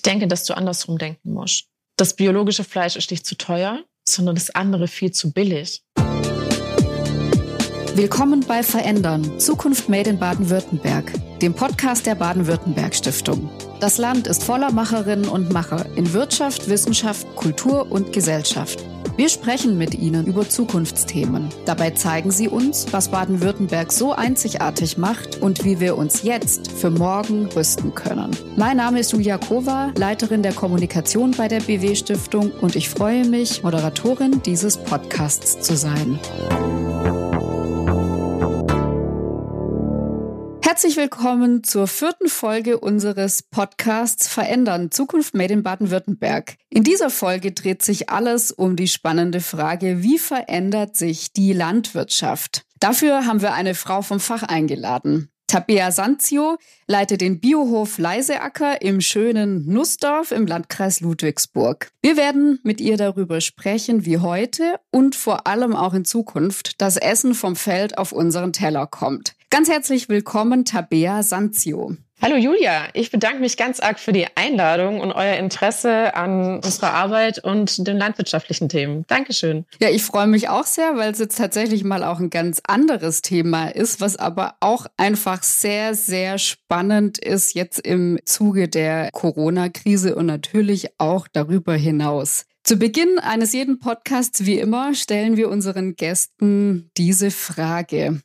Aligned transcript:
Ich 0.00 0.02
denke, 0.02 0.26
dass 0.28 0.44
du 0.44 0.56
andersrum 0.56 0.96
denken 0.96 1.34
musst. 1.34 1.66
Das 1.98 2.16
biologische 2.16 2.64
Fleisch 2.64 2.96
ist 2.96 3.10
nicht 3.10 3.26
zu 3.26 3.36
teuer, 3.36 3.84
sondern 4.08 4.34
das 4.34 4.48
andere 4.48 4.88
viel 4.88 5.10
zu 5.10 5.30
billig. 5.30 5.82
Willkommen 7.94 8.40
bei 8.48 8.62
Verändern, 8.62 9.38
Zukunft 9.38 9.90
Made 9.90 10.08
in 10.08 10.18
Baden-Württemberg, 10.18 11.12
dem 11.40 11.52
Podcast 11.52 12.06
der 12.06 12.14
Baden-Württemberg 12.14 12.94
Stiftung. 12.94 13.50
Das 13.80 13.98
Land 13.98 14.26
ist 14.26 14.42
voller 14.42 14.72
Macherinnen 14.72 15.28
und 15.28 15.52
Macher 15.52 15.84
in 15.96 16.14
Wirtschaft, 16.14 16.70
Wissenschaft, 16.70 17.26
Kultur 17.36 17.92
und 17.92 18.14
Gesellschaft. 18.14 18.82
Wir 19.20 19.28
sprechen 19.28 19.76
mit 19.76 19.94
Ihnen 19.94 20.26
über 20.26 20.48
Zukunftsthemen. 20.48 21.50
Dabei 21.66 21.90
zeigen 21.90 22.30
Sie 22.30 22.48
uns, 22.48 22.86
was 22.90 23.10
Baden-Württemberg 23.10 23.92
so 23.92 24.12
einzigartig 24.12 24.96
macht 24.96 25.42
und 25.42 25.62
wie 25.62 25.78
wir 25.78 25.98
uns 25.98 26.22
jetzt 26.22 26.72
für 26.72 26.88
morgen 26.88 27.44
rüsten 27.54 27.94
können. 27.94 28.30
Mein 28.56 28.78
Name 28.78 28.98
ist 28.98 29.12
Julia 29.12 29.36
Kova, 29.36 29.92
Leiterin 29.94 30.42
der 30.42 30.54
Kommunikation 30.54 31.32
bei 31.32 31.48
der 31.48 31.60
BW 31.60 31.94
Stiftung 31.96 32.50
und 32.62 32.76
ich 32.76 32.88
freue 32.88 33.26
mich, 33.26 33.62
Moderatorin 33.62 34.40
dieses 34.40 34.78
Podcasts 34.78 35.60
zu 35.60 35.76
sein. 35.76 36.18
Herzlich 40.80 40.96
willkommen 40.96 41.62
zur 41.62 41.86
vierten 41.86 42.30
Folge 42.30 42.80
unseres 42.80 43.42
Podcasts 43.42 44.28
Verändern 44.28 44.90
Zukunft 44.90 45.34
Made 45.34 45.52
in 45.52 45.62
Baden-Württemberg. 45.62 46.56
In 46.70 46.84
dieser 46.84 47.10
Folge 47.10 47.52
dreht 47.52 47.82
sich 47.82 48.08
alles 48.08 48.50
um 48.50 48.76
die 48.76 48.88
spannende 48.88 49.42
Frage, 49.42 50.02
wie 50.02 50.18
verändert 50.18 50.96
sich 50.96 51.34
die 51.34 51.52
Landwirtschaft? 51.52 52.64
Dafür 52.78 53.26
haben 53.26 53.42
wir 53.42 53.52
eine 53.52 53.74
Frau 53.74 54.00
vom 54.00 54.20
Fach 54.20 54.42
eingeladen. 54.42 55.29
Tabea 55.50 55.90
Sanzio 55.90 56.58
leitet 56.86 57.22
den 57.22 57.40
Biohof 57.40 57.98
Leiseacker 57.98 58.82
im 58.82 59.00
schönen 59.00 59.66
Nussdorf 59.66 60.30
im 60.30 60.46
Landkreis 60.46 61.00
Ludwigsburg. 61.00 61.90
Wir 62.02 62.16
werden 62.16 62.60
mit 62.62 62.80
ihr 62.80 62.96
darüber 62.96 63.40
sprechen, 63.40 64.04
wie 64.04 64.18
heute 64.18 64.78
und 64.92 65.16
vor 65.16 65.48
allem 65.48 65.74
auch 65.74 65.92
in 65.92 66.04
Zukunft 66.04 66.80
das 66.80 66.96
Essen 66.96 67.34
vom 67.34 67.56
Feld 67.56 67.98
auf 67.98 68.12
unseren 68.12 68.52
Teller 68.52 68.86
kommt. 68.86 69.34
Ganz 69.50 69.68
herzlich 69.68 70.08
willkommen, 70.08 70.64
Tabea 70.64 71.24
Sanzio. 71.24 71.96
Hallo 72.22 72.36
Julia, 72.36 72.88
ich 72.92 73.10
bedanke 73.10 73.40
mich 73.40 73.56
ganz 73.56 73.80
arg 73.80 73.98
für 73.98 74.12
die 74.12 74.26
Einladung 74.34 75.00
und 75.00 75.10
euer 75.10 75.36
Interesse 75.36 76.14
an 76.14 76.56
unserer 76.56 76.92
Arbeit 76.92 77.42
und 77.42 77.86
den 77.86 77.96
landwirtschaftlichen 77.96 78.68
Themen. 78.68 79.06
Dankeschön. 79.06 79.64
Ja, 79.80 79.88
ich 79.88 80.02
freue 80.02 80.26
mich 80.26 80.50
auch 80.50 80.66
sehr, 80.66 80.96
weil 80.96 81.12
es 81.12 81.18
jetzt 81.18 81.38
tatsächlich 81.38 81.82
mal 81.82 82.04
auch 82.04 82.20
ein 82.20 82.28
ganz 82.28 82.60
anderes 82.66 83.22
Thema 83.22 83.68
ist, 83.68 84.02
was 84.02 84.16
aber 84.16 84.56
auch 84.60 84.84
einfach 84.98 85.42
sehr, 85.42 85.94
sehr 85.94 86.36
spannend 86.36 87.16
ist 87.18 87.54
jetzt 87.54 87.80
im 87.80 88.18
Zuge 88.26 88.68
der 88.68 89.10
Corona-Krise 89.12 90.14
und 90.14 90.26
natürlich 90.26 90.90
auch 90.98 91.26
darüber 91.26 91.74
hinaus. 91.74 92.44
Zu 92.64 92.76
Beginn 92.76 93.18
eines 93.18 93.54
jeden 93.54 93.78
Podcasts, 93.78 94.44
wie 94.44 94.58
immer, 94.58 94.94
stellen 94.94 95.38
wir 95.38 95.48
unseren 95.48 95.96
Gästen 95.96 96.90
diese 96.98 97.30
Frage. 97.30 98.20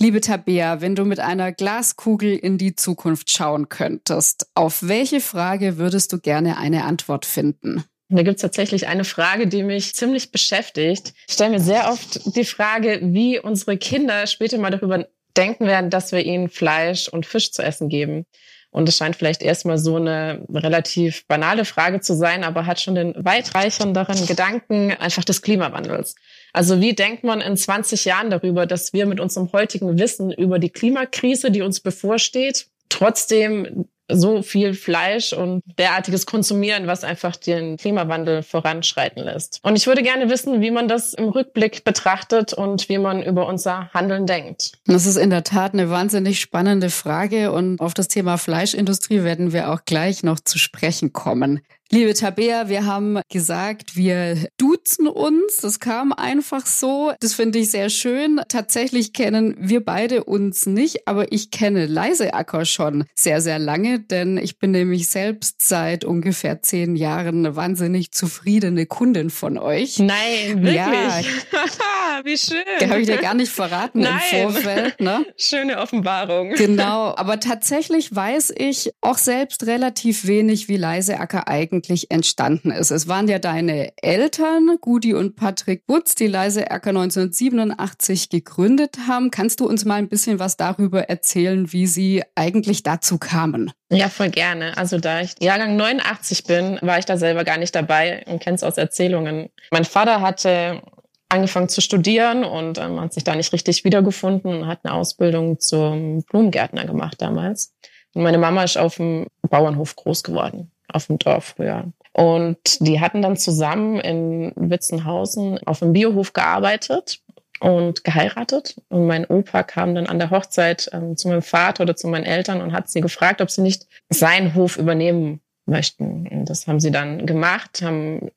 Liebe 0.00 0.20
Tabea, 0.20 0.80
wenn 0.80 0.96
du 0.96 1.04
mit 1.04 1.20
einer 1.20 1.52
Glaskugel 1.52 2.34
in 2.34 2.58
die 2.58 2.74
Zukunft 2.74 3.30
schauen 3.30 3.68
könntest, 3.68 4.46
auf 4.54 4.82
welche 4.82 5.20
Frage 5.20 5.76
würdest 5.76 6.12
du 6.12 6.18
gerne 6.18 6.56
eine 6.56 6.84
Antwort 6.84 7.26
finden? 7.26 7.84
Da 8.08 8.22
gibt 8.22 8.36
es 8.36 8.42
tatsächlich 8.42 8.88
eine 8.88 9.04
Frage, 9.04 9.46
die 9.46 9.62
mich 9.62 9.94
ziemlich 9.94 10.32
beschäftigt. 10.32 11.14
Ich 11.28 11.34
stelle 11.34 11.50
mir 11.50 11.60
sehr 11.60 11.90
oft 11.90 12.36
die 12.36 12.44
Frage, 12.44 13.00
wie 13.02 13.38
unsere 13.38 13.78
Kinder 13.78 14.26
später 14.26 14.58
mal 14.58 14.70
darüber 14.70 15.06
denken 15.36 15.66
werden, 15.66 15.88
dass 15.88 16.12
wir 16.12 16.24
ihnen 16.24 16.48
Fleisch 16.48 17.08
und 17.08 17.24
Fisch 17.24 17.52
zu 17.52 17.62
essen 17.62 17.88
geben. 17.88 18.26
Und 18.70 18.88
es 18.88 18.96
scheint 18.96 19.16
vielleicht 19.16 19.42
erstmal 19.42 19.78
so 19.78 19.96
eine 19.96 20.46
relativ 20.50 21.26
banale 21.26 21.64
Frage 21.64 22.00
zu 22.00 22.14
sein, 22.14 22.42
aber 22.42 22.66
hat 22.66 22.80
schon 22.80 22.94
den 22.94 23.14
weitreichenderen 23.16 24.26
Gedanken 24.26 24.92
einfach 24.92 25.24
des 25.24 25.42
Klimawandels. 25.42 26.14
Also 26.52 26.80
wie 26.80 26.94
denkt 26.94 27.24
man 27.24 27.40
in 27.40 27.56
20 27.56 28.04
Jahren 28.04 28.30
darüber, 28.30 28.66
dass 28.66 28.92
wir 28.92 29.06
mit 29.06 29.20
unserem 29.20 29.52
heutigen 29.52 29.98
Wissen 29.98 30.30
über 30.30 30.58
die 30.58 30.70
Klimakrise, 30.70 31.50
die 31.50 31.62
uns 31.62 31.80
bevorsteht, 31.80 32.66
trotzdem 32.88 33.86
so 34.14 34.42
viel 34.42 34.74
Fleisch 34.74 35.32
und 35.32 35.62
derartiges 35.78 36.26
konsumieren, 36.26 36.86
was 36.86 37.04
einfach 37.04 37.36
den 37.36 37.76
Klimawandel 37.76 38.42
voranschreiten 38.42 39.24
lässt. 39.24 39.60
Und 39.62 39.76
ich 39.76 39.86
würde 39.86 40.02
gerne 40.02 40.28
wissen, 40.28 40.60
wie 40.60 40.70
man 40.70 40.88
das 40.88 41.14
im 41.14 41.28
Rückblick 41.28 41.84
betrachtet 41.84 42.52
und 42.52 42.88
wie 42.88 42.98
man 42.98 43.22
über 43.22 43.46
unser 43.46 43.90
Handeln 43.92 44.26
denkt. 44.26 44.72
Das 44.86 45.06
ist 45.06 45.16
in 45.16 45.30
der 45.30 45.44
Tat 45.44 45.72
eine 45.72 45.90
wahnsinnig 45.90 46.40
spannende 46.40 46.90
Frage 46.90 47.52
und 47.52 47.80
auf 47.80 47.94
das 47.94 48.08
Thema 48.08 48.36
Fleischindustrie 48.36 49.22
werden 49.22 49.52
wir 49.52 49.72
auch 49.72 49.84
gleich 49.84 50.22
noch 50.22 50.40
zu 50.40 50.58
sprechen 50.58 51.12
kommen. 51.12 51.60
Liebe 51.94 52.14
Tabea, 52.14 52.70
wir 52.70 52.86
haben 52.86 53.20
gesagt, 53.30 53.96
wir 53.96 54.48
duzen 54.56 55.06
uns. 55.06 55.58
Das 55.58 55.78
kam 55.78 56.14
einfach 56.14 56.64
so. 56.64 57.12
Das 57.20 57.34
finde 57.34 57.58
ich 57.58 57.70
sehr 57.70 57.90
schön. 57.90 58.40
Tatsächlich 58.48 59.12
kennen 59.12 59.54
wir 59.58 59.84
beide 59.84 60.24
uns 60.24 60.64
nicht, 60.64 61.06
aber 61.06 61.32
ich 61.32 61.50
kenne 61.50 61.84
Leiseacker 61.84 62.64
schon 62.64 63.04
sehr, 63.14 63.42
sehr 63.42 63.58
lange, 63.58 64.00
denn 64.00 64.38
ich 64.38 64.58
bin 64.58 64.70
nämlich 64.70 65.10
selbst 65.10 65.68
seit 65.68 66.06
ungefähr 66.06 66.62
zehn 66.62 66.96
Jahren 66.96 67.44
eine 67.44 67.56
wahnsinnig 67.56 68.10
zufriedene 68.12 68.86
Kundin 68.86 69.28
von 69.28 69.58
euch. 69.58 69.98
Nein, 69.98 70.62
wirklich? 70.62 70.74
Ja. 70.74 71.20
Wie 72.24 72.38
schön. 72.38 72.88
Habe 72.88 73.00
ich 73.00 73.06
dir 73.06 73.18
gar 73.18 73.34
nicht 73.34 73.52
verraten 73.52 74.00
Nein. 74.00 74.18
im 74.32 74.50
Vorfeld. 74.50 74.98
Ne? 74.98 75.26
Schöne 75.36 75.76
Offenbarung. 75.78 76.54
Genau, 76.54 77.14
aber 77.14 77.38
tatsächlich 77.38 78.14
weiß 78.14 78.54
ich 78.56 78.92
auch 79.02 79.18
selbst 79.18 79.66
relativ 79.66 80.26
wenig, 80.26 80.68
wie 80.68 80.78
Leiseacker 80.78 81.48
eigentlich 81.48 81.81
eigentlich 81.82 82.10
entstanden 82.10 82.70
ist. 82.70 82.92
Es 82.92 83.08
waren 83.08 83.26
ja 83.26 83.40
deine 83.40 83.92
Eltern, 83.96 84.76
Gudi 84.80 85.14
und 85.14 85.34
Patrick 85.34 85.84
Butz, 85.86 86.14
die 86.14 86.28
Leise 86.28 86.70
Erker 86.70 86.90
1987 86.90 88.28
gegründet 88.28 88.98
haben. 89.08 89.32
Kannst 89.32 89.58
du 89.58 89.66
uns 89.66 89.84
mal 89.84 89.96
ein 89.96 90.08
bisschen 90.08 90.38
was 90.38 90.56
darüber 90.56 91.08
erzählen, 91.08 91.72
wie 91.72 91.88
sie 91.88 92.22
eigentlich 92.36 92.84
dazu 92.84 93.18
kamen? 93.18 93.72
Ja, 93.90 94.08
voll 94.08 94.30
gerne. 94.30 94.76
Also 94.76 94.98
da 94.98 95.22
ich 95.22 95.34
Jahrgang 95.40 95.74
89 95.76 96.44
bin, 96.44 96.78
war 96.82 97.00
ich 97.00 97.04
da 97.04 97.16
selber 97.16 97.42
gar 97.42 97.58
nicht 97.58 97.74
dabei 97.74 98.24
und 98.26 98.40
kenne 98.40 98.54
es 98.54 98.62
aus 98.62 98.76
Erzählungen. 98.76 99.48
Mein 99.72 99.84
Vater 99.84 100.20
hatte 100.20 100.82
angefangen 101.28 101.68
zu 101.68 101.80
studieren 101.80 102.44
und 102.44 102.78
ähm, 102.78 103.00
hat 103.00 103.12
sich 103.12 103.24
da 103.24 103.34
nicht 103.34 103.52
richtig 103.52 103.84
wiedergefunden 103.84 104.54
und 104.54 104.66
hat 104.68 104.80
eine 104.84 104.94
Ausbildung 104.94 105.58
zum 105.58 106.22
Blumengärtner 106.22 106.84
gemacht 106.84 107.20
damals. 107.20 107.74
Und 108.14 108.22
meine 108.22 108.38
Mama 108.38 108.62
ist 108.62 108.78
auf 108.78 108.96
dem 108.96 109.26
Bauernhof 109.48 109.96
groß 109.96 110.22
geworden 110.22 110.70
auf 110.92 111.06
dem 111.06 111.18
Dorf 111.18 111.54
früher. 111.56 111.92
Und 112.12 112.80
die 112.80 113.00
hatten 113.00 113.22
dann 113.22 113.36
zusammen 113.36 113.98
in 114.00 114.52
Witzenhausen 114.56 115.58
auf 115.66 115.82
einem 115.82 115.94
Biohof 115.94 116.32
gearbeitet 116.32 117.20
und 117.60 118.04
geheiratet. 118.04 118.76
Und 118.88 119.06
mein 119.06 119.24
Opa 119.24 119.62
kam 119.62 119.94
dann 119.94 120.06
an 120.06 120.18
der 120.18 120.30
Hochzeit 120.30 120.90
ähm, 120.92 121.16
zu 121.16 121.28
meinem 121.28 121.42
Vater 121.42 121.84
oder 121.84 121.96
zu 121.96 122.08
meinen 122.08 122.24
Eltern 122.24 122.60
und 122.60 122.72
hat 122.72 122.90
sie 122.90 123.00
gefragt, 123.00 123.40
ob 123.40 123.50
sie 123.50 123.62
nicht 123.62 123.86
seinen 124.10 124.54
Hof 124.54 124.76
übernehmen 124.76 125.40
möchten. 125.64 126.26
Und 126.28 126.50
das 126.50 126.66
haben 126.66 126.80
sie 126.80 126.90
dann 126.90 127.24
gemacht, 127.24 127.80
haben 127.82 128.30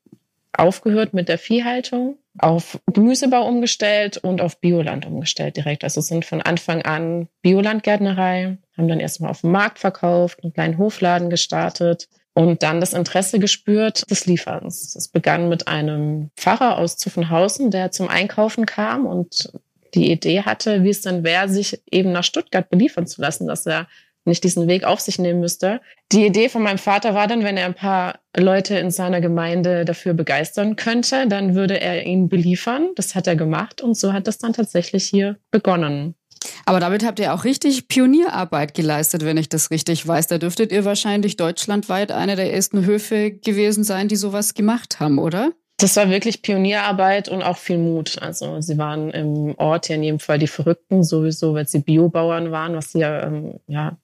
aufgehört 0.52 1.12
mit 1.12 1.28
der 1.28 1.38
Viehhaltung, 1.38 2.16
auf 2.38 2.78
Gemüsebau 2.92 3.46
umgestellt 3.46 4.16
und 4.18 4.40
auf 4.40 4.60
Bioland 4.60 5.06
umgestellt 5.06 5.56
direkt. 5.56 5.84
Also 5.84 6.00
sind 6.00 6.24
von 6.24 6.40
Anfang 6.40 6.82
an 6.82 7.28
Biolandgärtnerei, 7.42 8.56
haben 8.76 8.88
dann 8.88 9.00
erstmal 9.00 9.30
auf 9.30 9.42
dem 9.42 9.52
Markt 9.52 9.78
verkauft, 9.78 10.42
einen 10.42 10.52
kleinen 10.52 10.78
Hofladen 10.78 11.30
gestartet, 11.30 12.08
und 12.36 12.62
dann 12.62 12.80
das 12.80 12.92
Interesse 12.92 13.38
gespürt 13.38 14.10
des 14.10 14.26
Lieferns. 14.26 14.92
Das 14.92 15.08
begann 15.08 15.48
mit 15.48 15.68
einem 15.68 16.28
Pfarrer 16.36 16.76
aus 16.76 16.98
Zuffenhausen, 16.98 17.70
der 17.70 17.92
zum 17.92 18.08
Einkaufen 18.08 18.66
kam 18.66 19.06
und 19.06 19.50
die 19.94 20.12
Idee 20.12 20.42
hatte, 20.42 20.84
wie 20.84 20.90
es 20.90 21.00
denn 21.00 21.24
wäre, 21.24 21.48
sich 21.48 21.80
eben 21.90 22.12
nach 22.12 22.24
Stuttgart 22.24 22.68
beliefern 22.68 23.06
zu 23.06 23.22
lassen, 23.22 23.46
dass 23.46 23.64
er 23.64 23.86
nicht 24.26 24.44
diesen 24.44 24.68
Weg 24.68 24.84
auf 24.84 25.00
sich 25.00 25.18
nehmen 25.18 25.40
müsste. 25.40 25.80
Die 26.12 26.26
Idee 26.26 26.50
von 26.50 26.62
meinem 26.62 26.76
Vater 26.76 27.14
war 27.14 27.26
dann, 27.26 27.42
wenn 27.42 27.56
er 27.56 27.64
ein 27.64 27.74
paar 27.74 28.18
Leute 28.36 28.76
in 28.76 28.90
seiner 28.90 29.22
Gemeinde 29.22 29.86
dafür 29.86 30.12
begeistern 30.12 30.76
könnte, 30.76 31.26
dann 31.28 31.54
würde 31.54 31.80
er 31.80 32.04
ihn 32.04 32.28
beliefern. 32.28 32.90
Das 32.96 33.14
hat 33.14 33.26
er 33.26 33.36
gemacht 33.36 33.80
und 33.80 33.96
so 33.96 34.12
hat 34.12 34.26
das 34.26 34.36
dann 34.36 34.52
tatsächlich 34.52 35.06
hier 35.06 35.38
begonnen. 35.50 36.16
Aber 36.64 36.80
damit 36.80 37.04
habt 37.04 37.18
ihr 37.18 37.32
auch 37.32 37.44
richtig 37.44 37.88
Pionierarbeit 37.88 38.74
geleistet, 38.74 39.24
wenn 39.24 39.36
ich 39.36 39.48
das 39.48 39.70
richtig 39.70 40.06
weiß. 40.06 40.26
Da 40.26 40.38
dürftet 40.38 40.72
ihr 40.72 40.84
wahrscheinlich 40.84 41.36
deutschlandweit 41.36 42.12
einer 42.12 42.36
der 42.36 42.52
ersten 42.52 42.84
Höfe 42.84 43.30
gewesen 43.30 43.84
sein, 43.84 44.08
die 44.08 44.16
sowas 44.16 44.54
gemacht 44.54 45.00
haben, 45.00 45.18
oder? 45.18 45.52
Das 45.78 45.94
war 45.96 46.08
wirklich 46.08 46.40
Pionierarbeit 46.40 47.28
und 47.28 47.42
auch 47.42 47.58
viel 47.58 47.78
Mut. 47.78 48.20
Also 48.22 48.60
sie 48.62 48.78
waren 48.78 49.10
im 49.10 49.54
Ort 49.58 49.88
ja 49.88 49.96
in 49.96 50.02
jedem 50.02 50.20
Fall 50.20 50.38
die 50.38 50.46
Verrückten 50.46 51.04
sowieso, 51.04 51.54
weil 51.54 51.68
sie 51.68 51.80
Biobauern 51.80 52.50
waren, 52.50 52.74
was 52.74 52.94
ja, 52.94 53.24
ähm, 53.24 53.60
ja 53.66 53.96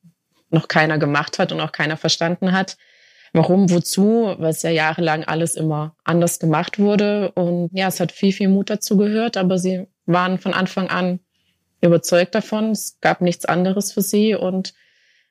noch 0.51 0.69
keiner 0.69 0.99
gemacht 0.99 1.39
hat 1.39 1.51
und 1.51 1.61
auch 1.61 1.73
keiner 1.73 1.97
verstanden 1.97 2.53
hat. 2.53 2.77
Warum, 3.33 3.71
wozu? 3.71 4.35
Weil 4.37 4.51
es 4.51 4.61
ja 4.61 4.69
jahrelang 4.69 5.25
alles 5.25 5.55
immer 5.55 5.97
anders 6.05 6.39
gemacht 6.39 6.79
wurde. 6.79 7.33
Und 7.33 7.71
ja, 7.73 7.89
es 7.89 8.01
hat 8.01 8.13
viel, 8.13 8.33
viel 8.33 8.49
Mut 8.49 8.69
dazu 8.69 8.99
gehört, 8.99 9.39
aber 9.39 9.59
sie 9.59 9.87
waren 10.05 10.39
von 10.39 10.53
Anfang 10.53 10.89
an 10.89 11.21
überzeugt 11.83 12.35
davon. 12.35 12.71
Es 12.71 12.99
gab 13.01 13.21
nichts 13.21 13.45
anderes 13.45 13.93
für 13.93 14.03
sie 14.03 14.35
und 14.35 14.75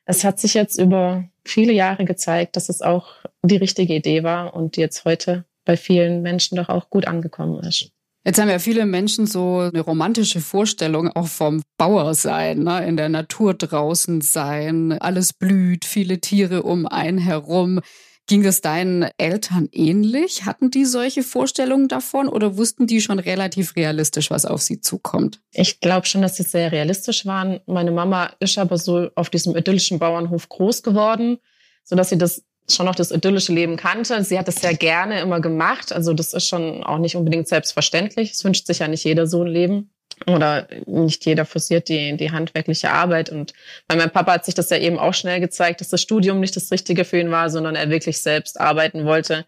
es 0.05 0.23
hat 0.23 0.39
sich 0.39 0.53
jetzt 0.53 0.77
über 0.77 1.25
viele 1.45 1.73
Jahre 1.73 2.05
gezeigt, 2.05 2.55
dass 2.55 2.69
es 2.69 2.81
auch 2.81 3.15
die 3.43 3.57
richtige 3.57 3.95
Idee 3.95 4.23
war 4.23 4.53
und 4.53 4.75
die 4.75 4.81
jetzt 4.81 5.05
heute 5.05 5.45
bei 5.65 5.77
vielen 5.77 6.21
Menschen 6.21 6.57
doch 6.57 6.69
auch 6.69 6.89
gut 6.89 7.07
angekommen 7.07 7.63
ist. 7.63 7.91
Jetzt 8.23 8.39
haben 8.39 8.49
ja 8.49 8.59
viele 8.59 8.85
Menschen 8.85 9.25
so 9.25 9.59
eine 9.59 9.81
romantische 9.81 10.41
Vorstellung 10.41 11.07
auch 11.09 11.27
vom 11.27 11.63
Bauer 11.77 12.13
sein, 12.13 12.59
ne? 12.59 12.85
in 12.85 12.95
der 12.95 13.09
Natur 13.09 13.55
draußen 13.55 14.21
sein, 14.21 14.91
alles 14.99 15.33
blüht, 15.33 15.85
viele 15.85 16.19
Tiere 16.19 16.61
um 16.61 16.85
einen 16.85 17.17
herum. 17.17 17.79
Ging 18.27 18.45
es 18.45 18.61
deinen 18.61 19.09
Eltern 19.17 19.67
ähnlich? 19.71 20.45
Hatten 20.45 20.71
die 20.71 20.85
solche 20.85 21.23
Vorstellungen 21.23 21.87
davon 21.87 22.29
oder 22.29 22.55
wussten 22.57 22.87
die 22.87 23.01
schon 23.01 23.19
relativ 23.19 23.75
realistisch, 23.75 24.31
was 24.31 24.45
auf 24.45 24.61
sie 24.61 24.79
zukommt? 24.79 25.41
Ich 25.51 25.79
glaube 25.81 26.05
schon, 26.05 26.21
dass 26.21 26.37
sie 26.37 26.43
sehr 26.43 26.71
realistisch 26.71 27.25
waren. 27.25 27.59
Meine 27.65 27.91
Mama 27.91 28.31
ist 28.39 28.57
aber 28.57 28.77
so 28.77 29.09
auf 29.15 29.29
diesem 29.29 29.55
idyllischen 29.55 29.99
Bauernhof 29.99 30.47
groß 30.47 30.83
geworden, 30.83 31.39
sodass 31.83 32.09
sie 32.09 32.17
das 32.17 32.43
schon 32.69 32.85
noch 32.85 32.95
das 32.95 33.11
idyllische 33.11 33.53
Leben 33.53 33.75
kannte. 33.75 34.23
Sie 34.23 34.37
hat 34.37 34.47
es 34.47 34.55
sehr 34.55 34.75
gerne 34.75 35.19
immer 35.19 35.41
gemacht. 35.41 35.91
Also 35.91 36.13
das 36.13 36.33
ist 36.33 36.47
schon 36.47 36.83
auch 36.83 36.99
nicht 36.99 37.15
unbedingt 37.15 37.47
selbstverständlich. 37.47 38.31
Es 38.31 38.43
wünscht 38.43 38.65
sich 38.67 38.79
ja 38.79 38.87
nicht 38.87 39.03
jeder 39.03 39.27
so 39.27 39.41
ein 39.41 39.47
Leben. 39.47 39.91
Oder 40.27 40.67
nicht 40.85 41.25
jeder 41.25 41.45
forciert 41.45 41.89
die, 41.89 42.15
die 42.15 42.31
handwerkliche 42.31 42.91
Arbeit. 42.91 43.29
Und 43.29 43.53
bei 43.87 43.95
meinem 43.95 44.11
Papa 44.11 44.33
hat 44.33 44.45
sich 44.45 44.53
das 44.53 44.69
ja 44.69 44.77
eben 44.77 44.99
auch 44.99 45.13
schnell 45.13 45.39
gezeigt, 45.39 45.81
dass 45.81 45.89
das 45.89 46.01
Studium 46.01 46.39
nicht 46.39 46.55
das 46.55 46.71
Richtige 46.71 47.05
für 47.05 47.19
ihn 47.19 47.31
war, 47.31 47.49
sondern 47.49 47.75
er 47.75 47.89
wirklich 47.89 48.21
selbst 48.21 48.59
arbeiten 48.59 49.05
wollte. 49.05 49.45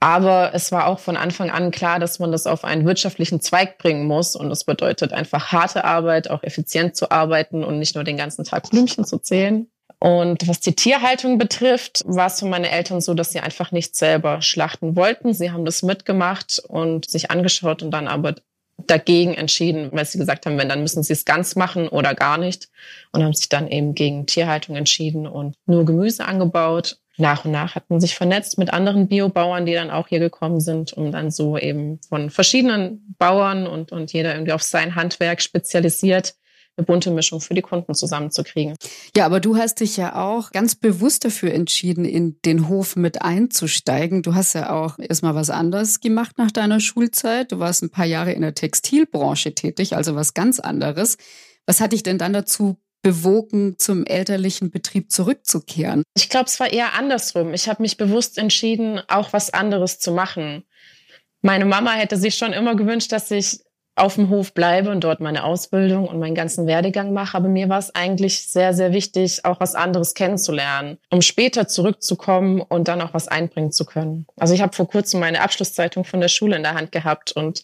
Aber 0.00 0.52
es 0.54 0.72
war 0.72 0.86
auch 0.86 0.98
von 0.98 1.18
Anfang 1.18 1.50
an 1.50 1.70
klar, 1.70 1.98
dass 1.98 2.18
man 2.18 2.32
das 2.32 2.46
auf 2.46 2.64
einen 2.64 2.86
wirtschaftlichen 2.86 3.40
Zweig 3.40 3.76
bringen 3.76 4.06
muss. 4.06 4.34
Und 4.34 4.48
das 4.48 4.64
bedeutet 4.64 5.12
einfach 5.12 5.52
harte 5.52 5.84
Arbeit, 5.84 6.30
auch 6.30 6.42
effizient 6.42 6.96
zu 6.96 7.10
arbeiten 7.10 7.62
und 7.62 7.78
nicht 7.78 7.94
nur 7.94 8.04
den 8.04 8.16
ganzen 8.16 8.44
Tag 8.44 8.70
Blümchen 8.70 9.04
zu 9.04 9.18
zählen. 9.18 9.70
Und 9.98 10.48
was 10.48 10.60
die 10.60 10.74
Tierhaltung 10.74 11.36
betrifft, 11.36 12.02
war 12.06 12.28
es 12.28 12.40
für 12.40 12.46
meine 12.46 12.70
Eltern 12.70 13.02
so, 13.02 13.12
dass 13.12 13.32
sie 13.32 13.40
einfach 13.40 13.70
nicht 13.70 13.94
selber 13.94 14.40
schlachten 14.40 14.96
wollten. 14.96 15.34
Sie 15.34 15.50
haben 15.50 15.66
das 15.66 15.82
mitgemacht 15.82 16.58
und 16.66 17.10
sich 17.10 17.30
angeschaut 17.30 17.82
und 17.82 17.90
dann 17.90 18.08
aber 18.08 18.34
dagegen 18.86 19.34
entschieden, 19.34 19.90
weil 19.92 20.04
sie 20.04 20.18
gesagt 20.18 20.46
haben, 20.46 20.58
wenn, 20.58 20.68
dann 20.68 20.82
müssen 20.82 21.02
sie 21.02 21.12
es 21.12 21.24
ganz 21.24 21.56
machen 21.56 21.88
oder 21.88 22.14
gar 22.14 22.38
nicht. 22.38 22.68
Und 23.12 23.22
haben 23.22 23.34
sich 23.34 23.48
dann 23.48 23.68
eben 23.68 23.94
gegen 23.94 24.26
Tierhaltung 24.26 24.76
entschieden 24.76 25.26
und 25.26 25.54
nur 25.66 25.84
Gemüse 25.84 26.24
angebaut. 26.24 26.98
Nach 27.16 27.44
und 27.44 27.50
nach 27.50 27.74
hat 27.74 27.90
man 27.90 28.00
sich 28.00 28.14
vernetzt 28.14 28.56
mit 28.56 28.72
anderen 28.72 29.08
Biobauern, 29.08 29.66
die 29.66 29.74
dann 29.74 29.90
auch 29.90 30.08
hier 30.08 30.20
gekommen 30.20 30.60
sind, 30.60 30.92
um 30.94 31.12
dann 31.12 31.30
so 31.30 31.58
eben 31.58 32.00
von 32.08 32.30
verschiedenen 32.30 33.14
Bauern 33.18 33.66
und, 33.66 33.92
und 33.92 34.12
jeder 34.12 34.32
irgendwie 34.34 34.52
auf 34.52 34.62
sein 34.62 34.94
Handwerk 34.94 35.42
spezialisiert 35.42 36.34
eine 36.76 36.86
bunte 36.86 37.10
Mischung 37.10 37.40
für 37.40 37.54
die 37.54 37.62
Kunden 37.62 37.94
zusammenzukriegen. 37.94 38.76
Ja, 39.16 39.26
aber 39.26 39.40
du 39.40 39.56
hast 39.56 39.80
dich 39.80 39.96
ja 39.96 40.16
auch 40.16 40.50
ganz 40.50 40.74
bewusst 40.74 41.24
dafür 41.24 41.52
entschieden, 41.52 42.04
in 42.04 42.40
den 42.44 42.68
Hof 42.68 42.96
mit 42.96 43.22
einzusteigen. 43.22 44.22
Du 44.22 44.34
hast 44.34 44.54
ja 44.54 44.70
auch 44.72 44.98
erstmal 44.98 45.34
was 45.34 45.50
anderes 45.50 46.00
gemacht 46.00 46.38
nach 46.38 46.50
deiner 46.50 46.80
Schulzeit. 46.80 47.52
Du 47.52 47.58
warst 47.58 47.82
ein 47.82 47.90
paar 47.90 48.06
Jahre 48.06 48.32
in 48.32 48.42
der 48.42 48.54
Textilbranche 48.54 49.54
tätig, 49.54 49.96
also 49.96 50.14
was 50.14 50.34
ganz 50.34 50.60
anderes. 50.60 51.18
Was 51.66 51.80
hat 51.80 51.92
dich 51.92 52.02
denn 52.02 52.18
dann 52.18 52.32
dazu 52.32 52.78
bewogen, 53.02 53.78
zum 53.78 54.04
elterlichen 54.04 54.70
Betrieb 54.70 55.10
zurückzukehren? 55.10 56.02
Ich 56.14 56.28
glaube, 56.28 56.46
es 56.46 56.60
war 56.60 56.72
eher 56.72 56.94
andersrum. 56.94 57.54
Ich 57.54 57.68
habe 57.68 57.82
mich 57.82 57.96
bewusst 57.96 58.38
entschieden, 58.38 59.00
auch 59.08 59.32
was 59.32 59.52
anderes 59.52 59.98
zu 59.98 60.12
machen. 60.12 60.64
Meine 61.42 61.64
Mama 61.64 61.92
hätte 61.92 62.16
sich 62.16 62.34
schon 62.34 62.52
immer 62.52 62.76
gewünscht, 62.76 63.12
dass 63.12 63.30
ich 63.30 63.60
auf 64.00 64.14
dem 64.14 64.30
Hof 64.30 64.54
bleibe 64.54 64.90
und 64.90 65.04
dort 65.04 65.20
meine 65.20 65.44
Ausbildung 65.44 66.08
und 66.08 66.18
meinen 66.18 66.34
ganzen 66.34 66.66
Werdegang 66.66 67.12
mache. 67.12 67.36
Aber 67.36 67.48
mir 67.48 67.68
war 67.68 67.78
es 67.78 67.94
eigentlich 67.94 68.48
sehr, 68.48 68.72
sehr 68.72 68.92
wichtig, 68.92 69.44
auch 69.44 69.60
was 69.60 69.74
anderes 69.74 70.14
kennenzulernen, 70.14 70.98
um 71.10 71.22
später 71.22 71.68
zurückzukommen 71.68 72.60
und 72.60 72.88
dann 72.88 73.00
auch 73.02 73.14
was 73.14 73.28
einbringen 73.28 73.72
zu 73.72 73.84
können. 73.84 74.26
Also 74.36 74.54
ich 74.54 74.62
habe 74.62 74.74
vor 74.74 74.88
kurzem 74.88 75.20
meine 75.20 75.42
Abschlusszeitung 75.42 76.04
von 76.04 76.20
der 76.20 76.28
Schule 76.28 76.56
in 76.56 76.62
der 76.62 76.74
Hand 76.74 76.92
gehabt 76.92 77.32
und 77.32 77.62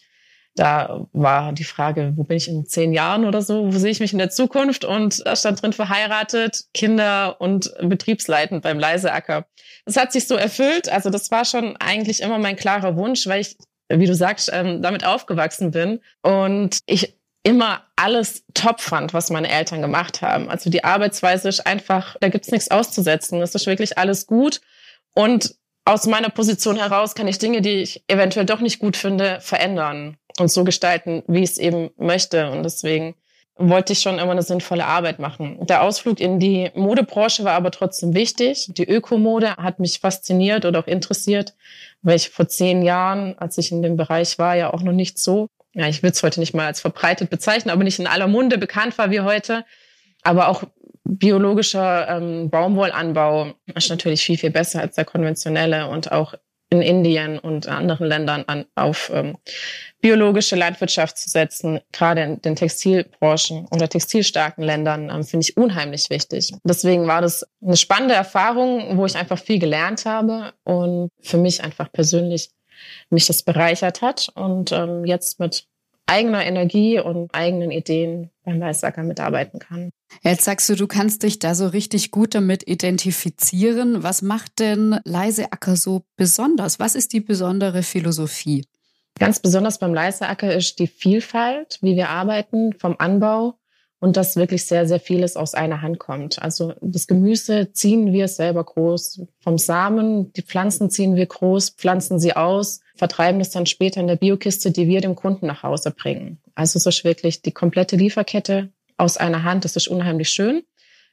da 0.55 1.05
war 1.13 1.53
die 1.53 1.63
Frage, 1.63 2.13
wo 2.15 2.23
bin 2.23 2.37
ich 2.37 2.47
in 2.47 2.65
zehn 2.65 2.91
Jahren 2.91 3.25
oder 3.25 3.43
so? 3.43 3.71
Wo 3.71 3.77
sehe 3.77 3.91
ich 3.91 3.99
mich 3.99 4.11
in 4.11 4.17
der 4.17 4.31
Zukunft? 4.31 4.85
Und 4.85 5.23
da 5.23 5.35
stand 5.35 5.61
drin 5.61 5.71
verheiratet, 5.71 6.65
Kinder 6.73 7.39
und 7.39 7.71
betriebsleitend 7.79 8.63
beim 8.63 8.79
Leiseacker. 8.79 9.45
Das 9.85 9.97
hat 9.97 10.11
sich 10.11 10.27
so 10.27 10.35
erfüllt. 10.35 10.89
Also 10.89 11.11
das 11.11 11.29
war 11.29 11.45
schon 11.45 11.77
eigentlich 11.77 12.23
immer 12.23 12.39
mein 12.39 12.55
klarer 12.55 12.97
Wunsch, 12.97 13.27
weil 13.27 13.41
ich 13.41 13.55
wie 13.89 14.05
du 14.05 14.15
sagst, 14.15 14.49
ähm, 14.53 14.81
damit 14.81 15.05
aufgewachsen 15.05 15.71
bin 15.71 15.99
und 16.21 16.79
ich 16.85 17.15
immer 17.43 17.83
alles 17.95 18.43
top 18.53 18.81
fand, 18.81 19.13
was 19.13 19.29
meine 19.29 19.49
Eltern 19.49 19.81
gemacht 19.81 20.21
haben. 20.21 20.49
Also 20.49 20.69
die 20.69 20.83
Arbeitsweise 20.83 21.47
ist 21.47 21.65
einfach, 21.65 22.17
da 22.19 22.27
gibt's 22.27 22.51
nichts 22.51 22.69
auszusetzen. 22.69 23.41
Es 23.41 23.55
ist 23.55 23.67
wirklich 23.67 23.97
alles 23.97 24.27
gut. 24.27 24.59
Und 25.13 25.55
aus 25.85 26.05
meiner 26.07 26.29
Position 26.29 26.75
heraus 26.75 27.15
kann 27.15 27.29
ich 27.29 27.37
Dinge, 27.37 27.61
die 27.61 27.77
ich 27.77 28.03
eventuell 28.07 28.45
doch 28.45 28.59
nicht 28.59 28.79
gut 28.79 28.97
finde, 28.97 29.39
verändern 29.39 30.17
und 30.37 30.51
so 30.51 30.65
gestalten, 30.65 31.23
wie 31.27 31.43
ich 31.43 31.51
es 31.51 31.57
eben 31.57 31.91
möchte. 31.95 32.51
Und 32.51 32.63
deswegen 32.63 33.15
wollte 33.57 33.93
ich 33.93 33.99
schon 33.99 34.19
immer 34.19 34.31
eine 34.31 34.43
sinnvolle 34.43 34.85
Arbeit 34.85 35.19
machen. 35.19 35.57
Der 35.65 35.83
Ausflug 35.83 36.19
in 36.19 36.39
die 36.39 36.71
Modebranche 36.75 37.43
war 37.43 37.53
aber 37.53 37.71
trotzdem 37.71 38.13
wichtig. 38.13 38.67
Die 38.69 38.87
Ökomode 38.87 39.55
hat 39.57 39.79
mich 39.79 39.99
fasziniert 39.99 40.65
oder 40.65 40.79
auch 40.79 40.87
interessiert, 40.87 41.55
weil 42.01 42.15
ich 42.15 42.29
vor 42.29 42.47
zehn 42.47 42.83
Jahren, 42.83 43.37
als 43.37 43.57
ich 43.57 43.71
in 43.71 43.81
dem 43.81 43.97
Bereich 43.97 44.37
war, 44.37 44.55
ja 44.55 44.73
auch 44.73 44.81
noch 44.81 44.93
nicht 44.93 45.17
so, 45.17 45.49
ja, 45.73 45.87
ich 45.87 46.01
will 46.01 46.11
es 46.11 46.23
heute 46.23 46.39
nicht 46.39 46.53
mal 46.55 46.65
als 46.65 46.81
verbreitet 46.81 47.29
bezeichnen, 47.29 47.71
aber 47.71 47.83
nicht 47.83 47.99
in 47.99 48.07
aller 48.07 48.27
Munde 48.27 48.57
bekannt 48.57 48.97
war 48.97 49.11
wie 49.11 49.21
heute. 49.21 49.63
Aber 50.23 50.49
auch 50.49 50.63
biologischer 51.03 52.07
ähm, 52.09 52.49
Baumwollanbau 52.49 53.53
ist 53.75 53.89
natürlich 53.89 54.23
viel, 54.23 54.37
viel 54.37 54.49
besser 54.49 54.81
als 54.81 54.95
der 54.95 55.05
konventionelle 55.05 55.87
und 55.87 56.11
auch 56.11 56.33
in 56.69 56.81
Indien 56.81 57.39
und 57.39 57.67
anderen 57.67 58.07
Ländern 58.07 58.43
an, 58.47 58.65
auf 58.75 59.09
ähm, 59.13 59.37
biologische 60.01 60.55
Landwirtschaft 60.55 61.17
zu 61.17 61.29
setzen, 61.29 61.79
gerade 61.91 62.23
in 62.23 62.41
den 62.41 62.55
Textilbranchen 62.55 63.67
oder 63.71 63.87
textilstarken 63.87 64.63
Ländern, 64.63 65.09
ähm, 65.09 65.23
finde 65.23 65.45
ich 65.47 65.55
unheimlich 65.55 66.09
wichtig. 66.09 66.53
Deswegen 66.63 67.07
war 67.07 67.21
das 67.21 67.47
eine 67.61 67.77
spannende 67.77 68.15
Erfahrung, 68.15 68.97
wo 68.97 69.05
ich 69.05 69.15
einfach 69.15 69.39
viel 69.39 69.59
gelernt 69.59 70.05
habe 70.05 70.53
und 70.63 71.09
für 71.21 71.37
mich 71.37 71.63
einfach 71.63 71.91
persönlich 71.91 72.49
mich 73.09 73.27
das 73.27 73.43
bereichert 73.43 74.01
hat 74.01 74.29
und 74.35 74.71
ähm, 74.71 75.05
jetzt 75.05 75.39
mit 75.39 75.67
eigener 76.07 76.45
Energie 76.45 76.99
und 76.99 77.33
eigenen 77.33 77.71
Ideen 77.71 78.31
beim 78.43 78.59
Weißacker 78.59 79.03
mitarbeiten 79.03 79.59
kann. 79.59 79.91
Jetzt 80.23 80.45
sagst 80.45 80.67
du, 80.69 80.75
du 80.75 80.87
kannst 80.87 81.23
dich 81.23 81.39
da 81.39 81.53
so 81.53 81.67
richtig 81.67 82.11
gut 82.11 82.33
damit 82.33 82.67
identifizieren. 82.67 84.03
Was 84.03 84.21
macht 84.21 84.59
denn 84.59 84.99
Leiseacker 85.03 85.75
so 85.75 86.03
besonders? 86.15 86.79
Was 86.79 86.95
ist 86.95 87.13
die 87.13 87.19
besondere 87.19 87.83
Philosophie? 87.83 88.65
Ganz 89.19 89.39
besonders 89.39 89.79
beim 89.79 89.93
Leiseacker 89.93 90.53
ist 90.53 90.79
die 90.79 90.87
Vielfalt, 90.87 91.79
wie 91.81 91.95
wir 91.95 92.09
arbeiten, 92.09 92.73
vom 92.73 92.95
Anbau 92.99 93.57
und 93.99 94.15
dass 94.15 94.35
wirklich 94.35 94.65
sehr, 94.65 94.87
sehr 94.87 94.99
vieles 94.99 95.35
aus 95.35 95.55
einer 95.55 95.81
Hand 95.81 95.99
kommt. 95.99 96.41
Also 96.41 96.73
das 96.81 97.07
Gemüse 97.07 97.71
ziehen 97.73 98.13
wir 98.13 98.27
selber 98.27 98.63
groß 98.63 99.21
vom 99.39 99.57
Samen, 99.57 100.31
die 100.33 100.43
Pflanzen 100.43 100.89
ziehen 100.89 101.15
wir 101.15 101.25
groß, 101.25 101.71
pflanzen 101.71 102.19
sie 102.19 102.35
aus, 102.35 102.81
vertreiben 102.97 103.39
das 103.39 103.51
dann 103.51 103.65
später 103.65 104.01
in 104.01 104.07
der 104.07 104.15
Biokiste, 104.15 104.71
die 104.71 104.87
wir 104.87 105.01
dem 105.01 105.15
Kunden 105.15 105.47
nach 105.47 105.63
Hause 105.63 105.91
bringen. 105.91 106.39
Also 106.55 106.79
so 106.79 106.89
ist 106.89 107.03
wirklich 107.03 107.41
die 107.41 107.51
komplette 107.51 107.95
Lieferkette 107.95 108.69
aus 108.97 109.17
einer 109.17 109.43
Hand. 109.43 109.65
Das 109.65 109.75
ist 109.75 109.87
unheimlich 109.87 110.29
schön. 110.29 110.63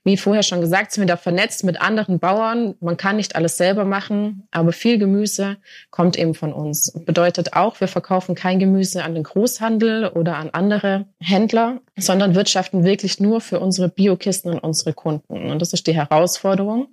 Wie 0.07 0.19
vorher 0.19 0.43
schon 0.43 0.61
gesagt, 0.61 0.93
sind 0.93 1.03
wir 1.03 1.09
da 1.09 1.17
vernetzt 1.17 1.64
mit 1.64 1.81
anderen 1.81 2.19
Bauern. 2.19 2.75
Man 2.81 2.99
kann 2.99 3.17
nicht 3.17 3.37
alles 3.37 3.57
selber 3.57 3.87
machen, 3.87 4.47
aber 4.50 4.73
viel 4.73 4.99
Gemüse 4.99 5.57
kommt 5.91 6.19
eben 6.19 6.35
von 6.35 6.53
uns. 6.53 6.93
Bedeutet 7.07 7.55
auch, 7.55 7.81
wir 7.81 7.88
verkaufen 7.88 8.35
kein 8.35 8.59
Gemüse 8.59 9.03
an 9.03 9.14
den 9.14 9.23
Großhandel 9.23 10.09
oder 10.09 10.37
an 10.37 10.50
andere 10.50 11.07
Händler, 11.21 11.81
sondern 11.97 12.35
wirtschaften 12.35 12.85
wirklich 12.85 13.19
nur 13.19 13.41
für 13.41 13.61
unsere 13.61 13.88
Biokisten 13.88 14.53
und 14.53 14.59
unsere 14.59 14.93
Kunden. 14.93 15.50
Und 15.50 15.62
das 15.62 15.73
ist 15.73 15.87
die 15.87 15.95
Herausforderung, 15.95 16.88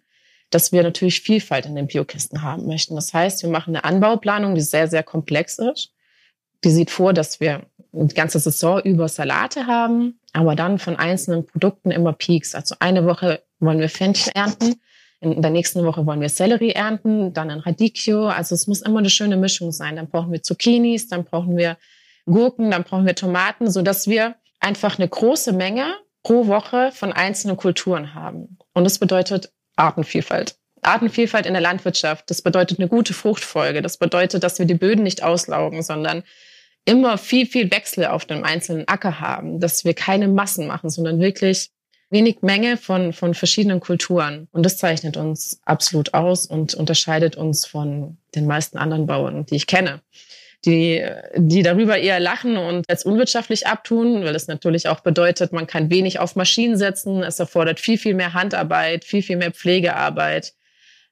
dass 0.52 0.72
wir 0.72 0.84
natürlich 0.84 1.22
Vielfalt 1.22 1.66
in 1.66 1.76
den 1.76 1.88
Biokisten 1.88 2.42
haben 2.44 2.68
möchten. 2.68 2.96
Das 2.96 3.14
heißt, 3.14 3.42
wir 3.44 3.50
machen 3.50 3.76
eine 3.76 3.84
Anbauplanung, 3.84 4.54
die 4.54 4.62
sehr, 4.62 4.88
sehr 4.88 5.04
komplex 5.04 5.58
ist. 5.58 5.94
Die 6.64 6.70
sieht 6.70 6.92
vor, 6.92 7.14
dass 7.14 7.40
wir 7.40 7.66
die 7.92 8.14
ganze 8.14 8.40
Saison 8.40 8.80
über 8.82 9.08
Salate 9.08 9.66
haben, 9.66 10.20
aber 10.34 10.56
dann 10.56 10.78
von 10.78 10.96
einzelnen 10.96 11.46
Produkten 11.46 11.92
immer 11.92 12.14
Peaks. 12.14 12.54
Also 12.54 12.76
eine 12.80 13.06
Woche 13.06 13.42
wollen 13.60 13.80
wir 13.80 13.90
Fenchel 13.90 14.32
ernten, 14.36 14.76
in 15.22 15.42
der 15.42 15.52
nächsten 15.52 15.86
Woche 15.86 16.06
wollen 16.08 16.20
wir 16.20 16.30
Sellerie 16.30 16.72
ernten, 16.72 17.32
dann 17.34 17.52
ein 17.52 17.60
Radicchio. 17.60 18.28
Also 18.28 18.56
es 18.56 18.66
muss 18.66 18.82
immer 18.82 19.00
eine 19.00 19.10
schöne 19.12 19.38
Mischung 19.38 19.72
sein. 19.72 19.96
Dann 19.96 20.10
brauchen 20.10 20.32
wir 20.32 20.42
Zucchinis, 20.42 21.08
dann 21.10 21.26
brauchen 21.26 21.58
wir 21.58 21.78
Gurken, 22.26 22.72
dann 22.72 22.84
brauchen 22.84 23.06
wir 23.06 23.14
Tomaten, 23.14 23.70
so 23.70 23.84
dass 23.84 24.08
wir 24.08 24.36
einfach 24.60 24.98
eine 24.98 25.08
große 25.08 25.54
Menge 25.54 25.94
pro 26.24 26.48
Woche 26.48 26.92
von 26.92 27.14
einzelnen 27.14 27.56
Kulturen 27.56 28.16
haben. 28.16 28.58
Und 28.74 28.84
das 28.84 28.98
bedeutet 28.98 29.52
Artenvielfalt. 29.76 30.56
Artenvielfalt 30.82 31.46
in 31.46 31.54
der 31.54 31.62
Landwirtschaft. 31.62 32.30
Das 32.30 32.42
bedeutet 32.42 32.80
eine 32.80 32.88
gute 32.88 33.14
Fruchtfolge. 33.14 33.82
Das 33.82 33.98
bedeutet, 33.98 34.44
dass 34.44 34.60
wir 34.60 34.66
die 34.66 34.74
Böden 34.74 35.04
nicht 35.04 35.24
auslaugen, 35.24 35.84
sondern 35.84 36.24
immer 36.86 37.18
viel, 37.18 37.46
viel 37.46 37.70
Wechsel 37.72 38.06
auf 38.06 38.26
dem 38.26 38.44
einzelnen 38.44 38.88
Acker 38.88 39.20
haben, 39.20 39.60
dass 39.60 39.86
wir 39.86 39.94
keine 39.94 40.28
Massen 40.28 40.68
machen, 40.68 40.90
sondern 40.90 41.20
wirklich 41.20 41.70
wenig 42.10 42.42
Menge 42.42 42.78
von, 42.78 43.14
von 43.14 43.34
verschiedenen 43.34 43.80
Kulturen. 43.80 44.48
Und 44.52 44.64
das 44.66 44.78
zeichnet 44.78 45.18
uns 45.18 45.62
absolut 45.64 46.14
aus 46.14 46.46
und 46.46 46.74
unterscheidet 46.74 47.36
uns 47.36 47.66
von 47.66 48.18
den 48.36 48.48
meisten 48.48 48.78
anderen 48.78 49.06
Bauern, 49.06 49.46
die 49.46 49.56
ich 49.56 49.68
kenne 49.68 50.02
die, 50.66 51.04
die 51.36 51.64
darüber 51.64 51.98
eher 51.98 52.20
lachen 52.20 52.58
und 52.58 52.88
als 52.88 53.04
unwirtschaftlich 53.04 53.66
abtun, 53.68 54.24
weil 54.24 54.34
das 54.34 54.48
natürlich 54.48 54.88
auch 54.88 55.00
bedeutet, 55.00 55.54
man 55.54 55.68
kann 55.68 55.90
wenig 55.90 56.20
auf 56.20 56.36
Maschinen 56.36 56.78
setzen. 56.78 57.24
Es 57.24 57.40
erfordert 57.40 57.80
viel, 57.80 57.98
viel 57.98 58.14
mehr 58.14 58.34
Handarbeit, 58.34 59.04
viel, 59.04 59.24
viel 59.24 59.38
mehr 59.38 59.52
Pflegearbeit. 59.52 60.54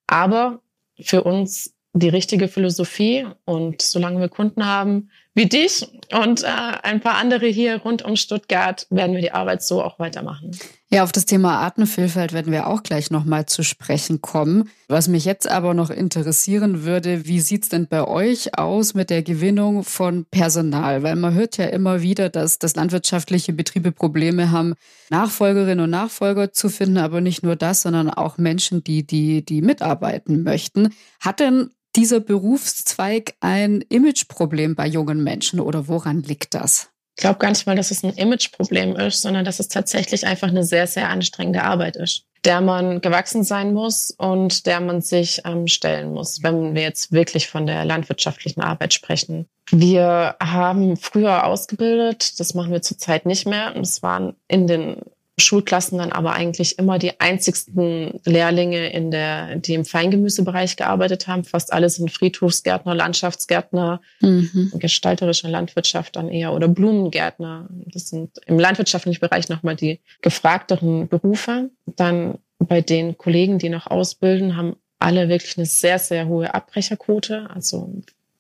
Aber 0.06 0.62
für 1.02 1.24
uns 1.24 1.74
die 1.94 2.10
richtige 2.10 2.48
Philosophie. 2.48 3.26
Und 3.46 3.82
solange 3.82 4.20
wir 4.20 4.30
Kunden 4.30 4.66
haben 4.66 5.10
wie 5.36 5.46
dich 5.46 5.88
und 6.12 6.44
äh, 6.44 6.48
ein 6.48 7.02
paar 7.02 7.16
andere 7.16 7.48
hier 7.48 7.78
rund 7.78 8.04
um 8.04 8.16
Stuttgart, 8.16 8.88
werden 8.90 9.16
wir 9.16 9.22
die 9.22 9.32
Arbeit 9.32 9.64
so 9.64 9.84
auch 9.84 10.00
weitermachen. 10.00 10.52
Ja, 10.92 11.04
auf 11.04 11.12
das 11.12 11.26
Thema 11.26 11.60
Artenvielfalt 11.60 12.34
werden 12.34 12.52
wir 12.52 12.66
auch 12.66 12.82
gleich 12.82 13.12
nochmal 13.12 13.46
zu 13.46 13.62
sprechen 13.62 14.22
kommen. 14.22 14.70
Was 14.88 15.08
mich 15.08 15.24
jetzt 15.24 15.48
aber 15.48 15.76
noch 15.76 15.92
interessieren 15.92 16.84
würde, 16.84 17.28
wie 17.28 17.42
sieht's 17.42 17.70
denn 17.70 17.88
bei 17.88 18.08
euch 18.08 18.58
aus 18.58 18.96
mit 18.96 19.12
der 19.12 19.22
Gewinnung 19.22 19.84
von 19.84 20.26
Personal? 20.26 21.04
Weil 21.04 21.16
man 21.16 21.36
hört 21.36 21.58
ja 21.58 21.66
immer 21.66 22.02
wieder, 22.02 22.30
dass, 22.30 22.58
dass 22.58 22.76
landwirtschaftliche 22.76 23.54
Betriebe 23.54 23.92
Probleme 23.92 24.50
haben, 24.50 24.74
Nachfolgerinnen 25.12 25.84
und 25.84 25.92
Nachfolger 25.92 26.54
zu 26.54 26.70
finden, 26.70 26.98
aber 26.98 27.22
nicht 27.22 27.44
nur 27.44 27.56
das, 27.56 27.84
sondern 27.84 28.10
auch 28.10 28.40
Menschen, 28.40 28.84
die, 28.84 29.06
die, 29.06 29.46
die 29.46 29.62
mitarbeiten 29.62 30.42
möchten. 30.42 30.96
Hat 31.20 31.40
denn 31.40 31.70
dieser 31.96 32.20
Berufszweig 32.20 33.34
ein 33.40 33.82
Imageproblem 33.82 34.76
bei 34.76 34.88
jungen 34.88 35.24
Menschen 35.24 35.60
oder 35.60 35.88
woran 35.88 36.22
liegt 36.22 36.54
das? 36.54 36.90
Ich 37.18 37.22
glaube 37.22 37.40
gar 37.40 37.50
nicht 37.50 37.66
mal, 37.66 37.76
dass 37.76 37.92
es 37.92 38.04
ein 38.04 38.14
Imageproblem 38.14 38.96
ist, 38.96 39.22
sondern 39.22 39.44
dass 39.44 39.60
es 39.60 39.68
tatsächlich 39.68 40.26
einfach 40.26 40.48
eine 40.48 40.64
sehr, 40.64 40.88
sehr 40.88 41.10
anstrengende 41.10 41.64
Arbeit 41.64 41.98
ist, 41.98 42.24
der 42.46 42.62
man 42.62 43.02
gewachsen 43.02 43.44
sein 43.44 43.74
muss 43.74 44.12
und 44.12 44.66
der 44.66 44.80
man 44.80 45.02
sich 45.02 45.42
ähm, 45.44 45.68
stellen 45.68 46.14
muss, 46.14 46.44
wenn 46.44 46.76
wir 46.76 46.84
jetzt 46.84 47.12
wirklich 47.12 47.50
von 47.50 47.66
der 47.66 47.84
landwirtschaftlichen 47.84 48.62
Arbeit 48.62 48.94
sprechen. 48.94 49.48
Wir 49.70 50.38
haben 50.42 50.96
früher 50.96 51.46
ausgebildet, 51.46 52.40
das 52.40 52.54
machen 52.54 52.72
wir 52.72 52.82
zurzeit 52.82 53.26
nicht 53.26 53.46
mehr. 53.46 53.76
Es 53.76 54.02
waren 54.02 54.38
in 54.48 54.68
den 54.68 55.02
Schulklassen 55.40 55.98
dann 55.98 56.12
aber 56.12 56.34
eigentlich 56.34 56.78
immer 56.78 57.00
die 57.00 57.20
einzigsten 57.20 58.20
Lehrlinge 58.26 58.92
in 58.92 59.12
der, 59.12 59.56
die 59.58 59.74
im 59.74 59.86
Feingemüsebereich 59.86 60.76
gearbeitet 60.76 61.28
haben. 61.28 61.44
Fast 61.44 61.74
alle 61.74 61.90
sind 61.90 62.12
Friedhofsgärtner, 62.12 62.96
Landschaftsgärtner, 62.96 64.02
mhm. 64.22 64.72
gestalterische 64.76 65.48
Landwirtschaft 65.48 66.16
dann 66.16 66.30
eher 66.30 66.54
oder 66.54 66.68
Blumengärtner. 66.68 67.68
Das 67.88 68.10
sind 68.10 68.40
im 68.46 68.60
landwirtschaftlichen 68.60 69.20
Bereich 69.20 69.50
nochmal 69.50 69.76
die 69.76 70.00
gefragteren 70.22 71.08
Berufe. 71.08 71.70
Dann 71.86 72.38
bei 72.60 72.82
den 72.82 73.18
Kollegen, 73.18 73.58
die 73.58 73.70
noch 73.70 73.88
ausbilden, 73.88 74.56
haben 74.56 74.76
alle 75.00 75.30
wirklich 75.30 75.58
eine 75.58 75.66
sehr, 75.66 75.98
sehr 75.98 76.28
hohe 76.28 76.54
Abbrecherquote. 76.54 77.50
Also 77.54 77.94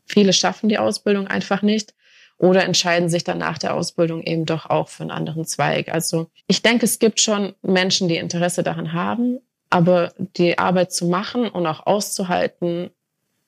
viele 0.06 0.34
schaffen 0.34 0.70
die 0.70 0.77
Ausbildung 0.77 1.27
einfach 1.27 1.62
nicht 1.62 1.94
oder 2.39 2.63
entscheiden 2.63 3.10
sich 3.10 3.24
dann 3.24 3.38
nach 3.38 3.58
der 3.58 3.75
Ausbildung 3.75 4.24
eben 4.24 4.46
doch 4.46 4.65
auch 4.65 4.88
für 4.88 5.03
einen 5.03 5.12
anderen 5.12 5.46
Zweig. 5.46 5.89
Also 5.89 6.27
ich 6.48 6.63
denke, 6.63 6.86
es 6.86 6.98
gibt 6.98 7.19
schon 7.19 7.53
Menschen, 7.62 8.08
die 8.08 8.17
Interesse 8.17 8.63
daran 8.63 8.93
haben, 8.93 9.39
aber 9.69 10.13
die 10.17 10.58
Arbeit 10.58 10.91
zu 10.91 11.05
machen 11.05 11.48
und 11.48 11.67
auch 11.67 11.86
auszuhalten, 11.86 12.89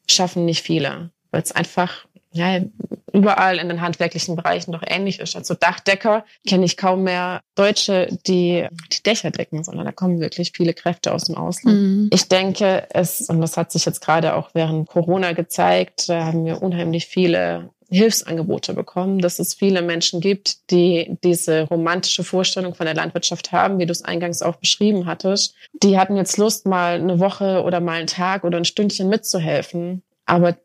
schaffen 0.10 0.46
nicht 0.46 0.62
viele, 0.62 1.10
weil 1.32 1.42
es 1.42 1.54
einfach 1.54 2.06
ja, 2.34 2.62
überall 3.14 3.58
in 3.58 3.70
den 3.70 3.82
handwerklichen 3.82 4.36
Bereichen 4.36 4.72
doch 4.72 4.84
ähnlich 4.86 5.20
ist. 5.20 5.36
Also 5.36 5.54
Dachdecker 5.54 6.26
kenne 6.48 6.66
ich 6.66 6.78
kaum 6.78 7.04
mehr 7.04 7.42
Deutsche, 7.56 8.08
die 8.28 8.68
die 8.92 9.04
Dächer 9.04 9.32
decken, 9.32 9.64
sondern 9.64 9.86
da 9.86 9.92
kommen 9.92 10.20
wirklich 10.20 10.52
viele 10.56 10.74
Kräfte 10.74 11.14
aus 11.14 11.26
dem 11.26 11.36
Ausland. 11.36 11.78
Mhm. 11.78 12.10
Ich 12.14 12.28
denke, 12.30 12.88
es, 12.92 13.22
und 13.30 13.42
das 13.42 13.58
hat 13.58 13.72
sich 13.72 13.86
jetzt 13.86 14.02
gerade 14.02 14.36
auch 14.36 14.52
während 14.54 14.88
Corona 14.88 15.34
gezeigt, 15.34 16.08
da 16.10 16.26
haben 16.26 16.46
wir 16.46 16.62
unheimlich 16.62 17.06
viele 17.06 17.70
Hilfsangebote 17.92 18.74
bekommen, 18.74 19.20
dass 19.20 19.40
es 19.40 19.54
viele 19.54 19.82
Menschen 19.82 20.22
gibt, 20.22 20.72
die 20.72 21.18
diese 21.24 21.64
romantische 21.64 22.24
Vorstellung 22.24 22.74
von 22.74 22.86
der 22.86 22.96
Landwirtschaft 22.96 23.52
haben, 23.52 23.80
wie 23.80 23.86
du 23.86 23.92
es 23.92 24.04
eingangs 24.04 24.42
auch 24.42 24.56
beschrieben 24.56 25.06
hattest. 25.06 25.56
Die 25.84 25.98
hatten 25.98 26.16
jetzt 26.16 26.38
Lust, 26.38 26.66
mal 26.66 26.96
eine 26.96 27.20
Woche 27.20 27.64
oder 27.64 27.82
mal 27.82 28.00
einen 28.00 28.08
Tag 28.08 28.46
oder 28.46 28.58
ein 28.58 28.66
Stündchen 28.66 29.10
mitzuhelfen. 29.10 30.04
Aber 30.26 30.58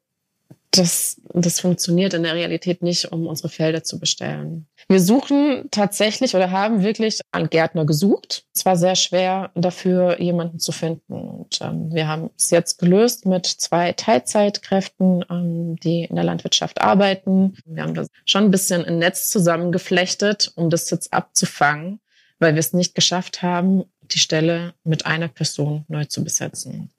das, 0.70 1.20
das 1.32 1.60
funktioniert 1.60 2.14
in 2.14 2.22
der 2.22 2.34
Realität 2.34 2.82
nicht, 2.82 3.10
um 3.10 3.26
unsere 3.26 3.48
Felder 3.48 3.82
zu 3.82 3.98
bestellen. 3.98 4.66
Wir 4.88 5.00
suchen 5.00 5.68
tatsächlich 5.72 6.36
oder 6.36 6.52
haben 6.52 6.84
wirklich 6.84 7.20
einen 7.32 7.50
Gärtner 7.50 7.84
gesucht. 7.84 8.44
Es 8.54 8.64
war 8.64 8.76
sehr 8.76 8.94
schwer, 8.94 9.50
dafür 9.56 10.20
jemanden 10.20 10.60
zu 10.60 10.70
finden. 10.70 11.12
Und 11.12 11.58
ähm, 11.60 11.92
wir 11.92 12.06
haben 12.06 12.30
es 12.38 12.50
jetzt 12.50 12.78
gelöst 12.78 13.26
mit 13.26 13.46
zwei 13.46 13.92
Teilzeitkräften, 13.92 15.24
ähm, 15.28 15.76
die 15.80 16.04
in 16.04 16.14
der 16.14 16.24
Landwirtschaft 16.24 16.80
arbeiten. 16.80 17.56
Wir 17.64 17.82
haben 17.82 17.94
das 17.94 18.06
schon 18.26 18.44
ein 18.44 18.50
bisschen 18.52 18.84
ein 18.84 18.98
Netz 18.98 19.28
zusammengeflechtet, 19.28 20.52
um 20.54 20.70
das 20.70 20.88
jetzt 20.90 21.12
abzufangen, 21.12 21.98
weil 22.38 22.54
wir 22.54 22.60
es 22.60 22.72
nicht 22.72 22.94
geschafft 22.94 23.42
haben, 23.42 23.84
die 24.02 24.20
Stelle 24.20 24.74
mit 24.84 25.04
einer 25.04 25.26
Person 25.26 25.84
neu 25.88 26.04
zu 26.04 26.22
besetzen. 26.22 26.90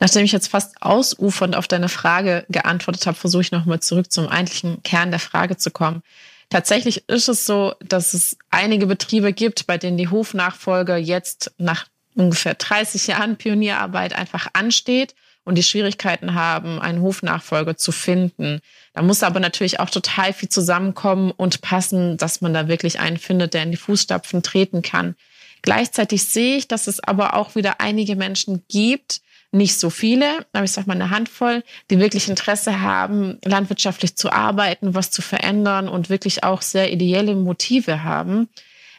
Nachdem 0.00 0.24
ich 0.24 0.32
jetzt 0.32 0.48
fast 0.48 0.80
ausufernd 0.80 1.56
auf 1.56 1.68
deine 1.68 1.90
Frage 1.90 2.46
geantwortet 2.48 3.06
habe, 3.06 3.18
versuche 3.18 3.42
ich 3.42 3.52
nochmal 3.52 3.80
zurück 3.80 4.10
zum 4.10 4.28
eigentlichen 4.28 4.82
Kern 4.82 5.10
der 5.10 5.20
Frage 5.20 5.58
zu 5.58 5.70
kommen. 5.70 6.02
Tatsächlich 6.50 7.08
ist 7.08 7.28
es 7.28 7.44
so, 7.44 7.74
dass 7.80 8.14
es 8.14 8.36
einige 8.50 8.86
Betriebe 8.86 9.32
gibt, 9.32 9.66
bei 9.66 9.76
denen 9.76 9.98
die 9.98 10.08
Hofnachfolge 10.08 10.96
jetzt 10.96 11.52
nach 11.58 11.86
ungefähr 12.14 12.54
30 12.54 13.06
Jahren 13.06 13.36
Pionierarbeit 13.36 14.14
einfach 14.14 14.48
ansteht 14.54 15.14
und 15.44 15.56
die 15.56 15.62
Schwierigkeiten 15.62 16.34
haben, 16.34 16.80
einen 16.80 17.02
Hofnachfolger 17.02 17.76
zu 17.76 17.92
finden. 17.92 18.60
Da 18.92 19.02
muss 19.02 19.22
aber 19.22 19.40
natürlich 19.40 19.80
auch 19.80 19.90
total 19.90 20.32
viel 20.32 20.48
zusammenkommen 20.48 21.30
und 21.30 21.60
passen, 21.60 22.16
dass 22.16 22.40
man 22.40 22.54
da 22.54 22.68
wirklich 22.68 22.98
einen 22.98 23.18
findet, 23.18 23.54
der 23.54 23.62
in 23.62 23.70
die 23.70 23.76
Fußstapfen 23.76 24.42
treten 24.42 24.82
kann. 24.82 25.16
Gleichzeitig 25.62 26.24
sehe 26.24 26.56
ich, 26.56 26.68
dass 26.68 26.86
es 26.86 27.00
aber 27.00 27.34
auch 27.34 27.54
wieder 27.54 27.80
einige 27.80 28.16
Menschen 28.16 28.62
gibt, 28.68 29.20
nicht 29.50 29.78
so 29.78 29.90
viele, 29.90 30.46
aber 30.52 30.64
ich 30.64 30.72
sag 30.72 30.86
mal 30.86 30.94
eine 30.94 31.10
Handvoll, 31.10 31.62
die 31.90 31.98
wirklich 31.98 32.28
Interesse 32.28 32.80
haben, 32.80 33.38
landwirtschaftlich 33.44 34.16
zu 34.16 34.30
arbeiten, 34.30 34.94
was 34.94 35.10
zu 35.10 35.22
verändern 35.22 35.88
und 35.88 36.10
wirklich 36.10 36.44
auch 36.44 36.62
sehr 36.62 36.92
ideelle 36.92 37.34
Motive 37.34 38.04
haben. 38.04 38.48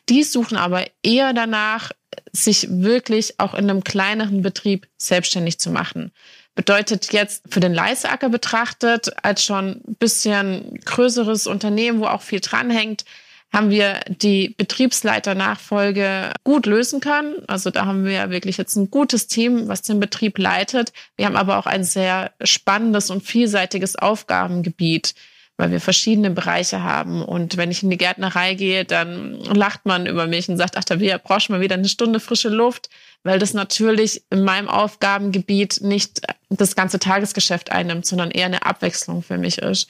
Die 0.09 0.23
suchen 0.23 0.57
aber 0.57 0.85
eher 1.03 1.33
danach, 1.33 1.91
sich 2.31 2.67
wirklich 2.69 3.39
auch 3.39 3.53
in 3.53 3.69
einem 3.69 3.83
kleineren 3.83 4.41
Betrieb 4.41 4.87
selbstständig 4.97 5.59
zu 5.59 5.69
machen. 5.69 6.11
Bedeutet 6.55 7.13
jetzt 7.13 7.43
für 7.47 7.59
den 7.59 7.73
Leiseacker 7.73 8.29
betrachtet, 8.29 9.11
als 9.23 9.43
schon 9.43 9.81
ein 9.87 9.95
bisschen 9.99 10.79
größeres 10.83 11.47
Unternehmen, 11.47 11.99
wo 11.99 12.05
auch 12.05 12.23
viel 12.23 12.39
dranhängt, 12.39 13.05
haben 13.51 13.71
wir 13.71 13.99
die 14.07 14.53
Betriebsleiternachfolge 14.57 16.31
gut 16.43 16.65
lösen 16.65 16.99
können. 16.99 17.35
Also 17.47 17.71
da 17.71 17.85
haben 17.85 18.05
wir 18.05 18.29
wirklich 18.29 18.57
jetzt 18.57 18.75
ein 18.75 18.91
gutes 18.91 19.27
Team, 19.27 19.67
was 19.67 19.81
den 19.81 19.99
Betrieb 19.99 20.37
leitet. 20.37 20.93
Wir 21.15 21.25
haben 21.25 21.35
aber 21.35 21.57
auch 21.57 21.65
ein 21.65 21.83
sehr 21.83 22.31
spannendes 22.43 23.09
und 23.09 23.23
vielseitiges 23.23 23.95
Aufgabengebiet, 23.95 25.15
weil 25.57 25.71
wir 25.71 25.81
verschiedene 25.81 26.29
Bereiche 26.29 26.83
haben. 26.83 27.23
Und 27.23 27.57
wenn 27.57 27.71
ich 27.71 27.81
in 27.81 27.89
die 27.89 27.97
Gärtnerei 27.97 28.53
gehe, 28.53 28.85
dann 28.85 29.39
lacht 29.45 29.83
man 29.83 30.05
über 30.05 30.27
mich 30.27 30.47
und 30.47 30.57
sagt, 30.57 30.77
ach, 30.77 30.83
da 30.83 30.95
brauchst 31.17 31.49
du 31.49 31.53
mal 31.53 31.61
wieder 31.61 31.75
eine 31.75 31.89
Stunde 31.89 32.19
frische 32.19 32.49
Luft, 32.49 32.89
weil 33.23 33.39
das 33.39 33.55
natürlich 33.55 34.21
in 34.29 34.43
meinem 34.43 34.69
Aufgabengebiet 34.69 35.81
nicht 35.81 36.21
das 36.49 36.75
ganze 36.75 36.99
Tagesgeschäft 36.99 37.71
einnimmt, 37.71 38.05
sondern 38.05 38.29
eher 38.29 38.45
eine 38.45 38.65
Abwechslung 38.65 39.23
für 39.23 39.39
mich 39.39 39.57
ist 39.57 39.89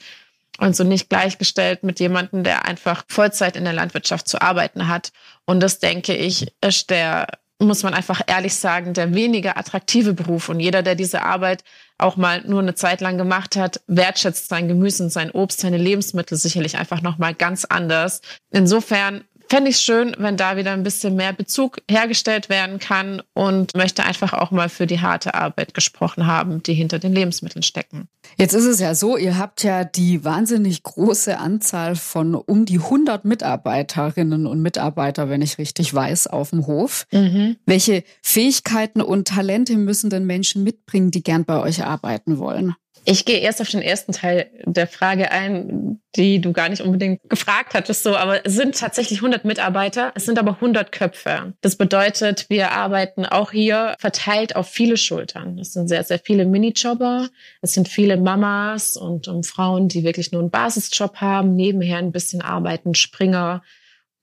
und 0.60 0.76
so 0.76 0.84
nicht 0.84 1.08
gleichgestellt 1.08 1.82
mit 1.82 2.00
jemandem, 2.00 2.44
der 2.44 2.66
einfach 2.66 3.04
Vollzeit 3.08 3.56
in 3.56 3.64
der 3.64 3.72
Landwirtschaft 3.72 4.28
zu 4.28 4.40
arbeiten 4.40 4.88
hat. 4.88 5.10
Und 5.46 5.60
das 5.60 5.78
denke 5.78 6.14
ich, 6.14 6.52
ist 6.60 6.90
der, 6.90 7.26
muss 7.58 7.82
man 7.82 7.94
einfach 7.94 8.20
ehrlich 8.26 8.54
sagen, 8.54 8.92
der 8.92 9.14
weniger 9.14 9.56
attraktive 9.56 10.12
Beruf. 10.12 10.50
Und 10.50 10.60
jeder, 10.60 10.82
der 10.82 10.94
diese 10.94 11.22
Arbeit 11.22 11.64
auch 11.96 12.16
mal 12.16 12.42
nur 12.46 12.60
eine 12.60 12.74
Zeit 12.74 13.00
lang 13.00 13.16
gemacht 13.16 13.56
hat, 13.56 13.80
wertschätzt 13.86 14.48
sein 14.50 14.68
Gemüse 14.68 15.04
und 15.04 15.10
sein 15.10 15.30
Obst, 15.30 15.60
seine 15.60 15.78
Lebensmittel 15.78 16.36
sicherlich 16.36 16.76
einfach 16.76 17.00
nochmal 17.00 17.34
ganz 17.34 17.64
anders. 17.64 18.20
Insofern 18.50 19.24
fände 19.50 19.70
ich 19.70 19.78
schön, 19.78 20.14
wenn 20.18 20.36
da 20.36 20.56
wieder 20.56 20.70
ein 20.72 20.84
bisschen 20.84 21.16
mehr 21.16 21.32
Bezug 21.32 21.78
hergestellt 21.90 22.48
werden 22.48 22.78
kann 22.78 23.20
und 23.34 23.76
möchte 23.76 24.04
einfach 24.04 24.32
auch 24.32 24.52
mal 24.52 24.68
für 24.68 24.86
die 24.86 25.00
harte 25.00 25.34
Arbeit 25.34 25.74
gesprochen 25.74 26.26
haben, 26.26 26.62
die 26.62 26.72
hinter 26.72 27.00
den 27.00 27.12
Lebensmitteln 27.12 27.64
stecken. 27.64 28.08
Jetzt 28.38 28.54
ist 28.54 28.64
es 28.64 28.78
ja 28.78 28.94
so, 28.94 29.16
ihr 29.16 29.38
habt 29.38 29.64
ja 29.64 29.82
die 29.82 30.24
wahnsinnig 30.24 30.84
große 30.84 31.36
Anzahl 31.36 31.96
von 31.96 32.36
um 32.36 32.64
die 32.64 32.78
100 32.78 33.24
Mitarbeiterinnen 33.24 34.46
und 34.46 34.62
Mitarbeiter, 34.62 35.28
wenn 35.28 35.42
ich 35.42 35.58
richtig 35.58 35.92
weiß, 35.92 36.28
auf 36.28 36.50
dem 36.50 36.68
Hof. 36.68 37.06
Mhm. 37.10 37.56
Welche 37.66 38.04
Fähigkeiten 38.22 39.02
und 39.02 39.26
Talente 39.26 39.76
müssen 39.76 40.10
denn 40.10 40.26
Menschen 40.26 40.62
mitbringen, 40.62 41.10
die 41.10 41.24
gern 41.24 41.44
bei 41.44 41.60
euch 41.60 41.84
arbeiten 41.84 42.38
wollen? 42.38 42.76
Ich 43.04 43.24
gehe 43.24 43.38
erst 43.38 43.60
auf 43.60 43.68
den 43.68 43.82
ersten 43.82 44.12
Teil 44.12 44.50
der 44.64 44.86
Frage 44.86 45.30
ein, 45.32 46.00
die 46.16 46.40
du 46.40 46.52
gar 46.52 46.68
nicht 46.68 46.82
unbedingt 46.82 47.20
gefragt 47.28 47.74
hattest, 47.74 48.02
so, 48.02 48.16
aber 48.16 48.44
es 48.44 48.54
sind 48.54 48.78
tatsächlich 48.78 49.18
100 49.18 49.44
Mitarbeiter, 49.44 50.12
es 50.14 50.26
sind 50.26 50.38
aber 50.38 50.52
100 50.54 50.92
Köpfe. 50.92 51.54
Das 51.60 51.76
bedeutet, 51.76 52.46
wir 52.50 52.72
arbeiten 52.72 53.24
auch 53.24 53.52
hier 53.52 53.94
verteilt 53.98 54.54
auf 54.56 54.68
viele 54.68 54.96
Schultern. 54.96 55.58
Es 55.58 55.72
sind 55.72 55.88
sehr, 55.88 56.04
sehr 56.04 56.18
viele 56.18 56.44
Minijobber, 56.44 57.28
es 57.62 57.74
sind 57.74 57.88
viele 57.88 58.16
Mamas 58.16 58.96
und 58.96 59.28
um 59.28 59.44
Frauen, 59.44 59.88
die 59.88 60.04
wirklich 60.04 60.32
nur 60.32 60.42
einen 60.42 60.50
Basisjob 60.50 61.16
haben, 61.16 61.54
nebenher 61.54 61.98
ein 61.98 62.12
bisschen 62.12 62.42
arbeiten, 62.42 62.94
Springer, 62.94 63.62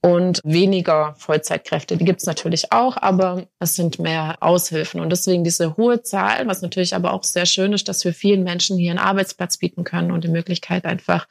und 0.02 0.42
weniger 0.44 1.16
Vollzeitkräfte. 1.18 1.98
Die 1.98 2.06
gibt 2.06 2.22
es 2.22 2.28
natürlich 2.28 2.72
auch, 2.72 2.98
aber 2.98 3.48
es 3.60 3.76
sind 3.76 4.00
mehr 4.00 4.38
Aushilfen. 4.42 5.00
Und 5.00 5.10
deswegen 5.10 5.44
diese 5.44 5.76
hohe 5.76 6.04
Zahl, 6.04 6.48
was 6.48 6.62
natürlich 6.62 6.96
aber 6.96 7.14
auch 7.14 7.24
sehr 7.24 7.46
schön 7.46 7.74
ist, 7.74 7.88
dass 7.88 8.06
wir 8.06 8.14
vielen 8.14 8.44
Menschen 8.44 8.78
hier 8.78 8.92
einen 8.92 9.00
Arbeitsplatz 9.00 9.58
bieten 9.58 9.84
können 9.84 10.12
und 10.12 10.24
die 10.24 10.30
Möglichkeit 10.30 10.86
einfach 10.86 11.28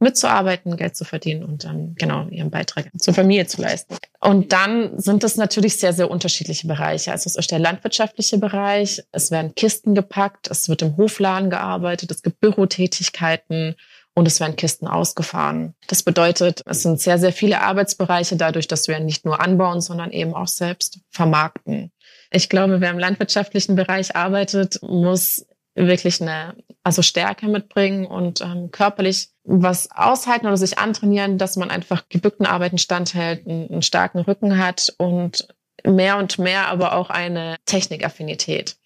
mitzuarbeiten, 0.00 0.76
Geld 0.76 0.96
zu 0.96 1.04
verdienen 1.04 1.44
und 1.44 1.64
dann 1.64 1.94
genau 1.94 2.26
ihren 2.28 2.50
Beitrag 2.50 2.90
zur 2.98 3.12
Familie 3.12 3.46
zu 3.46 3.60
leisten. 3.60 3.96
Und 4.20 4.52
dann 4.52 4.98
sind 4.98 5.22
es 5.24 5.36
natürlich 5.36 5.78
sehr, 5.78 5.92
sehr 5.92 6.10
unterschiedliche 6.10 6.66
Bereiche. 6.66 7.12
Also 7.12 7.28
es 7.28 7.36
ist 7.36 7.50
der 7.50 7.58
landwirtschaftliche 7.58 8.38
Bereich, 8.38 9.02
es 9.12 9.30
werden 9.30 9.54
Kisten 9.54 9.94
gepackt, 9.94 10.50
es 10.50 10.70
wird 10.70 10.80
im 10.82 10.96
Hofladen 10.96 11.50
gearbeitet, 11.50 12.10
es 12.10 12.22
gibt 12.22 12.40
Bürotätigkeiten, 12.40 13.76
und 14.14 14.26
es 14.26 14.40
werden 14.40 14.56
Kisten 14.56 14.86
ausgefahren. 14.86 15.74
Das 15.86 16.02
bedeutet, 16.02 16.62
es 16.66 16.82
sind 16.82 17.00
sehr, 17.00 17.18
sehr 17.18 17.32
viele 17.32 17.60
Arbeitsbereiche 17.60 18.36
dadurch, 18.36 18.68
dass 18.68 18.88
wir 18.88 18.98
nicht 19.00 19.24
nur 19.24 19.40
anbauen, 19.40 19.80
sondern 19.80 20.10
eben 20.10 20.34
auch 20.34 20.48
selbst 20.48 21.00
vermarkten. 21.10 21.92
Ich 22.30 22.48
glaube, 22.48 22.80
wer 22.80 22.90
im 22.90 22.98
landwirtschaftlichen 22.98 23.76
Bereich 23.76 24.16
arbeitet, 24.16 24.80
muss 24.82 25.46
wirklich 25.74 26.20
eine 26.20 26.56
also 26.82 27.02
Stärke 27.02 27.46
mitbringen 27.46 28.06
und 28.06 28.40
ähm, 28.40 28.70
körperlich 28.70 29.28
was 29.44 29.90
aushalten 29.90 30.46
oder 30.46 30.56
sich 30.56 30.78
antrainieren, 30.78 31.38
dass 31.38 31.56
man 31.56 31.70
einfach 31.70 32.08
gebückten 32.08 32.46
Arbeiten 32.46 32.78
standhält, 32.78 33.46
einen, 33.46 33.70
einen 33.70 33.82
starken 33.82 34.20
Rücken 34.20 34.58
hat 34.58 34.92
und 34.98 35.48
mehr 35.84 36.18
und 36.18 36.38
mehr 36.38 36.68
aber 36.68 36.94
auch 36.94 37.10
eine 37.10 37.56
Technikaffinität. 37.66 38.76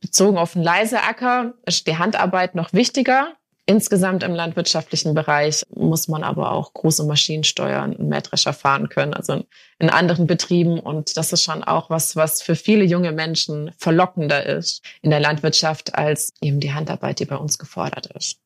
Bezogen 0.00 0.36
auf 0.36 0.56
einen 0.56 0.64
Leiseacker 0.64 1.54
ist 1.64 1.86
die 1.86 1.96
Handarbeit 1.96 2.54
noch 2.54 2.72
wichtiger, 2.72 3.34
Insgesamt 3.64 4.24
im 4.24 4.34
landwirtschaftlichen 4.34 5.14
Bereich 5.14 5.64
muss 5.72 6.08
man 6.08 6.24
aber 6.24 6.50
auch 6.50 6.74
große 6.74 7.04
Maschinen 7.04 7.44
steuern 7.44 7.94
und 7.94 8.08
Mähdrescher 8.08 8.52
fahren 8.52 8.88
können, 8.88 9.14
also 9.14 9.44
in 9.78 9.88
anderen 9.88 10.26
Betrieben. 10.26 10.80
Und 10.80 11.16
das 11.16 11.32
ist 11.32 11.44
schon 11.44 11.62
auch 11.62 11.88
was, 11.88 12.16
was 12.16 12.42
für 12.42 12.56
viele 12.56 12.82
junge 12.82 13.12
Menschen 13.12 13.70
verlockender 13.78 14.44
ist 14.44 14.82
in 15.00 15.10
der 15.10 15.20
Landwirtschaft 15.20 15.94
als 15.94 16.32
eben 16.40 16.58
die 16.58 16.72
Handarbeit, 16.72 17.20
die 17.20 17.24
bei 17.24 17.36
uns 17.36 17.56
gefordert 17.56 18.06
ist. 18.16 18.40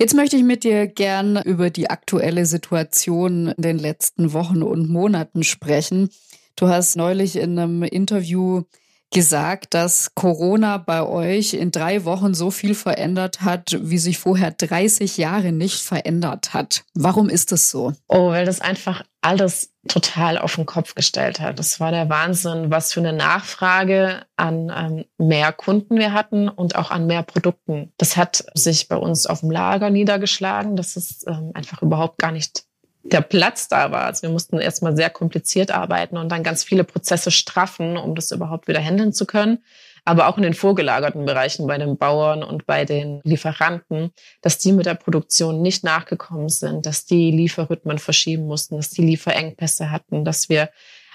Jetzt 0.00 0.14
möchte 0.14 0.36
ich 0.36 0.42
mit 0.42 0.64
dir 0.64 0.88
gern 0.88 1.40
über 1.42 1.70
die 1.70 1.88
aktuelle 1.88 2.44
Situation 2.44 3.48
in 3.48 3.62
den 3.62 3.78
letzten 3.78 4.32
Wochen 4.32 4.62
und 4.64 4.88
Monaten 4.88 5.44
sprechen. 5.44 6.08
Du 6.56 6.68
hast 6.68 6.96
neulich 6.96 7.36
in 7.36 7.56
einem 7.56 7.82
Interview 7.84 8.62
gesagt, 9.10 9.74
dass 9.74 10.14
Corona 10.14 10.78
bei 10.78 11.02
euch 11.02 11.54
in 11.54 11.70
drei 11.70 12.04
Wochen 12.04 12.34
so 12.34 12.50
viel 12.50 12.74
verändert 12.74 13.42
hat, 13.42 13.76
wie 13.80 13.98
sich 13.98 14.18
vorher 14.18 14.52
30 14.52 15.16
Jahre 15.16 15.52
nicht 15.52 15.80
verändert 15.80 16.54
hat. 16.54 16.84
Warum 16.94 17.28
ist 17.28 17.52
das 17.52 17.70
so? 17.70 17.92
Oh, 18.08 18.30
weil 18.30 18.46
das 18.46 18.60
einfach 18.60 19.02
alles 19.20 19.72
total 19.88 20.38
auf 20.38 20.54
den 20.54 20.66
Kopf 20.66 20.94
gestellt 20.94 21.40
hat. 21.40 21.58
Das 21.58 21.80
war 21.80 21.90
der 21.90 22.08
Wahnsinn, 22.08 22.70
was 22.70 22.92
für 22.92 23.00
eine 23.00 23.12
Nachfrage 23.12 24.22
an 24.36 24.72
ähm, 24.74 25.04
mehr 25.18 25.52
Kunden 25.52 25.98
wir 25.98 26.12
hatten 26.12 26.48
und 26.48 26.76
auch 26.76 26.90
an 26.90 27.06
mehr 27.06 27.22
Produkten. 27.22 27.92
Das 27.98 28.16
hat 28.16 28.44
sich 28.54 28.88
bei 28.88 28.96
uns 28.96 29.26
auf 29.26 29.40
dem 29.40 29.50
Lager 29.50 29.90
niedergeschlagen. 29.90 30.76
Das 30.76 30.96
ist 30.96 31.26
ähm, 31.26 31.50
einfach 31.54 31.82
überhaupt 31.82 32.18
gar 32.18 32.32
nicht 32.32 32.64
der 33.02 33.20
Platz 33.20 33.68
da 33.68 33.90
war. 33.90 34.04
Also 34.04 34.22
wir 34.22 34.30
mussten 34.30 34.58
erstmal 34.58 34.96
sehr 34.96 35.10
kompliziert 35.10 35.70
arbeiten 35.70 36.16
und 36.16 36.28
dann 36.30 36.42
ganz 36.42 36.64
viele 36.64 36.84
Prozesse 36.84 37.30
straffen, 37.30 37.96
um 37.96 38.14
das 38.14 38.30
überhaupt 38.30 38.68
wieder 38.68 38.80
handeln 38.80 39.12
zu 39.12 39.26
können. 39.26 39.64
Aber 40.04 40.28
auch 40.28 40.36
in 40.38 40.42
den 40.42 40.54
vorgelagerten 40.54 41.26
Bereichen 41.26 41.66
bei 41.66 41.76
den 41.76 41.98
Bauern 41.98 42.42
und 42.42 42.66
bei 42.66 42.84
den 42.84 43.20
Lieferanten, 43.22 44.12
dass 44.40 44.58
die 44.58 44.72
mit 44.72 44.86
der 44.86 44.94
Produktion 44.94 45.60
nicht 45.60 45.84
nachgekommen 45.84 46.48
sind, 46.48 46.86
dass 46.86 47.04
die 47.04 47.30
Lieferrhythmen 47.30 47.98
verschieben 47.98 48.46
mussten, 48.46 48.76
dass 48.76 48.90
die 48.90 49.02
Lieferengpässe 49.02 49.90
hatten, 49.90 50.24
dass 50.24 50.48
wir 50.48 50.70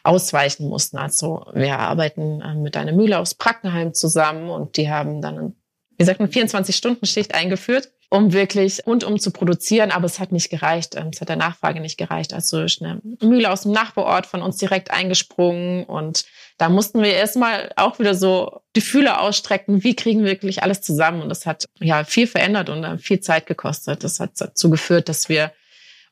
ausweichen 0.05 0.67
mussten. 0.67 0.97
Also 0.97 1.47
wir 1.53 1.79
arbeiten 1.79 2.41
äh, 2.41 2.55
mit 2.55 2.77
einer 2.77 2.91
Mühle 2.91 3.19
aus 3.19 3.33
Brackenheim 3.33 3.93
zusammen 3.93 4.49
und 4.49 4.77
die 4.77 4.89
haben 4.89 5.21
dann, 5.21 5.55
wie 5.97 6.03
gesagt, 6.03 6.19
eine 6.19 6.29
24-Stunden-Schicht 6.29 7.33
eingeführt 7.33 7.91
um 8.09 8.33
wirklich 8.33 8.85
rundum 8.85 9.19
zu 9.19 9.31
produzieren. 9.31 9.91
Aber 9.91 10.05
es 10.05 10.19
hat 10.19 10.31
nicht 10.31 10.49
gereicht. 10.49 10.95
Ähm, 10.95 11.09
es 11.13 11.21
hat 11.21 11.29
der 11.29 11.35
Nachfrage 11.35 11.79
nicht 11.79 11.97
gereicht. 11.97 12.33
Also 12.33 12.61
ist 12.61 12.81
eine 12.81 13.01
Mühle 13.21 13.51
aus 13.51 13.63
dem 13.63 13.71
Nachbarort 13.71 14.25
von 14.25 14.41
uns 14.41 14.57
direkt 14.57 14.91
eingesprungen. 14.91 15.83
Und 15.85 16.25
da 16.57 16.69
mussten 16.69 17.01
wir 17.01 17.13
erstmal 17.13 17.71
auch 17.75 17.99
wieder 17.99 18.15
so 18.15 18.61
die 18.75 18.81
Fühler 18.81 19.21
ausstrecken. 19.21 19.83
Wie 19.83 19.95
kriegen 19.95 20.23
wir 20.23 20.31
wirklich 20.31 20.63
alles 20.63 20.81
zusammen? 20.81 21.21
Und 21.21 21.29
das 21.29 21.45
hat 21.45 21.65
ja 21.79 22.03
viel 22.03 22.27
verändert 22.27 22.69
und 22.69 22.83
äh, 22.83 22.97
viel 22.97 23.19
Zeit 23.19 23.45
gekostet. 23.45 24.03
Das 24.03 24.19
hat 24.19 24.31
dazu 24.37 24.69
geführt, 24.69 25.09
dass 25.09 25.29
wir 25.29 25.51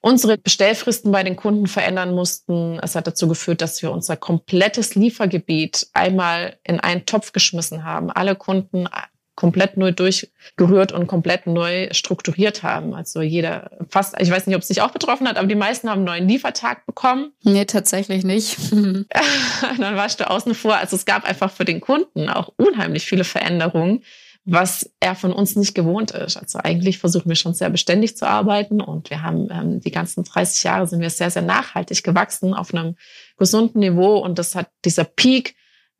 unsere 0.02 0.38
Bestellfristen 0.38 1.13
bei 1.13 1.24
den 1.24 1.38
Kunden 1.38 1.67
verändern 1.67 2.13
mussten. 2.13 2.78
Es 2.80 2.96
hat 2.96 3.08
dazu 3.08 3.30
geführt, 3.30 3.62
dass 3.62 3.82
wir 3.82 3.91
unser 3.91 4.17
komplettes 4.17 4.96
Liefergebiet 4.96 5.88
einmal 5.93 6.58
in 6.65 6.82
einen 6.82 7.06
Topf 7.06 7.32
geschmissen 7.32 7.86
haben. 7.86 8.12
Alle 8.12 8.36
Kunden 8.36 8.88
komplett 9.36 9.78
neu 9.78 9.91
durchgerührt 9.91 10.91
und 10.91 11.08
komplett 11.08 11.48
neu 11.48 11.88
strukturiert 11.91 12.62
haben. 12.62 12.93
Also 12.93 13.22
jeder, 13.22 13.72
fast, 13.89 14.15
ich 14.19 14.30
weiß 14.30 14.46
nicht, 14.46 14.56
ob 14.56 14.62
es 14.62 14.67
sich 14.67 14.82
auch 14.82 14.91
betroffen 14.91 15.28
hat, 15.28 15.38
aber 15.38 15.48
die 15.48 15.56
meisten 15.56 15.89
haben 15.89 16.00
einen 16.00 16.06
neuen 16.06 16.28
Liefertag 16.28 16.86
bekommen. 16.86 17.32
Nee, 17.43 17.65
tatsächlich 17.65 18.24
nicht. 18.24 18.58
Dann 18.72 19.96
warst 19.96 20.19
du 20.19 20.30
außen 20.30 20.54
vor. 20.54 20.76
Also 20.76 20.96
es 20.96 21.06
gab 21.06 21.28
einfach 21.28 21.52
für 21.52 21.65
den 21.65 21.82
Kunden 21.82 22.30
auch 22.30 22.54
unheimlich 22.58 23.06
viele 23.06 23.24
Veränderungen, 23.24 24.04
was 24.46 24.89
er 25.00 25.15
von 25.15 25.34
uns 25.34 25.56
nicht 25.56 25.74
gewohnt 25.74 26.12
ist. 26.12 26.38
Also 26.38 26.60
eigentlich 26.60 27.00
versuchen 27.00 27.30
wir 27.30 27.36
schon 27.36 27.54
sehr 27.54 27.69
beständig 27.69 28.17
zu 28.17 28.28
arbeiten 28.28 28.82
und 28.82 29.10
wir 29.10 29.24
haben 29.24 29.48
ähm, 29.50 29.80
die 29.80 29.91
ganzen 29.91 30.26
30 30.26 30.63
Jahre 30.63 30.88
sind 30.88 31.00
wir 31.00 31.10
sehr, 31.10 31.32
sehr 31.32 31.41
nachhaltig 31.41 32.04
gewachsen 32.04 32.54
auf 32.54 32.74
einem 32.74 32.96
gesunden 33.38 33.80
Niveau 33.80 34.17
und 34.17 34.38
das 34.38 34.54
hat 34.54 34.69
dieser 34.84 35.06
Peak 35.06 35.56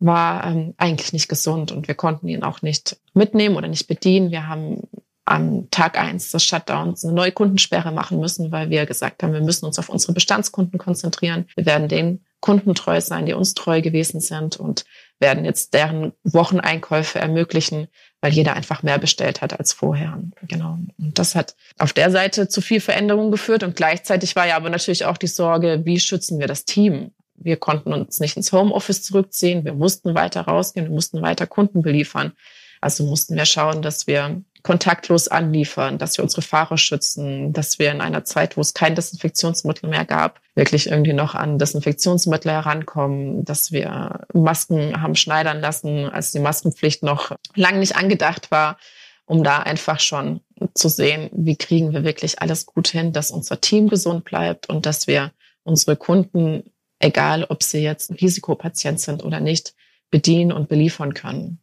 war 0.06 0.46
ähm, 0.46 0.74
eigentlich 0.78 1.14
nicht 1.14 1.30
gesund 1.30 1.72
und 1.72 1.88
wir 1.88 1.96
konnten 1.96 2.28
ihn 2.28 2.44
auch 2.44 2.62
nicht 2.62 2.98
mitnehmen 3.14 3.56
oder 3.56 3.68
nicht 3.68 3.88
bedienen. 3.88 4.32
Wir 4.32 4.48
haben 4.48 4.82
am 5.26 5.70
Tag 5.72 5.98
eins 5.98 6.32
des 6.32 6.44
Shutdowns 6.44 7.06
eine 7.06 7.14
neue 7.14 7.32
Kundensperre 7.32 7.94
machen 7.94 8.20
müssen, 8.20 8.52
weil 8.52 8.70
wir 8.70 8.86
gesagt 8.86 9.24
haben, 9.24 9.32
wir 9.32 9.42
müssen 9.42 9.66
uns 9.66 9.80
auf 9.80 9.88
unsere 9.88 10.12
Bestandskunden 10.12 10.78
konzentrieren. 10.78 11.46
Wir 11.56 11.66
werden 11.66 11.88
den 11.88 12.26
Kunden 12.42 12.76
treu 12.76 13.00
sein, 13.00 13.26
die 13.26 13.34
uns 13.34 13.54
treu 13.54 13.82
gewesen 13.82 14.20
sind 14.20 14.58
und 14.58 14.84
werden 15.20 15.46
jetzt 15.46 15.74
deren 15.74 16.12
Wocheneinkäufe 16.26 17.20
ermöglichen, 17.20 17.88
weil 18.20 18.34
jeder 18.34 18.54
einfach 18.56 18.84
mehr 18.84 18.98
bestellt 18.98 19.42
hat 19.42 19.58
als 19.58 19.72
vorher. 19.72 20.22
Genau. 20.50 20.78
Und 21.00 21.18
das 21.18 21.36
hat 21.36 21.56
auf 21.78 21.94
der 21.94 22.12
Seite 22.12 22.50
zu 22.50 22.60
viel 22.60 22.82
Veränderung 22.82 23.32
geführt 23.32 23.64
und 23.64 23.78
gleichzeitig 23.78 24.36
war 24.36 24.46
ja 24.46 24.58
aber 24.58 24.70
natürlich 24.70 25.06
auch 25.06 25.18
die 25.18 25.28
Sorge, 25.28 25.84
wie 25.86 26.02
schützen 26.02 26.40
wir 26.40 26.48
das 26.48 26.66
Team? 26.66 27.12
Wir 27.44 27.58
konnten 27.58 27.94
uns 27.94 28.20
nicht 28.20 28.38
ins 28.38 28.52
Homeoffice 28.52 29.04
zurückziehen. 29.04 29.66
Wir 29.66 29.74
mussten 29.74 30.16
weiter 30.16 30.42
rausgehen. 30.42 30.88
Wir 30.88 30.94
mussten 30.94 31.22
weiter 31.22 31.48
Kunden 31.48 31.82
beliefern. 31.82 32.34
Also 32.82 33.06
mussten 33.06 33.36
wir 33.36 33.46
schauen, 33.46 33.82
dass 33.82 34.08
wir 34.08 34.44
kontaktlos 34.64 35.28
anliefern, 35.28 35.98
dass 35.98 36.18
wir 36.18 36.24
unsere 36.24 36.42
Fahrer 36.42 36.78
schützen, 36.78 37.54
dass 37.54 37.80
wir 37.80 37.92
in 37.92 38.02
einer 38.02 38.24
Zeit, 38.24 38.58
wo 38.58 38.62
es 38.62 38.74
kein 38.74 38.96
Desinfektionsmittel 38.96 39.90
mehr 39.90 40.06
gab, 40.06 40.40
wirklich 40.56 40.88
irgendwie 40.88 41.14
noch 41.14 41.36
an 41.36 41.60
Desinfektionsmittel 41.60 42.52
herankommen, 42.52 43.44
dass 43.46 43.72
wir 43.72 44.26
Masken 44.34 45.02
haben 45.02 45.16
schneidern 45.16 45.60
lassen, 45.60 46.10
als 46.10 46.32
die 46.32 46.40
Maskenpflicht 46.40 47.04
noch 47.04 47.36
lang 47.56 47.80
nicht 47.80 47.98
angedacht 47.98 48.52
war, 48.52 48.78
um 49.26 49.44
da 49.44 49.60
einfach 49.60 50.00
schon 50.00 50.40
zu 50.74 50.88
sehen, 50.88 51.30
wie 51.34 51.58
kriegen 51.58 51.94
wir 51.94 52.04
wirklich 52.04 52.42
alles 52.42 52.66
gut 52.66 52.88
hin, 52.88 53.12
dass 53.14 53.32
unser 53.32 53.60
Team 53.60 53.90
gesund 53.90 54.24
bleibt 54.24 54.70
und 54.70 54.86
dass 54.86 55.08
wir 55.08 55.32
unsere 55.64 55.96
Kunden 55.96 56.64
egal 57.04 57.46
ob 57.50 57.64
sie 57.64 57.80
jetzt 57.80 58.12
Risikopatient 58.22 59.00
sind 59.00 59.24
oder 59.24 59.40
nicht, 59.40 59.74
bedienen 60.10 60.52
und 60.52 60.70
beliefern 60.70 61.14
können. 61.14 61.60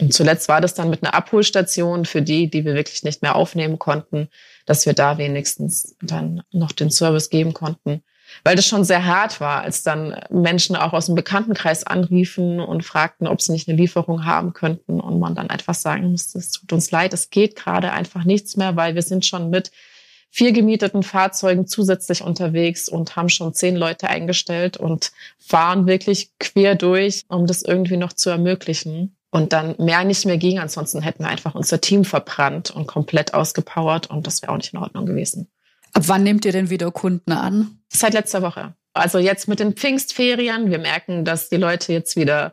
Und 0.00 0.12
zuletzt 0.12 0.48
war 0.48 0.60
das 0.60 0.74
dann 0.74 0.90
mit 0.90 1.02
einer 1.02 1.14
Abholstation 1.14 2.04
für 2.04 2.22
die, 2.22 2.48
die 2.48 2.64
wir 2.64 2.74
wirklich 2.74 3.02
nicht 3.02 3.22
mehr 3.22 3.36
aufnehmen 3.36 3.78
konnten, 3.78 4.28
dass 4.66 4.86
wir 4.86 4.92
da 4.94 5.18
wenigstens 5.18 5.96
dann 6.00 6.42
noch 6.52 6.72
den 6.72 6.90
Service 6.90 7.30
geben 7.30 7.54
konnten. 7.54 8.02
Weil 8.42 8.56
das 8.56 8.66
schon 8.66 8.84
sehr 8.84 9.04
hart 9.04 9.40
war, 9.40 9.62
als 9.62 9.82
dann 9.82 10.18
Menschen 10.30 10.74
auch 10.74 10.92
aus 10.92 11.06
dem 11.06 11.14
Bekanntenkreis 11.14 11.84
anriefen 11.84 12.58
und 12.58 12.84
fragten, 12.84 13.28
ob 13.28 13.40
sie 13.40 13.52
nicht 13.52 13.68
eine 13.68 13.76
Lieferung 13.76 14.24
haben 14.24 14.54
könnten 14.54 14.98
und 15.00 15.20
man 15.20 15.34
dann 15.34 15.50
einfach 15.50 15.74
sagen 15.74 16.10
musste, 16.10 16.38
es 16.38 16.50
tut 16.50 16.72
uns 16.72 16.90
leid, 16.90 17.12
es 17.12 17.30
geht 17.30 17.54
gerade 17.54 17.92
einfach 17.92 18.24
nichts 18.24 18.56
mehr, 18.56 18.76
weil 18.76 18.94
wir 18.94 19.02
sind 19.02 19.26
schon 19.26 19.50
mit 19.50 19.70
vier 20.34 20.50
gemieteten 20.50 21.04
Fahrzeugen 21.04 21.68
zusätzlich 21.68 22.22
unterwegs 22.22 22.88
und 22.88 23.14
haben 23.14 23.28
schon 23.28 23.54
zehn 23.54 23.76
Leute 23.76 24.08
eingestellt 24.08 24.76
und 24.76 25.12
fahren 25.38 25.86
wirklich 25.86 26.32
quer 26.40 26.74
durch, 26.74 27.22
um 27.28 27.46
das 27.46 27.62
irgendwie 27.62 27.96
noch 27.96 28.12
zu 28.12 28.30
ermöglichen. 28.30 29.16
und 29.30 29.52
dann 29.52 29.74
mehr 29.78 30.04
nicht 30.04 30.26
mehr 30.26 30.38
ging. 30.38 30.60
Ansonsten 30.60 31.02
hätten 31.02 31.24
wir 31.24 31.28
einfach 31.28 31.54
unser 31.56 31.80
Team 31.80 32.04
verbrannt 32.04 32.70
und 32.70 32.86
komplett 32.86 33.34
ausgepowert 33.34 34.08
und 34.08 34.26
das 34.26 34.42
wäre 34.42 34.52
auch 34.52 34.56
nicht 34.56 34.72
in 34.72 34.78
Ordnung 34.78 35.06
gewesen. 35.06 35.48
Ab 35.92 36.04
wann 36.06 36.22
nehmt 36.22 36.44
ihr 36.44 36.52
denn 36.52 36.70
wieder 36.70 36.90
Kunden 36.92 37.32
an? 37.32 37.78
Seit 37.88 38.14
letzter 38.14 38.42
Woche. 38.42 38.74
Also 38.92 39.18
jetzt 39.18 39.48
mit 39.48 39.58
den 39.58 39.74
Pfingstferien. 39.74 40.70
Wir 40.70 40.78
merken, 40.78 41.24
dass 41.24 41.48
die 41.48 41.56
Leute 41.56 41.92
jetzt 41.92 42.14
wieder 42.16 42.52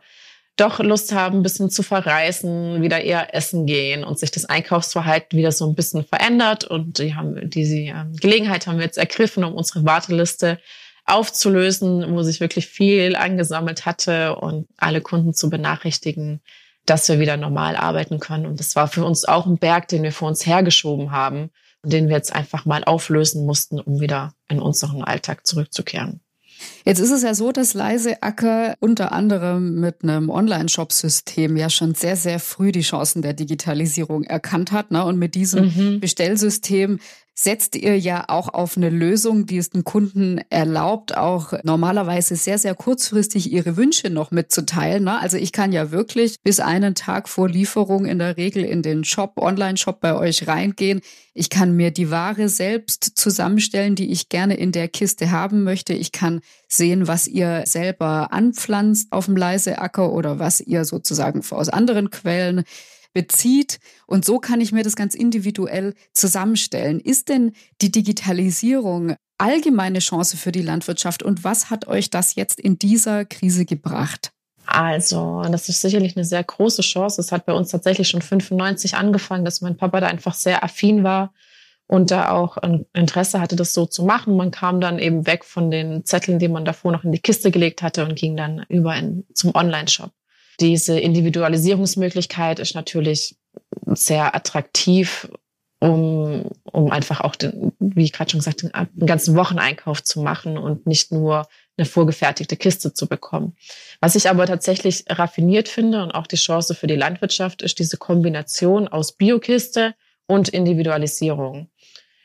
doch 0.62 0.78
Lust 0.78 1.12
haben, 1.12 1.38
ein 1.38 1.42
bisschen 1.42 1.70
zu 1.70 1.82
verreisen, 1.82 2.82
wieder 2.82 3.02
eher 3.02 3.34
essen 3.34 3.66
gehen 3.66 4.04
und 4.04 4.18
sich 4.18 4.30
das 4.30 4.44
Einkaufsverhalten 4.44 5.36
wieder 5.36 5.52
so 5.52 5.68
ein 5.68 5.74
bisschen 5.74 6.04
verändert. 6.04 6.64
Und 6.64 6.98
die 6.98 7.14
haben 7.14 7.50
diese 7.50 7.76
ähm, 7.76 8.14
Gelegenheit 8.14 8.66
haben 8.66 8.78
wir 8.78 8.84
jetzt 8.84 8.98
ergriffen, 8.98 9.44
um 9.44 9.54
unsere 9.54 9.84
Warteliste 9.84 10.58
aufzulösen, 11.04 12.14
wo 12.14 12.22
sich 12.22 12.40
wirklich 12.40 12.68
viel 12.68 13.16
angesammelt 13.16 13.86
hatte 13.86 14.36
und 14.36 14.68
alle 14.76 15.00
Kunden 15.00 15.34
zu 15.34 15.50
benachrichtigen, 15.50 16.40
dass 16.86 17.08
wir 17.08 17.18
wieder 17.18 17.36
normal 17.36 17.76
arbeiten 17.76 18.20
können. 18.20 18.46
Und 18.46 18.60
das 18.60 18.76
war 18.76 18.86
für 18.86 19.04
uns 19.04 19.24
auch 19.24 19.46
ein 19.46 19.58
Berg, 19.58 19.88
den 19.88 20.04
wir 20.04 20.12
vor 20.12 20.28
uns 20.28 20.46
hergeschoben 20.46 21.10
haben 21.10 21.50
und 21.82 21.92
den 21.92 22.08
wir 22.08 22.16
jetzt 22.16 22.32
einfach 22.32 22.64
mal 22.64 22.84
auflösen 22.84 23.44
mussten, 23.44 23.80
um 23.80 24.00
wieder 24.00 24.34
in 24.48 24.60
unseren 24.60 25.02
Alltag 25.02 25.44
zurückzukehren. 25.44 26.21
Jetzt 26.84 26.98
ist 26.98 27.10
es 27.10 27.22
ja 27.22 27.34
so, 27.34 27.52
dass 27.52 27.74
Leise 27.74 28.22
Acker 28.22 28.74
unter 28.80 29.12
anderem 29.12 29.80
mit 29.80 30.02
einem 30.02 30.30
Online-Shop-System 30.30 31.56
ja 31.56 31.70
schon 31.70 31.94
sehr, 31.94 32.16
sehr 32.16 32.38
früh 32.38 32.72
die 32.72 32.80
Chancen 32.80 33.22
der 33.22 33.32
Digitalisierung 33.32 34.24
erkannt 34.24 34.72
hat. 34.72 34.90
Ne? 34.90 35.04
Und 35.04 35.18
mit 35.18 35.34
diesem 35.34 35.66
mhm. 35.66 36.00
Bestellsystem 36.00 36.98
setzt 37.42 37.74
ihr 37.74 37.98
ja 37.98 38.24
auch 38.28 38.54
auf 38.54 38.76
eine 38.76 38.88
Lösung, 38.88 39.46
die 39.46 39.58
es 39.58 39.70
den 39.70 39.82
Kunden 39.82 40.40
erlaubt, 40.48 41.16
auch 41.16 41.52
normalerweise 41.64 42.36
sehr, 42.36 42.56
sehr 42.56 42.76
kurzfristig 42.76 43.52
ihre 43.52 43.76
Wünsche 43.76 44.10
noch 44.10 44.30
mitzuteilen. 44.30 45.04
Ne? 45.04 45.18
Also 45.18 45.38
ich 45.38 45.50
kann 45.50 45.72
ja 45.72 45.90
wirklich 45.90 46.40
bis 46.42 46.60
einen 46.60 46.94
Tag 46.94 47.28
vor 47.28 47.48
Lieferung 47.48 48.04
in 48.04 48.20
der 48.20 48.36
Regel 48.36 48.64
in 48.64 48.82
den 48.82 49.02
Shop, 49.02 49.38
Online-Shop 49.38 50.00
bei 50.00 50.14
euch 50.14 50.46
reingehen. 50.46 51.00
Ich 51.34 51.50
kann 51.50 51.74
mir 51.74 51.90
die 51.90 52.10
Ware 52.10 52.48
selbst 52.48 53.12
zusammenstellen, 53.16 53.96
die 53.96 54.12
ich 54.12 54.28
gerne 54.28 54.54
in 54.54 54.70
der 54.70 54.86
Kiste 54.86 55.32
haben 55.32 55.64
möchte. 55.64 55.94
Ich 55.94 56.12
kann 56.12 56.42
sehen, 56.68 57.08
was 57.08 57.26
ihr 57.26 57.64
selber 57.66 58.32
anpflanzt 58.32 59.10
auf 59.10 59.26
dem 59.26 59.36
Leiseacker 59.36 60.12
oder 60.12 60.38
was 60.38 60.60
ihr 60.60 60.84
sozusagen 60.84 61.42
aus 61.50 61.68
anderen 61.68 62.10
Quellen 62.10 62.62
bezieht. 63.12 63.78
Und 64.06 64.24
so 64.24 64.38
kann 64.38 64.60
ich 64.60 64.72
mir 64.72 64.82
das 64.82 64.96
ganz 64.96 65.14
individuell 65.14 65.94
zusammenstellen. 66.12 67.00
Ist 67.00 67.28
denn 67.28 67.52
die 67.80 67.90
Digitalisierung 67.92 69.16
allgemeine 69.38 69.98
Chance 69.98 70.36
für 70.36 70.52
die 70.52 70.62
Landwirtschaft 70.62 71.22
und 71.22 71.42
was 71.44 71.70
hat 71.70 71.88
euch 71.88 72.10
das 72.10 72.34
jetzt 72.36 72.60
in 72.60 72.78
dieser 72.78 73.24
Krise 73.24 73.64
gebracht? 73.64 74.32
Also, 74.66 75.42
das 75.50 75.68
ist 75.68 75.80
sicherlich 75.80 76.16
eine 76.16 76.24
sehr 76.24 76.42
große 76.42 76.82
Chance. 76.82 77.20
Es 77.20 77.32
hat 77.32 77.46
bei 77.46 77.52
uns 77.52 77.70
tatsächlich 77.70 78.08
schon 78.08 78.22
95 78.22 78.94
angefangen, 78.94 79.44
dass 79.44 79.60
mein 79.60 79.76
Papa 79.76 80.00
da 80.00 80.06
einfach 80.06 80.34
sehr 80.34 80.62
affin 80.62 81.02
war 81.02 81.34
und 81.88 82.10
da 82.10 82.30
auch 82.30 82.56
ein 82.56 82.86
Interesse 82.94 83.40
hatte, 83.40 83.56
das 83.56 83.74
so 83.74 83.84
zu 83.86 84.04
machen. 84.04 84.36
Man 84.36 84.50
kam 84.50 84.80
dann 84.80 84.98
eben 84.98 85.26
weg 85.26 85.44
von 85.44 85.70
den 85.70 86.04
Zetteln, 86.04 86.38
die 86.38 86.48
man 86.48 86.64
davor 86.64 86.92
noch 86.92 87.04
in 87.04 87.12
die 87.12 87.18
Kiste 87.18 87.50
gelegt 87.50 87.82
hatte 87.82 88.04
und 88.04 88.14
ging 88.14 88.36
dann 88.36 88.64
über 88.68 88.96
in, 88.96 89.26
zum 89.34 89.54
Online-Shop. 89.54 90.10
Diese 90.60 90.98
Individualisierungsmöglichkeit 90.98 92.58
ist 92.58 92.74
natürlich 92.74 93.36
sehr 93.86 94.34
attraktiv, 94.34 95.28
um, 95.80 96.44
um 96.62 96.92
einfach 96.92 97.20
auch, 97.22 97.34
den, 97.34 97.72
wie 97.80 98.04
ich 98.04 98.12
gerade 98.12 98.30
schon 98.30 98.38
gesagt 98.38 98.62
habe, 98.62 98.74
einen 98.74 99.06
ganzen 99.06 99.34
Wocheneinkauf 99.34 100.02
zu 100.02 100.20
machen 100.20 100.56
und 100.56 100.86
nicht 100.86 101.10
nur 101.10 101.48
eine 101.76 101.86
vorgefertigte 101.86 102.56
Kiste 102.56 102.92
zu 102.94 103.08
bekommen. 103.08 103.56
Was 104.00 104.14
ich 104.14 104.28
aber 104.28 104.46
tatsächlich 104.46 105.04
raffiniert 105.08 105.68
finde 105.68 106.02
und 106.02 106.12
auch 106.12 106.26
die 106.26 106.36
Chance 106.36 106.74
für 106.74 106.86
die 106.86 106.96
Landwirtschaft 106.96 107.62
ist 107.62 107.78
diese 107.78 107.96
Kombination 107.96 108.86
aus 108.88 109.12
Biokiste 109.12 109.94
und 110.26 110.48
Individualisierung. 110.50 111.68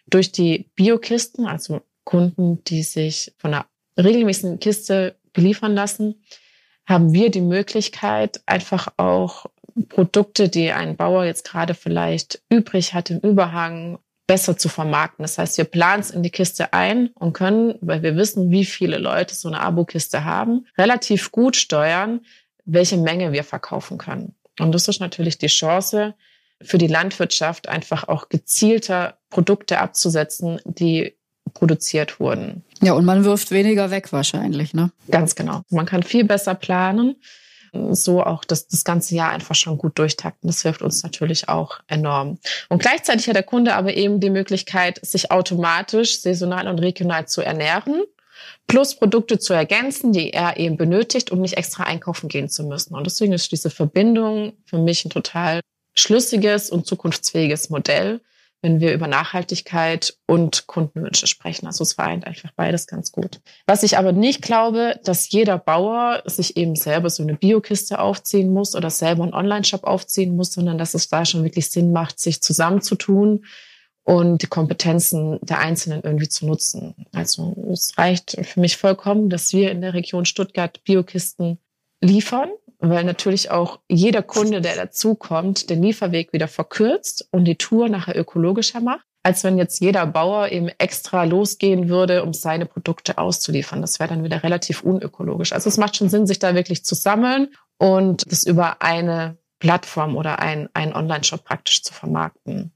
Durch 0.05 0.31
die 0.31 0.69
Biokisten, 0.75 1.47
also 1.47 1.81
Kunden, 2.03 2.63
die 2.65 2.83
sich 2.83 3.33
von 3.37 3.53
einer 3.53 3.65
regelmäßigen 3.97 4.59
Kiste 4.59 5.15
beliefern 5.33 5.73
lassen, 5.73 6.23
haben 6.87 7.13
wir 7.13 7.29
die 7.29 7.41
Möglichkeit, 7.41 8.41
einfach 8.45 8.87
auch 8.97 9.45
Produkte, 9.89 10.49
die 10.49 10.71
ein 10.71 10.95
Bauer 10.95 11.25
jetzt 11.25 11.45
gerade 11.45 11.73
vielleicht 11.73 12.41
übrig 12.49 12.93
hat 12.93 13.11
im 13.11 13.19
Überhang, 13.19 13.99
besser 14.25 14.57
zu 14.57 14.67
vermarkten. 14.67 15.23
Das 15.23 15.37
heißt, 15.37 15.57
wir 15.57 15.65
planen 15.65 16.01
es 16.01 16.11
in 16.11 16.21
die 16.21 16.29
Kiste 16.29 16.73
ein 16.73 17.11
und 17.15 17.33
können, 17.33 17.75
weil 17.79 18.03
wir 18.03 18.15
wissen, 18.17 18.51
wie 18.51 18.65
viele 18.65 18.97
Leute 18.97 19.33
so 19.33 19.47
eine 19.47 19.61
Abo-Kiste 19.61 20.25
haben, 20.25 20.65
relativ 20.77 21.31
gut 21.31 21.55
steuern, 21.55 22.21
welche 22.65 22.97
Menge 22.97 23.31
wir 23.31 23.45
verkaufen 23.45 23.97
können. 23.97 24.35
Und 24.59 24.73
das 24.73 24.89
ist 24.89 24.99
natürlich 24.99 25.37
die 25.37 25.47
Chance 25.47 26.13
für 26.61 26.77
die 26.77 26.87
Landwirtschaft, 26.87 27.69
einfach 27.69 28.07
auch 28.07 28.29
gezielter 28.29 29.17
Produkte 29.29 29.79
abzusetzen, 29.79 30.59
die 30.65 31.16
produziert 31.53 32.19
wurden. 32.19 32.63
Ja, 32.81 32.93
und 32.93 33.05
man 33.05 33.23
wirft 33.23 33.51
weniger 33.51 33.91
weg 33.91 34.11
wahrscheinlich, 34.11 34.73
ne? 34.73 34.91
Ganz 35.09 35.35
genau. 35.35 35.61
Man 35.69 35.85
kann 35.85 36.03
viel 36.03 36.23
besser 36.23 36.55
planen, 36.55 37.15
so 37.91 38.23
auch 38.23 38.43
das, 38.45 38.67
das 38.67 38.83
ganze 38.83 39.15
Jahr 39.15 39.31
einfach 39.31 39.55
schon 39.55 39.77
gut 39.77 39.97
durchtakten. 39.99 40.47
Das 40.47 40.61
hilft 40.61 40.81
uns 40.81 41.03
natürlich 41.03 41.49
auch 41.49 41.79
enorm. 41.87 42.37
Und 42.69 42.81
gleichzeitig 42.81 43.27
hat 43.27 43.35
der 43.35 43.43
Kunde 43.43 43.75
aber 43.75 43.95
eben 43.95 44.19
die 44.19 44.29
Möglichkeit, 44.29 44.99
sich 45.03 45.31
automatisch 45.31 46.21
saisonal 46.21 46.67
und 46.67 46.79
regional 46.79 47.27
zu 47.27 47.41
ernähren 47.41 48.03
plus 48.67 48.95
Produkte 48.95 49.39
zu 49.39 49.53
ergänzen, 49.53 50.11
die 50.11 50.31
er 50.33 50.57
eben 50.57 50.77
benötigt, 50.77 51.31
um 51.31 51.41
nicht 51.41 51.57
extra 51.57 51.83
einkaufen 51.83 52.27
gehen 52.29 52.49
zu 52.49 52.63
müssen. 52.63 52.95
Und 52.95 53.05
deswegen 53.05 53.33
ist 53.33 53.51
diese 53.51 53.69
Verbindung 53.69 54.53
für 54.65 54.77
mich 54.77 55.05
ein 55.05 55.09
total 55.09 55.61
schlüssiges 55.95 56.69
und 56.69 56.85
zukunftsfähiges 56.85 57.69
Modell, 57.69 58.21
wenn 58.67 58.81
wir 58.81 58.93
über 58.93 59.07
Nachhaltigkeit 59.07 60.17
und 60.25 60.67
Kundenwünsche 60.67 61.25
sprechen. 61.25 61.67
Also 61.67 61.83
es 61.83 61.93
vereint 61.93 62.27
einfach 62.27 62.51
beides 62.57 62.85
ganz 62.85 63.13
gut. 63.13 63.39
Was 63.65 63.81
ich 63.81 63.97
aber 63.97 64.11
nicht 64.11 64.41
glaube, 64.41 64.99
dass 65.05 65.31
jeder 65.31 65.57
Bauer 65.57 66.21
sich 66.25 66.57
eben 66.57 66.75
selber 66.75 67.09
so 67.09 67.23
eine 67.23 67.35
Biokiste 67.35 67.99
aufziehen 67.99 68.51
muss 68.51 68.75
oder 68.75 68.89
selber 68.89 69.23
einen 69.23 69.33
Online-Shop 69.33 69.85
aufziehen 69.85 70.35
muss, 70.35 70.51
sondern 70.51 70.77
dass 70.77 70.95
es 70.95 71.07
da 71.07 71.23
schon 71.23 71.45
wirklich 71.45 71.69
Sinn 71.69 71.93
macht, 71.93 72.19
sich 72.19 72.41
zusammenzutun 72.41 73.45
und 74.03 74.41
die 74.41 74.47
Kompetenzen 74.47 75.39
der 75.41 75.59
Einzelnen 75.59 76.01
irgendwie 76.03 76.27
zu 76.27 76.45
nutzen. 76.45 76.93
Also 77.13 77.55
es 77.71 77.97
reicht 77.97 78.37
für 78.41 78.59
mich 78.59 78.75
vollkommen, 78.75 79.29
dass 79.29 79.53
wir 79.53 79.71
in 79.71 79.79
der 79.79 79.93
Region 79.93 80.25
Stuttgart 80.25 80.83
Biokisten 80.83 81.57
liefern 82.01 82.49
weil 82.79 83.03
natürlich 83.03 83.51
auch 83.51 83.79
jeder 83.89 84.21
Kunde, 84.21 84.61
der 84.61 84.75
dazukommt, 84.75 85.69
den 85.69 85.81
Lieferweg 85.81 86.33
wieder 86.33 86.47
verkürzt 86.47 87.27
und 87.31 87.45
die 87.45 87.55
Tour 87.55 87.89
nachher 87.89 88.17
ökologischer 88.17 88.81
macht, 88.81 89.05
als 89.23 89.43
wenn 89.43 89.57
jetzt 89.57 89.81
jeder 89.81 90.05
Bauer 90.05 90.51
eben 90.51 90.69
extra 90.77 91.23
losgehen 91.23 91.89
würde, 91.89 92.23
um 92.23 92.33
seine 92.33 92.65
Produkte 92.65 93.17
auszuliefern. 93.17 93.81
Das 93.81 93.99
wäre 93.99 94.09
dann 94.09 94.23
wieder 94.23 94.43
relativ 94.43 94.83
unökologisch. 94.83 95.53
Also 95.53 95.69
es 95.69 95.77
macht 95.77 95.97
schon 95.97 96.09
Sinn, 96.09 96.27
sich 96.27 96.39
da 96.39 96.55
wirklich 96.55 96.85
zu 96.85 96.95
sammeln 96.95 97.49
und 97.77 98.31
das 98.31 98.43
über 98.43 98.81
eine 98.81 99.37
Plattform 99.59 100.15
oder 100.15 100.39
ein, 100.39 100.69
ein 100.73 100.95
Online-Shop 100.95 101.43
praktisch 101.43 101.83
zu 101.83 101.93
vermarkten. 101.93 102.71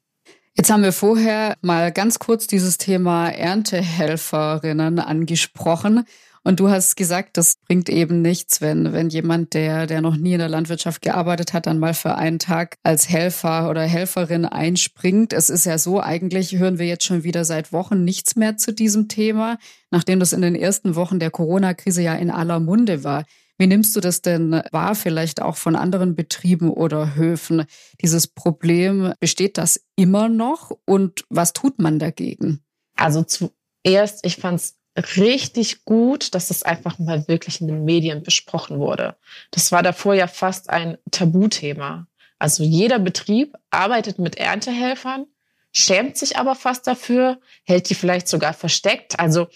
Jetzt 0.55 0.69
haben 0.69 0.83
wir 0.83 0.91
vorher 0.91 1.55
mal 1.61 1.91
ganz 1.91 2.19
kurz 2.19 2.47
dieses 2.47 2.77
Thema 2.77 3.29
Erntehelferinnen 3.29 4.99
angesprochen. 4.99 6.05
Und 6.43 6.59
du 6.59 6.69
hast 6.69 6.95
gesagt, 6.95 7.37
das 7.37 7.57
bringt 7.67 7.87
eben 7.87 8.23
nichts, 8.23 8.61
wenn, 8.61 8.93
wenn 8.93 9.09
jemand, 9.09 9.53
der, 9.53 9.85
der 9.85 10.01
noch 10.01 10.17
nie 10.17 10.33
in 10.33 10.39
der 10.39 10.49
Landwirtschaft 10.49 11.03
gearbeitet 11.03 11.53
hat, 11.53 11.67
dann 11.67 11.77
mal 11.77 11.93
für 11.93 12.15
einen 12.15 12.39
Tag 12.39 12.77
als 12.81 13.09
Helfer 13.09 13.69
oder 13.69 13.83
Helferin 13.83 14.45
einspringt. 14.45 15.33
Es 15.33 15.51
ist 15.51 15.65
ja 15.65 15.77
so, 15.77 16.01
eigentlich 16.01 16.57
hören 16.57 16.79
wir 16.79 16.87
jetzt 16.87 17.03
schon 17.03 17.23
wieder 17.23 17.45
seit 17.45 17.71
Wochen 17.71 18.03
nichts 18.03 18.35
mehr 18.35 18.57
zu 18.57 18.73
diesem 18.73 19.07
Thema, 19.07 19.59
nachdem 19.91 20.19
das 20.19 20.33
in 20.33 20.41
den 20.41 20.55
ersten 20.55 20.95
Wochen 20.95 21.19
der 21.19 21.29
Corona-Krise 21.29 22.01
ja 22.01 22.15
in 22.15 22.31
aller 22.31 22.59
Munde 22.59 23.03
war. 23.03 23.25
Wie 23.59 23.67
nimmst 23.67 23.95
du 23.95 23.99
das 23.99 24.23
denn 24.23 24.63
wahr, 24.71 24.95
vielleicht 24.95 25.39
auch 25.43 25.55
von 25.55 25.75
anderen 25.75 26.15
Betrieben 26.15 26.71
oder 26.71 27.13
Höfen? 27.13 27.65
Dieses 28.01 28.25
Problem, 28.27 29.13
besteht 29.19 29.59
das 29.59 29.85
immer 29.95 30.29
noch 30.29 30.71
und 30.85 31.25
was 31.29 31.53
tut 31.53 31.77
man 31.77 31.99
dagegen? 31.99 32.63
Also 32.95 33.23
zuerst, 33.23 34.25
ich 34.25 34.37
fand 34.37 34.61
es 34.61 34.80
richtig 34.97 35.85
gut, 35.85 36.35
dass 36.35 36.49
das 36.49 36.63
einfach 36.63 36.99
mal 36.99 37.27
wirklich 37.27 37.61
in 37.61 37.67
den 37.67 37.85
Medien 37.85 38.23
besprochen 38.23 38.79
wurde. 38.79 39.15
Das 39.51 39.71
war 39.71 39.83
davor 39.83 40.13
ja 40.13 40.27
fast 40.27 40.69
ein 40.69 40.97
Tabuthema. 41.11 42.07
Also 42.39 42.63
jeder 42.63 42.99
Betrieb 42.99 43.55
arbeitet 43.69 44.19
mit 44.19 44.35
Erntehelfern, 44.35 45.27
schämt 45.71 46.17
sich 46.17 46.37
aber 46.37 46.55
fast 46.55 46.87
dafür, 46.87 47.39
hält 47.63 47.89
die 47.89 47.95
vielleicht 47.95 48.27
sogar 48.27 48.53
versteckt. 48.53 49.19
Also 49.19 49.47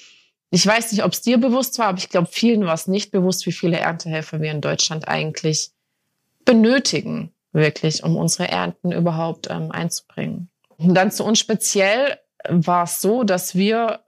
ich 0.51 0.65
weiß 0.65 0.91
nicht, 0.91 1.03
ob 1.03 1.11
es 1.11 1.21
dir 1.21 1.37
bewusst 1.37 1.79
war, 1.79 1.87
aber 1.87 1.97
ich 1.97 2.09
glaube, 2.09 2.29
vielen 2.31 2.65
war 2.65 2.73
es 2.73 2.87
nicht 2.87 3.11
bewusst, 3.11 3.45
wie 3.45 3.51
viele 3.51 3.79
Erntehelfer 3.79 4.39
wir 4.39 4.51
in 4.51 4.61
Deutschland 4.61 5.07
eigentlich 5.07 5.71
benötigen, 6.45 7.33
wirklich, 7.51 8.03
um 8.03 8.15
unsere 8.15 8.47
Ernten 8.47 8.91
überhaupt 8.91 9.49
ähm, 9.49 9.71
einzubringen. 9.71 10.49
Und 10.77 10.93
dann 10.93 11.11
zu 11.11 11.25
uns 11.25 11.39
speziell 11.39 12.19
war 12.47 12.83
es 12.83 13.01
so, 13.01 13.23
dass 13.23 13.55
wir 13.55 14.04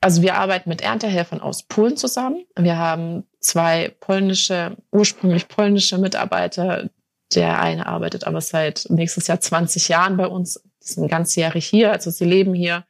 also 0.00 0.22
wir 0.22 0.36
arbeiten 0.36 0.68
mit 0.68 0.80
Erntehelfern 0.80 1.40
aus 1.40 1.64
Polen 1.64 1.96
zusammen. 1.96 2.44
Wir 2.56 2.76
haben 2.76 3.24
zwei 3.40 3.94
polnische, 4.00 4.76
ursprünglich 4.92 5.48
polnische 5.48 5.98
Mitarbeiter, 5.98 6.90
Der 7.34 7.60
eine 7.60 7.86
arbeitet 7.86 8.24
aber 8.24 8.40
seit 8.40 8.86
nächstes 8.88 9.26
Jahr 9.26 9.40
20 9.40 9.88
Jahren 9.88 10.16
bei 10.16 10.26
uns, 10.26 10.62
die 10.82 10.92
sind 10.92 11.08
ganzjährig 11.08 11.66
hier, 11.66 11.92
also 11.92 12.10
sie 12.10 12.24
leben 12.24 12.54
hier, 12.54 12.84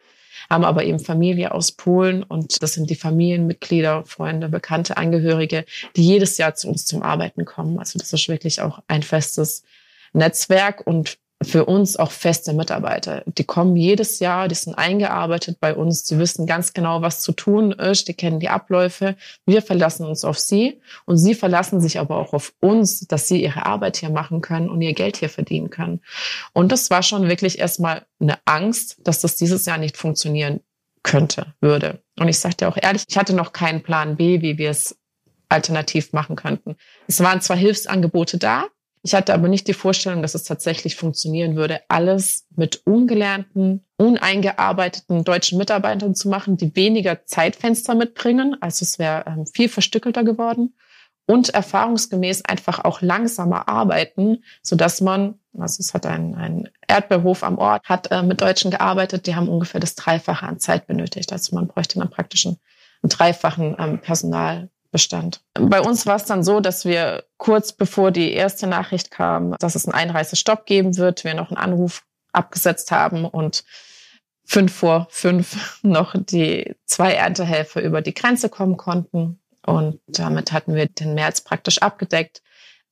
haben 0.49 0.65
aber 0.65 0.85
eben 0.85 1.01
Familie 1.01 1.53
aus 1.53 1.73
Polen 1.73 2.23
und 2.23 2.63
das 2.63 2.75
sind 2.75 2.89
die 2.89 2.95
Familienmitglieder, 2.95 4.05
Freunde, 4.05 4.49
Bekannte, 4.49 4.97
Angehörige, 4.97 5.65
die 5.97 6.07
jedes 6.07 6.39
Jahr 6.39 6.55
zu 6.55 6.69
uns 6.69 6.87
zum 6.87 7.03
Arbeiten 7.03 7.45
kommen. 7.45 7.79
Also 7.79 7.99
das 7.99 8.13
ist 8.13 8.29
wirklich 8.29 8.61
auch 8.61 8.81
ein 8.87 9.03
festes 9.03 9.65
Netzwerk 10.13 10.87
und 10.87 11.19
für 11.43 11.67
uns 11.67 11.97
auch 11.97 12.11
feste 12.11 12.53
Mitarbeiter. 12.53 13.23
Die 13.27 13.45
kommen 13.45 13.77
jedes 13.77 14.19
Jahr, 14.19 14.49
die 14.49 14.57
sind 14.57 14.75
eingearbeitet 14.75 15.59
bei 15.61 15.75
uns, 15.75 16.03
die 16.03 16.19
wissen 16.19 16.47
ganz 16.47 16.73
genau, 16.73 17.01
was 17.01 17.21
zu 17.21 17.33
tun 17.33 17.71
ist, 17.71 18.09
die 18.09 18.15
kennen 18.15 18.41
die 18.41 18.49
Abläufe. 18.49 19.17
Wir 19.47 19.63
verlassen 19.63 20.05
uns 20.05 20.25
auf 20.25 20.39
sie 20.39 20.81
und 21.05 21.17
sie 21.17 21.35
verlassen 21.35 21.81
sich 21.81 22.01
aber 22.01 22.17
auch 22.17 22.33
auf 22.33 22.55
uns, 22.61 23.07
dass 23.07 23.29
sie 23.29 23.43
ihre 23.43 23.67
Arbeit 23.67 23.99
hier 23.99 24.11
machen 24.11 24.41
können 24.41 24.69
und 24.69 24.83
ihr 24.83 24.95
Geld 24.95 25.17
hier 25.17 25.31
verdienen 25.31 25.71
können. 25.71 26.01
Und 26.53 26.73
das 26.73 26.91
war 26.91 27.05
schon 27.05 27.29
wirklich 27.29 27.59
erstmal 27.59 28.05
eine 28.21 28.39
Angst, 28.45 28.97
dass 29.05 29.21
das 29.21 29.37
dieses 29.37 29.65
Jahr 29.65 29.79
nicht 29.79 29.97
funktionieren 29.97 30.61
könnte, 31.05 31.55
würde. 31.61 32.03
Und 32.19 32.29
ich 32.29 32.41
dir 32.41 32.69
auch 32.69 32.77
ehrlich, 32.77 33.05
ich 33.09 33.17
hatte 33.17 33.33
noch 33.33 33.53
keinen 33.53 33.83
Plan 33.85 34.17
B, 34.17 34.43
wie 34.43 34.59
wir 34.59 34.71
es 34.71 34.99
alternativ 35.49 36.13
machen 36.13 36.35
könnten. 36.37 36.77
Es 37.07 37.21
waren 37.21 37.41
zwar 37.41 37.57
Hilfsangebote 37.57 38.39
da, 38.39 38.67
ich 39.03 39.15
hatte 39.15 39.35
aber 39.35 39.49
nicht 39.49 39.69
die 39.69 39.75
Vorstellung, 39.75 40.23
dass 40.23 40.35
es 40.35 40.45
tatsächlich 40.45 40.97
funktionieren 40.97 41.57
würde, 41.57 41.81
alles 41.89 42.47
mit 42.57 42.83
ungelernten, 42.85 43.85
uneingearbeiteten 43.97 45.25
deutschen 45.25 45.59
Mitarbeitern 45.59 46.15
zu 46.15 46.29
machen, 46.29 46.57
die 46.57 46.75
weniger 46.75 47.25
Zeitfenster 47.25 47.95
mitbringen. 47.95 48.57
Also 48.61 48.85
es 48.85 48.99
wäre 48.99 49.25
ähm, 49.27 49.47
viel 49.47 49.69
verstückelter 49.69 50.25
geworden 50.25 50.75
und 51.27 51.51
erfahrungsgemäß 51.51 52.45
einfach 52.47 52.85
auch 52.85 53.03
langsamer 53.03 53.69
arbeiten, 53.69 54.43
so 54.63 54.77
dass 54.77 55.01
man, 55.01 55.39
also 55.57 55.81
es 55.81 55.93
hat 55.95 56.07
ein, 56.07 56.35
ein 56.35 56.69
Erdbeerhof 56.87 57.43
am 57.43 57.59
Ort, 57.59 57.85
hat 57.89 58.11
äh, 58.11 58.23
mit 58.23 58.41
Deutschen 58.41 58.71
gearbeitet, 58.71 59.27
die 59.27 59.35
haben 59.35 59.49
ungefähr 59.49 59.81
das 59.81 59.95
Dreifache 59.95 60.47
an 60.47 60.59
Zeit 60.59 60.87
benötigt. 60.87 61.33
Also 61.33 61.55
man 61.55 61.69
bräuchte 61.69 61.99
dann 61.99 62.11
praktisch 62.11 62.47
einen, 62.47 62.59
einen 63.03 63.11
dreifachen 63.11 63.77
ähm, 63.79 64.01
Personal 64.01 64.71
bestand. 64.91 65.43
Bei 65.55 65.81
uns 65.81 66.07
war 66.07 66.17
es 66.17 66.25
dann 66.25 66.43
so, 66.43 66.61
dass 66.61 66.85
wir 66.85 67.25
kurz 67.37 67.73
bevor 67.73 68.11
die 68.11 68.33
erste 68.33 68.67
Nachricht 68.67 69.11
kam, 69.11 69.55
dass 69.59 69.75
es 69.75 69.87
einen 69.87 69.95
Einreisestopp 69.95 70.67
geben 70.67 70.97
wird, 70.97 71.25
wir 71.25 71.35
noch 71.35 71.51
einen 71.51 71.59
Anruf 71.59 72.05
abgesetzt 72.33 72.91
haben 72.91 73.25
und 73.25 73.65
fünf 74.45 74.75
vor 74.75 75.07
fünf 75.11 75.79
noch 75.83 76.15
die 76.17 76.75
zwei 76.87 77.13
Erntehelfer 77.13 77.83
über 77.83 78.01
die 78.01 78.15
Grenze 78.15 78.49
kommen 78.49 78.77
konnten. 78.77 79.41
Und 79.67 80.01
damit 80.07 80.53
hatten 80.53 80.75
wir 80.75 80.87
den 80.87 81.15
März 81.15 81.43
praktisch 81.43 81.79
abgedeckt. 81.83 82.43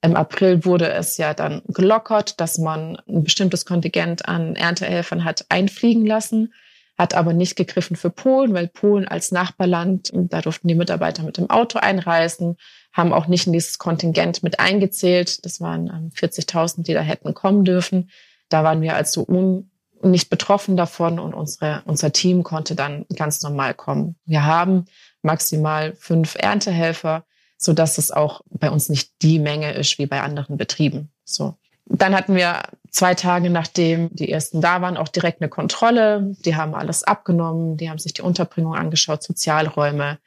Im 0.02 0.14
April 0.14 0.66
wurde 0.66 0.90
es 0.90 1.16
ja 1.16 1.32
dann 1.32 1.62
gelockert, 1.68 2.38
dass 2.38 2.59
man 2.59 2.96
ein 3.09 3.24
bestimmtes 3.24 3.64
Kontingent 3.64 4.28
an 4.28 4.54
Erntehelfern 4.54 5.24
hat 5.24 5.46
einfliegen 5.48 6.04
lassen 6.04 6.52
hat 6.96 7.14
aber 7.14 7.32
nicht 7.32 7.56
gegriffen 7.56 7.96
für 7.96 8.11
Polen, 8.11 8.54
weil 8.54 8.68
Polen 8.68 9.06
als 9.06 9.30
Nachbarland, 9.30 10.11
da 10.12 10.40
durften 10.40 10.68
die 10.68 10.74
Mitarbeiter 10.74 11.22
mit 11.22 11.37
dem 11.37 11.50
Auto 11.50 11.78
einreisen, 11.78 12.56
haben 12.92 13.12
auch 13.12 13.26
nicht 13.26 13.46
in 13.46 13.52
dieses 13.52 13.78
Kontingent 13.78 14.42
mit 14.42 14.59
eingezählt. 14.59 15.44
Das 15.44 15.61
waren 15.61 16.11
40.000, 16.14 16.78
ähm, 16.78 16.85
die 16.85 16.94
da 16.94 17.02
hätten 17.02 17.35
kommen 17.35 17.64
dürfen. 17.64 18.11
Da 18.48 18.64
waren 18.64 18.80
wir 18.80 18.96
also 18.96 19.22
un, 19.26 19.70
nicht 20.02 20.30
betroffen 20.30 20.76
davon 20.76 21.18
und 21.18 21.35
unsere, 21.35 21.82
unser 21.85 22.12
Team 22.12 22.42
konnte 22.42 22.74
dann 22.74 23.04
ganz 23.14 23.42
normal 23.42 23.74
kommen. 23.74 24.16
Wir 24.24 24.44
haben 24.44 24.87
maximal 25.22 25.94
fünf 25.96 26.37
Erntehelfer, 26.38 27.24
so 27.59 27.72
dass 27.72 27.98
es 27.98 28.11
auch 28.11 28.40
bei 28.48 28.70
uns 28.70 28.88
nicht 28.88 29.12
die 29.22 29.38
Menge 29.38 29.72
ist 29.72 29.98
wie 29.98 30.06
bei 30.06 30.22
anderen 30.22 30.56
Betrieben. 30.56 31.11
So. 31.24 31.56
Dann 31.88 32.14
hatten 32.14 32.35
wir 32.35 32.62
zwei 32.90 33.14
Tage 33.14 33.51
nachdem 33.51 34.09
die 34.14 34.31
ersten 34.31 34.61
da 34.61 34.81
waren 34.81 34.96
auch 34.96 35.09
direkt 35.09 35.40
eine 35.40 35.51
Kontrolle. 35.51 36.35
Die 36.44 36.57
haben 36.57 36.75
alles 36.75 37.05
abgenommen, 37.05 37.77
die 37.77 37.90
haben 37.90 37.99
sich 37.99 38.14
die 38.14 38.22
Unterbringung 38.22 38.75
angeschaut, 38.75 39.22
Sozialräume, 39.22 40.18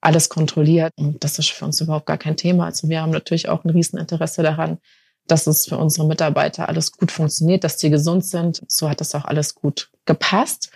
alles 0.00 0.28
kontrolliert. 0.28 0.92
Und 0.96 1.24
das 1.24 1.38
ist 1.38 1.50
für 1.50 1.64
uns 1.64 1.80
überhaupt 1.80 2.06
gar 2.06 2.18
kein 2.18 2.36
Thema. 2.36 2.66
Also 2.66 2.88
wir 2.88 3.00
haben 3.00 3.10
natürlich 3.10 3.48
auch 3.48 3.64
ein 3.64 3.70
Rieseninteresse 3.70 4.42
daran, 4.42 4.78
dass 5.26 5.46
es 5.46 5.66
für 5.66 5.78
unsere 5.78 6.06
Mitarbeiter 6.06 6.68
alles 6.68 6.92
gut 6.92 7.10
funktioniert, 7.10 7.64
dass 7.64 7.76
die 7.76 7.90
gesund 7.90 8.24
sind. 8.24 8.62
So 8.68 8.88
hat 8.88 9.00
das 9.00 9.14
auch 9.14 9.24
alles 9.24 9.54
gut 9.54 9.90
gepasst. 10.04 10.70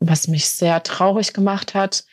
Was 0.00 0.28
mich 0.28 0.48
sehr 0.48 0.82
traurig 0.82 1.32
gemacht 1.32 1.74
hat, 1.74 2.04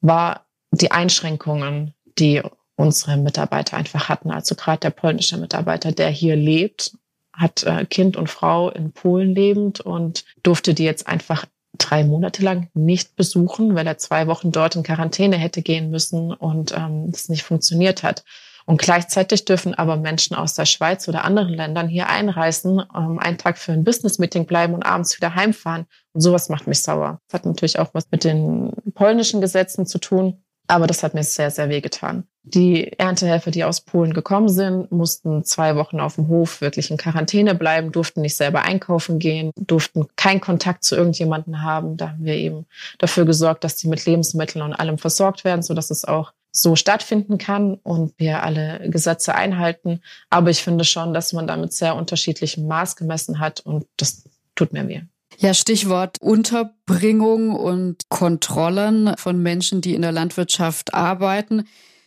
war 0.00 0.46
die 0.72 0.90
Einschränkungen, 0.90 1.94
die 2.18 2.42
unsere 2.76 3.16
Mitarbeiter 3.16 3.76
einfach 3.76 4.08
hatten. 4.08 4.30
Also 4.30 4.54
gerade 4.54 4.80
der 4.80 4.90
polnische 4.90 5.36
Mitarbeiter, 5.36 5.92
der 5.92 6.08
hier 6.08 6.36
lebt 6.36 6.96
hat 7.36 7.64
äh, 7.64 7.84
Kind 7.84 8.16
und 8.16 8.30
Frau 8.30 8.70
in 8.70 8.92
Polen 8.92 9.34
lebend 9.34 9.80
und 9.80 10.24
durfte 10.42 10.74
die 10.74 10.84
jetzt 10.84 11.06
einfach 11.06 11.46
drei 11.78 12.04
Monate 12.04 12.42
lang 12.42 12.68
nicht 12.74 13.16
besuchen, 13.16 13.74
weil 13.74 13.86
er 13.86 13.98
zwei 13.98 14.26
Wochen 14.26 14.52
dort 14.52 14.76
in 14.76 14.82
Quarantäne 14.82 15.36
hätte 15.36 15.62
gehen 15.62 15.90
müssen 15.90 16.32
und 16.32 16.72
ähm, 16.72 17.10
das 17.10 17.28
nicht 17.28 17.42
funktioniert 17.42 18.02
hat. 18.02 18.24
Und 18.66 18.80
gleichzeitig 18.80 19.44
dürfen 19.44 19.74
aber 19.74 19.96
Menschen 19.96 20.34
aus 20.34 20.54
der 20.54 20.64
Schweiz 20.64 21.06
oder 21.06 21.24
anderen 21.24 21.52
Ländern 21.52 21.88
hier 21.88 22.08
einreisen, 22.08 22.82
ähm, 22.96 23.18
einen 23.18 23.36
Tag 23.36 23.58
für 23.58 23.72
ein 23.72 23.84
Business-Meeting 23.84 24.46
bleiben 24.46 24.74
und 24.74 24.84
abends 24.84 25.16
wieder 25.16 25.34
heimfahren. 25.34 25.86
Und 26.12 26.22
sowas 26.22 26.48
macht 26.48 26.66
mich 26.66 26.80
sauer. 26.80 27.20
Das 27.28 27.40
hat 27.40 27.46
natürlich 27.46 27.78
auch 27.78 27.90
was 27.92 28.10
mit 28.10 28.24
den 28.24 28.72
polnischen 28.94 29.42
Gesetzen 29.42 29.84
zu 29.86 29.98
tun. 29.98 30.43
Aber 30.66 30.86
das 30.86 31.02
hat 31.02 31.14
mir 31.14 31.22
sehr, 31.22 31.50
sehr 31.50 31.68
weh 31.68 31.80
getan. 31.80 32.26
Die 32.42 32.92
Erntehelfer, 32.98 33.50
die 33.50 33.64
aus 33.64 33.80
Polen 33.80 34.12
gekommen 34.12 34.48
sind, 34.48 34.92
mussten 34.92 35.44
zwei 35.44 35.76
Wochen 35.76 35.98
auf 36.00 36.16
dem 36.16 36.28
Hof 36.28 36.60
wirklich 36.60 36.90
in 36.90 36.98
Quarantäne 36.98 37.54
bleiben, 37.54 37.92
durften 37.92 38.20
nicht 38.20 38.36
selber 38.36 38.62
einkaufen 38.62 39.18
gehen, 39.18 39.50
durften 39.56 40.06
keinen 40.16 40.40
Kontakt 40.40 40.84
zu 40.84 40.94
irgendjemanden 40.94 41.62
haben. 41.62 41.96
Da 41.96 42.10
haben 42.10 42.24
wir 42.24 42.34
eben 42.34 42.66
dafür 42.98 43.24
gesorgt, 43.24 43.64
dass 43.64 43.76
die 43.76 43.88
mit 43.88 44.04
Lebensmitteln 44.04 44.62
und 44.62 44.74
allem 44.74 44.98
versorgt 44.98 45.44
werden, 45.44 45.62
so 45.62 45.72
dass 45.72 45.90
es 45.90 46.04
auch 46.04 46.32
so 46.52 46.76
stattfinden 46.76 47.38
kann 47.38 47.74
und 47.74 48.12
wir 48.18 48.42
alle 48.42 48.88
Gesetze 48.88 49.34
einhalten. 49.34 50.00
Aber 50.30 50.50
ich 50.50 50.62
finde 50.62 50.84
schon, 50.84 51.12
dass 51.12 51.32
man 51.32 51.46
damit 51.46 51.72
sehr 51.72 51.96
unterschiedlichem 51.96 52.66
Maß 52.66 52.96
gemessen 52.96 53.40
hat 53.40 53.60
und 53.60 53.86
das 53.96 54.24
tut 54.54 54.72
mir 54.72 54.86
weh. 54.86 55.02
Ja, 55.38 55.54
Stichwort 55.54 56.18
Unterbringung 56.20 57.50
und 57.50 58.08
Kontrollen 58.08 59.14
von 59.16 59.42
Menschen, 59.42 59.80
die 59.80 59.94
in 59.94 60.02
der 60.02 60.12
Landwirtschaft 60.12 60.94
arbeiten. 60.94 61.64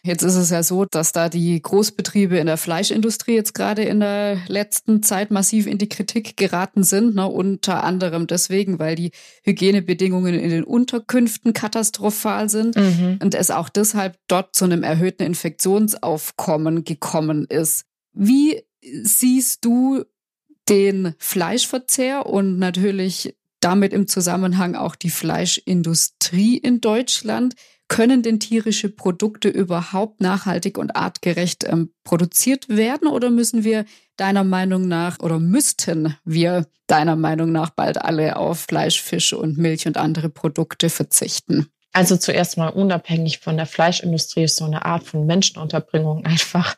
Jetzt 0.08 0.24
ist 0.24 0.36
es 0.36 0.52
ja 0.52 0.64
so, 0.64 0.86
dass 0.86 1.12
da 1.12 1.28
die 1.28 1.62
Großbetriebe 1.62 2.38
in 2.38 2.46
der 2.46 2.56
Fleischindustrie 2.56 3.34
jetzt 3.34 3.54
gerade 3.54 3.84
in 3.84 4.00
der 4.00 4.38
letzten 4.48 5.04
Zeit 5.04 5.32
massiv 5.32 5.68
in 5.68 5.78
die 5.78 5.90
Kritik 5.90 6.38
geraten 6.38 6.84
sind, 6.84 7.16
ne? 7.16 7.28
unter 7.28 7.84
anderem 7.84 8.26
deswegen, 8.26 8.80
weil 8.80 8.96
die 8.96 9.12
Hygienebedingungen 9.44 10.34
in 10.34 10.50
den 10.50 10.64
Unterkünften 10.64 11.52
katastrophal 11.52 12.48
sind 12.48 12.78
mhm. 12.78 13.20
und 13.22 13.36
es 13.36 13.52
auch 13.52 13.68
deshalb 13.68 14.18
dort 14.30 14.56
zu 14.56 14.64
einem 14.64 14.84
erhöhten 14.84 15.24
Infektionsaufkommen 15.24 16.86
gekommen 16.86 17.46
ist. 17.50 17.84
Wie 18.14 18.64
siehst 18.82 19.66
du 19.66 20.06
den 20.70 21.16
Fleischverzehr 21.18 22.26
und 22.26 22.60
natürlich 22.60 23.36
damit 23.60 23.94
im 23.94 24.08
Zusammenhang 24.08 24.76
auch 24.76 24.96
die 24.96 25.10
Fleischindustrie 25.10 26.58
in 26.58 26.82
Deutschland. 26.82 27.56
Können 27.90 28.22
denn 28.22 28.42
tierische 28.42 28.90
Produkte 28.90 29.48
überhaupt 29.48 30.20
nachhaltig 30.20 30.78
und 30.78 30.98
artgerecht 30.98 31.64
ähm, 31.64 31.94
produziert 32.04 32.68
werden 32.68 33.08
oder 33.08 33.30
müssen 33.30 33.64
wir 33.64 33.86
deiner 34.18 34.44
Meinung 34.44 34.90
nach 34.90 35.20
oder 35.20 35.40
müssten 35.40 36.16
wir 36.26 36.68
deiner 36.88 37.16
Meinung 37.16 37.54
nach 37.54 37.70
bald 37.70 38.02
alle 38.02 38.36
auf 38.36 38.60
Fleisch, 38.60 39.02
Fisch 39.02 39.32
und 39.32 39.58
Milch 39.58 39.88
und 39.88 39.96
andere 39.96 40.30
Produkte 40.30 40.90
verzichten? 40.90 41.68
Also 41.94 42.18
zuerst 42.18 42.58
mal 42.58 42.68
unabhängig 42.68 43.40
von 43.40 43.56
der 43.56 43.66
Fleischindustrie 43.66 44.44
ist 44.44 44.58
so 44.58 44.66
eine 44.66 44.86
Art 44.86 45.04
von 45.04 45.26
Menschenunterbringung 45.26 46.26
einfach 46.26 46.76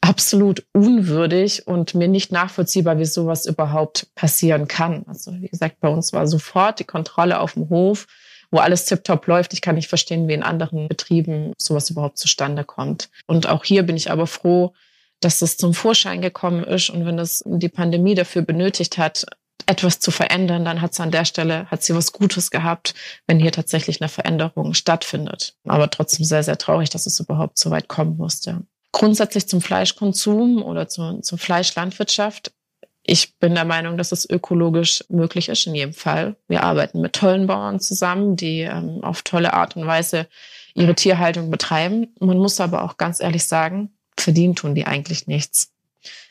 absolut 0.00 0.64
unwürdig 0.72 1.66
und 1.66 1.94
mir 1.94 2.08
nicht 2.08 2.32
nachvollziehbar, 2.32 2.98
wie 2.98 3.04
sowas 3.04 3.46
überhaupt 3.46 4.08
passieren 4.14 4.68
kann. 4.68 5.04
Also 5.06 5.32
wie 5.40 5.48
gesagt, 5.48 5.80
bei 5.80 5.88
uns 5.88 6.12
war 6.12 6.26
sofort 6.26 6.78
die 6.78 6.84
Kontrolle 6.84 7.40
auf 7.40 7.54
dem 7.54 7.68
Hof, 7.68 8.06
wo 8.50 8.58
alles 8.58 8.84
tiptop 8.84 9.26
läuft. 9.26 9.52
Ich 9.52 9.60
kann 9.60 9.74
nicht 9.74 9.88
verstehen, 9.88 10.28
wie 10.28 10.34
in 10.34 10.42
anderen 10.42 10.88
Betrieben 10.88 11.52
sowas 11.58 11.90
überhaupt 11.90 12.18
zustande 12.18 12.64
kommt. 12.64 13.10
Und 13.26 13.48
auch 13.48 13.64
hier 13.64 13.82
bin 13.82 13.96
ich 13.96 14.10
aber 14.10 14.26
froh, 14.26 14.74
dass 15.20 15.40
das 15.40 15.56
zum 15.56 15.74
Vorschein 15.74 16.22
gekommen 16.22 16.64
ist. 16.64 16.90
Und 16.90 17.04
wenn 17.04 17.18
es 17.18 17.42
die 17.44 17.68
Pandemie 17.68 18.14
dafür 18.14 18.42
benötigt 18.42 18.98
hat, 18.98 19.26
etwas 19.66 19.98
zu 19.98 20.10
verändern, 20.10 20.64
dann 20.64 20.80
hat 20.80 20.94
sie 20.94 21.02
an 21.02 21.10
der 21.10 21.24
Stelle, 21.24 21.66
hat 21.66 21.82
sie 21.82 21.94
was 21.94 22.12
Gutes 22.12 22.50
gehabt, 22.50 22.94
wenn 23.26 23.38
hier 23.40 23.52
tatsächlich 23.52 24.00
eine 24.00 24.08
Veränderung 24.08 24.72
stattfindet. 24.72 25.56
Aber 25.66 25.90
trotzdem 25.90 26.24
sehr, 26.24 26.42
sehr 26.42 26.56
traurig, 26.56 26.88
dass 26.90 27.06
es 27.06 27.20
überhaupt 27.20 27.58
so 27.58 27.70
weit 27.70 27.88
kommen 27.88 28.16
musste 28.16 28.62
grundsätzlich 28.92 29.48
zum 29.48 29.60
Fleischkonsum 29.60 30.62
oder 30.62 30.88
zu, 30.88 31.20
zur 31.20 31.38
Fleischlandwirtschaft. 31.38 32.52
Ich 33.02 33.38
bin 33.38 33.54
der 33.54 33.64
Meinung, 33.64 33.96
dass 33.96 34.12
es 34.12 34.28
ökologisch 34.28 35.04
möglich 35.08 35.48
ist 35.48 35.66
in 35.66 35.74
jedem 35.74 35.94
Fall. 35.94 36.36
Wir 36.46 36.62
arbeiten 36.62 37.00
mit 37.00 37.14
tollen 37.14 37.46
Bauern 37.46 37.80
zusammen, 37.80 38.36
die 38.36 38.60
ähm, 38.60 39.02
auf 39.02 39.22
tolle 39.22 39.54
Art 39.54 39.76
und 39.76 39.86
Weise 39.86 40.26
ihre 40.74 40.94
Tierhaltung 40.94 41.50
betreiben. 41.50 42.14
Man 42.20 42.38
muss 42.38 42.60
aber 42.60 42.82
auch 42.82 42.96
ganz 42.96 43.20
ehrlich 43.20 43.44
sagen, 43.44 43.90
verdienen 44.18 44.54
tun 44.54 44.74
die 44.74 44.86
eigentlich 44.86 45.26
nichts. 45.26 45.72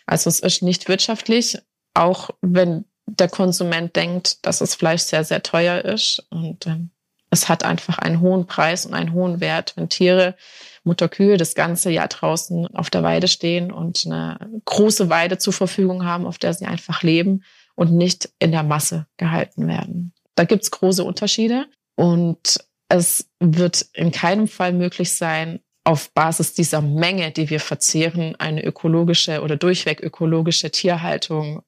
Also 0.05 0.29
es 0.29 0.39
ist 0.39 0.61
nicht 0.61 0.87
wirtschaftlich, 0.87 1.57
auch 1.93 2.29
wenn 2.41 2.85
der 3.07 3.29
Konsument 3.29 3.95
denkt, 3.95 4.45
dass 4.45 4.59
das 4.59 4.75
Fleisch 4.75 5.01
sehr, 5.01 5.23
sehr 5.23 5.41
teuer 5.43 5.83
ist. 5.83 6.25
Und 6.29 6.67
ähm, 6.67 6.91
es 7.29 7.49
hat 7.49 7.63
einfach 7.63 7.97
einen 7.97 8.21
hohen 8.21 8.47
Preis 8.47 8.85
und 8.85 8.93
einen 8.93 9.13
hohen 9.13 9.39
Wert, 9.39 9.73
wenn 9.75 9.89
Tiere, 9.89 10.35
Mutterkühe 10.83 11.37
das 11.37 11.53
ganze 11.53 11.91
Jahr 11.91 12.07
draußen 12.07 12.67
auf 12.67 12.89
der 12.89 13.03
Weide 13.03 13.27
stehen 13.27 13.71
und 13.71 14.03
eine 14.05 14.39
große 14.65 15.09
Weide 15.09 15.37
zur 15.37 15.53
Verfügung 15.53 16.05
haben, 16.05 16.25
auf 16.25 16.37
der 16.37 16.53
sie 16.53 16.65
einfach 16.65 17.03
leben 17.03 17.43
und 17.75 17.91
nicht 17.91 18.29
in 18.39 18.51
der 18.51 18.63
Masse 18.63 19.05
gehalten 19.17 19.67
werden. 19.67 20.13
Da 20.35 20.45
gibt's 20.45 20.71
große 20.71 21.03
Unterschiede 21.03 21.67
und 21.95 22.59
es 22.89 23.29
wird 23.39 23.85
in 23.93 24.11
keinem 24.11 24.47
Fall 24.47 24.71
möglich 24.71 25.13
sein, 25.13 25.59
auf 25.83 26.13
Basis 26.13 26.53
dieser 26.53 26.81
Menge, 26.81 27.31
die 27.31 27.49
wir 27.49 27.61
verzehren, 27.61 28.35
eine 28.39 28.63
ökologische 28.63 29.41
oder 29.41 29.55
durchweg 29.55 30.01
ökologische 30.01 30.69
Tierhaltung 30.69 31.63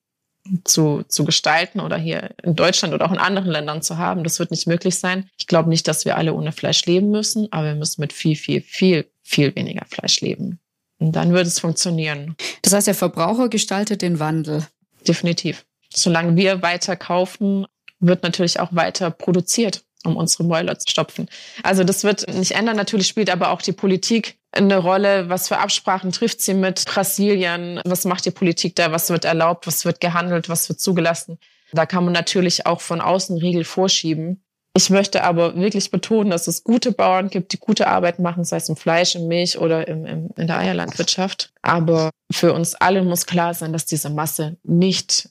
zu, 0.63 1.03
zu 1.07 1.25
gestalten 1.25 1.79
oder 1.79 1.97
hier 1.97 2.31
in 2.43 2.55
Deutschland 2.55 2.93
oder 2.93 3.05
auch 3.05 3.11
in 3.11 3.17
anderen 3.17 3.49
Ländern 3.49 3.81
zu 3.81 3.97
haben. 3.97 4.23
Das 4.23 4.39
wird 4.39 4.51
nicht 4.51 4.67
möglich 4.67 4.95
sein. 4.95 5.29
Ich 5.37 5.47
glaube 5.47 5.69
nicht, 5.69 5.87
dass 5.87 6.05
wir 6.05 6.17
alle 6.17 6.33
ohne 6.33 6.51
Fleisch 6.51 6.85
leben 6.85 7.11
müssen, 7.11 7.47
aber 7.51 7.67
wir 7.67 7.75
müssen 7.75 8.01
mit 8.01 8.13
viel, 8.13 8.35
viel, 8.35 8.61
viel, 8.61 9.09
viel 9.21 9.55
weniger 9.55 9.85
Fleisch 9.85 10.21
leben. 10.21 10.59
Und 10.99 11.13
dann 11.13 11.33
wird 11.33 11.47
es 11.47 11.59
funktionieren. 11.59 12.35
Das 12.61 12.73
heißt, 12.73 12.87
der 12.87 12.95
Verbraucher 12.95 13.49
gestaltet 13.49 14.01
den 14.01 14.19
Wandel. 14.19 14.67
Definitiv. 15.07 15.65
Solange 15.93 16.35
wir 16.35 16.61
weiter 16.61 16.95
kaufen, 16.95 17.65
wird 17.99 18.23
natürlich 18.23 18.59
auch 18.59 18.73
weiter 18.73 19.11
produziert 19.11 19.83
um 20.05 20.15
unsere 20.15 20.43
Mäuler 20.43 20.79
zu 20.79 20.89
stopfen. 20.89 21.29
Also 21.63 21.83
das 21.83 22.03
wird 22.03 22.27
nicht 22.33 22.51
ändern. 22.51 22.77
Natürlich 22.77 23.07
spielt 23.07 23.29
aber 23.29 23.51
auch 23.51 23.61
die 23.61 23.73
Politik 23.73 24.37
eine 24.51 24.77
Rolle. 24.77 25.29
Was 25.29 25.47
für 25.47 25.57
Absprachen 25.57 26.11
trifft 26.11 26.41
sie 26.41 26.53
mit 26.53 26.85
Brasilien? 26.85 27.81
Was 27.85 28.05
macht 28.05 28.25
die 28.25 28.31
Politik 28.31 28.75
da? 28.75 28.91
Was 28.91 29.09
wird 29.09 29.25
erlaubt? 29.25 29.67
Was 29.67 29.85
wird 29.85 29.99
gehandelt? 29.99 30.49
Was 30.49 30.69
wird 30.69 30.79
zugelassen? 30.79 31.37
Da 31.71 31.85
kann 31.85 32.03
man 32.03 32.13
natürlich 32.13 32.65
auch 32.65 32.81
von 32.81 33.01
außen 33.01 33.37
Riegel 33.37 33.63
vorschieben. 33.63 34.41
Ich 34.75 34.89
möchte 34.89 35.23
aber 35.23 35.55
wirklich 35.55 35.91
betonen, 35.91 36.29
dass 36.29 36.47
es 36.47 36.63
gute 36.63 36.91
Bauern 36.91 37.29
gibt, 37.29 37.53
die 37.53 37.59
gute 37.59 37.87
Arbeit 37.87 38.19
machen, 38.19 38.43
sei 38.45 38.57
es 38.57 38.69
im 38.69 38.75
Fleisch, 38.75 39.15
im 39.15 39.27
Milch 39.27 39.57
oder 39.57 39.87
im, 39.87 40.05
im, 40.05 40.29
in 40.37 40.47
der 40.47 40.57
Eierlandwirtschaft. 40.57 41.51
Aber 41.61 42.11
für 42.31 42.53
uns 42.53 42.75
alle 42.75 43.03
muss 43.03 43.25
klar 43.25 43.53
sein, 43.53 43.73
dass 43.73 43.85
diese 43.85 44.09
Masse 44.09 44.57
nicht 44.63 45.29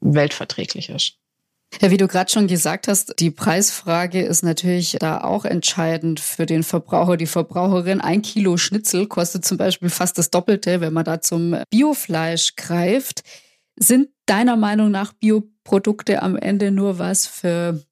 weltverträglich 0.00 0.88
ist. 0.90 1.14
Ja, 1.80 1.90
wie 1.90 1.96
du 1.96 2.06
gerade 2.06 2.30
schon 2.30 2.46
gesagt 2.46 2.86
hast, 2.86 3.14
die 3.18 3.30
Preisfrage 3.30 4.22
ist 4.22 4.42
natürlich 4.42 4.96
da 5.00 5.22
auch 5.22 5.44
entscheidend 5.44 6.20
für 6.20 6.46
den 6.46 6.62
Verbraucher, 6.62 7.16
die 7.16 7.26
Verbraucherin. 7.26 8.00
Ein 8.00 8.22
Kilo 8.22 8.56
Schnitzel 8.56 9.06
kostet 9.06 9.44
zum 9.44 9.56
Beispiel 9.56 9.88
fast 9.88 10.18
das 10.18 10.30
Doppelte, 10.30 10.80
wenn 10.80 10.92
man 10.92 11.04
da 11.04 11.20
zum 11.20 11.56
Biofleisch 11.70 12.56
greift. 12.56 13.22
Sind 13.76 14.10
deiner 14.26 14.56
Meinung 14.56 14.90
nach 14.90 15.12
Bioprodukte 15.14 16.22
am 16.22 16.36
Ende 16.36 16.70
nur 16.70 16.98
was 16.98 17.26
für 17.26 17.82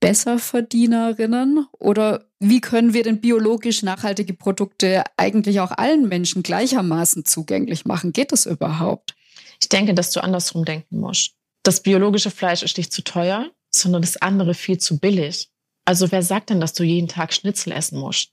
Besserverdienerinnen? 0.00 1.66
Oder 1.78 2.24
wie 2.40 2.60
können 2.60 2.92
wir 2.92 3.04
denn 3.04 3.20
biologisch 3.20 3.82
nachhaltige 3.82 4.34
Produkte 4.34 5.04
eigentlich 5.16 5.60
auch 5.60 5.70
allen 5.70 6.08
Menschen 6.08 6.42
gleichermaßen 6.42 7.24
zugänglich 7.24 7.84
machen? 7.84 8.12
Geht 8.12 8.32
das 8.32 8.46
überhaupt? 8.46 9.14
Ich 9.60 9.68
denke, 9.68 9.94
dass 9.94 10.10
du 10.10 10.22
andersrum 10.22 10.64
denken 10.64 10.98
musst 10.98 11.37
das 11.68 11.82
biologische 11.82 12.30
Fleisch 12.30 12.62
ist 12.62 12.78
nicht 12.78 12.94
zu 12.94 13.04
teuer, 13.04 13.50
sondern 13.70 14.00
das 14.00 14.16
andere 14.16 14.54
viel 14.54 14.78
zu 14.78 14.98
billig. 14.98 15.50
Also 15.84 16.10
wer 16.10 16.22
sagt 16.22 16.48
denn, 16.48 16.60
dass 16.60 16.72
du 16.72 16.82
jeden 16.82 17.08
Tag 17.08 17.34
Schnitzel 17.34 17.74
essen 17.74 17.98
musst? 17.98 18.32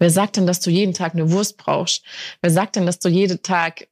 Wer 0.00 0.10
sagt 0.10 0.36
denn, 0.36 0.48
dass 0.48 0.58
du 0.58 0.68
jeden 0.68 0.92
Tag 0.92 1.14
eine 1.14 1.30
Wurst 1.30 1.58
brauchst? 1.58 2.04
Wer 2.42 2.50
sagt 2.50 2.74
denn, 2.74 2.86
dass 2.86 2.98
du 2.98 3.08
jeden 3.08 3.40
Tag 3.44 3.86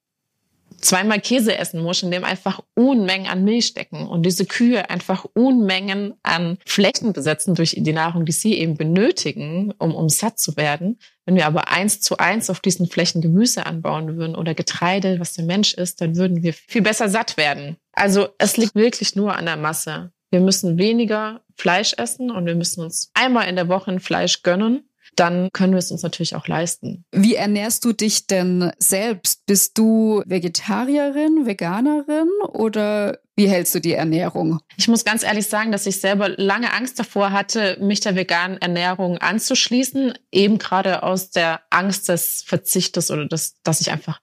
zweimal 0.81 1.21
Käse 1.21 1.57
essen 1.57 1.83
musst, 1.83 2.03
in 2.03 2.11
dem 2.11 2.25
einfach 2.25 2.61
Unmengen 2.75 3.27
an 3.27 3.45
Milch 3.45 3.67
stecken 3.67 4.07
und 4.07 4.25
diese 4.25 4.47
Kühe 4.47 4.91
einfach 4.91 5.27
Unmengen 5.35 6.15
an 6.23 6.59
Flächen 6.65 7.13
besetzen 7.13 7.55
durch 7.55 7.77
die 7.77 7.93
Nahrung, 7.93 8.25
die 8.25 8.33
sie 8.33 8.55
eben 8.55 8.77
benötigen, 8.77 9.73
um, 9.79 9.95
um 9.95 10.09
satt 10.09 10.39
zu 10.39 10.57
werden. 10.57 10.99
Wenn 11.25 11.37
wir 11.37 11.47
aber 11.47 11.69
eins 11.69 12.01
zu 12.01 12.17
eins 12.17 12.49
auf 12.49 12.61
diesen 12.61 12.89
Flächen 12.89 13.21
Gemüse 13.21 13.67
anbauen 13.67 14.17
würden 14.17 14.35
oder 14.35 14.55
Getreide, 14.55 15.21
was 15.21 15.35
der 15.35 15.45
Mensch 15.45 15.75
isst, 15.75 16.01
dann 16.01 16.17
würden 16.17 16.43
wir 16.43 16.53
viel 16.53 16.83
besser 16.83 17.09
satt 17.09 17.37
werden. 17.37 17.77
Also 17.93 18.29
es 18.39 18.57
liegt 18.57 18.75
wirklich 18.75 19.17
nur 19.17 19.37
an 19.37 19.47
der 19.47 19.57
Masse. 19.57 20.13
Wir 20.31 20.41
müssen 20.41 20.79
weniger 20.79 21.43
Fleisch 21.57 21.95
essen 21.97 22.31
und 22.31 22.47
wir 22.47 22.55
müssen 22.55 22.83
uns 22.83 23.11
einmal 23.15 23.49
in 23.49 23.57
der 23.57 23.69
Woche 23.69 23.91
ein 23.91 24.01
Fleisch 24.01 24.43
gönnen 24.43 24.88
dann 25.19 25.51
können 25.53 25.73
wir 25.73 25.79
es 25.79 25.91
uns 25.91 26.03
natürlich 26.03 26.37
auch 26.37 26.47
leisten. 26.47 27.05
Wie 27.11 27.35
ernährst 27.35 27.85
du 27.85 27.93
dich 27.93 28.27
denn 28.27 28.73
selbst? 28.79 29.47
Bist 29.47 29.77
du 29.77 30.23
Vegetarierin, 30.27 31.45
Veganerin 31.45 32.29
oder 32.53 33.19
wie 33.35 33.49
hältst 33.49 33.75
du 33.75 33.81
die 33.81 33.95
Ernährung? 33.95 34.61
Ich 34.77 34.89
muss 34.89 35.05
ganz 35.05 35.25
ehrlich 35.25 35.47
sagen, 35.47 35.73
dass 35.73 35.87
ich 35.87 36.01
selber 36.01 36.29
lange 36.29 36.73
Angst 36.73 36.99
davor 36.99 37.33
hatte, 37.33 37.79
mich 37.81 38.01
der 38.01 38.17
veganen 38.17 38.59
Ernährung 38.59 39.19
anzuschließen, 39.19 40.15
eben 40.31 40.59
gerade 40.59 41.03
aus 41.03 41.31
der 41.31 41.63
Angst 41.71 42.09
des 42.09 42.45
Verzichtes 42.47 43.11
oder 43.11 43.27
des, 43.27 43.61
dass 43.63 43.81
ich 43.81 43.91
einfach 43.91 44.21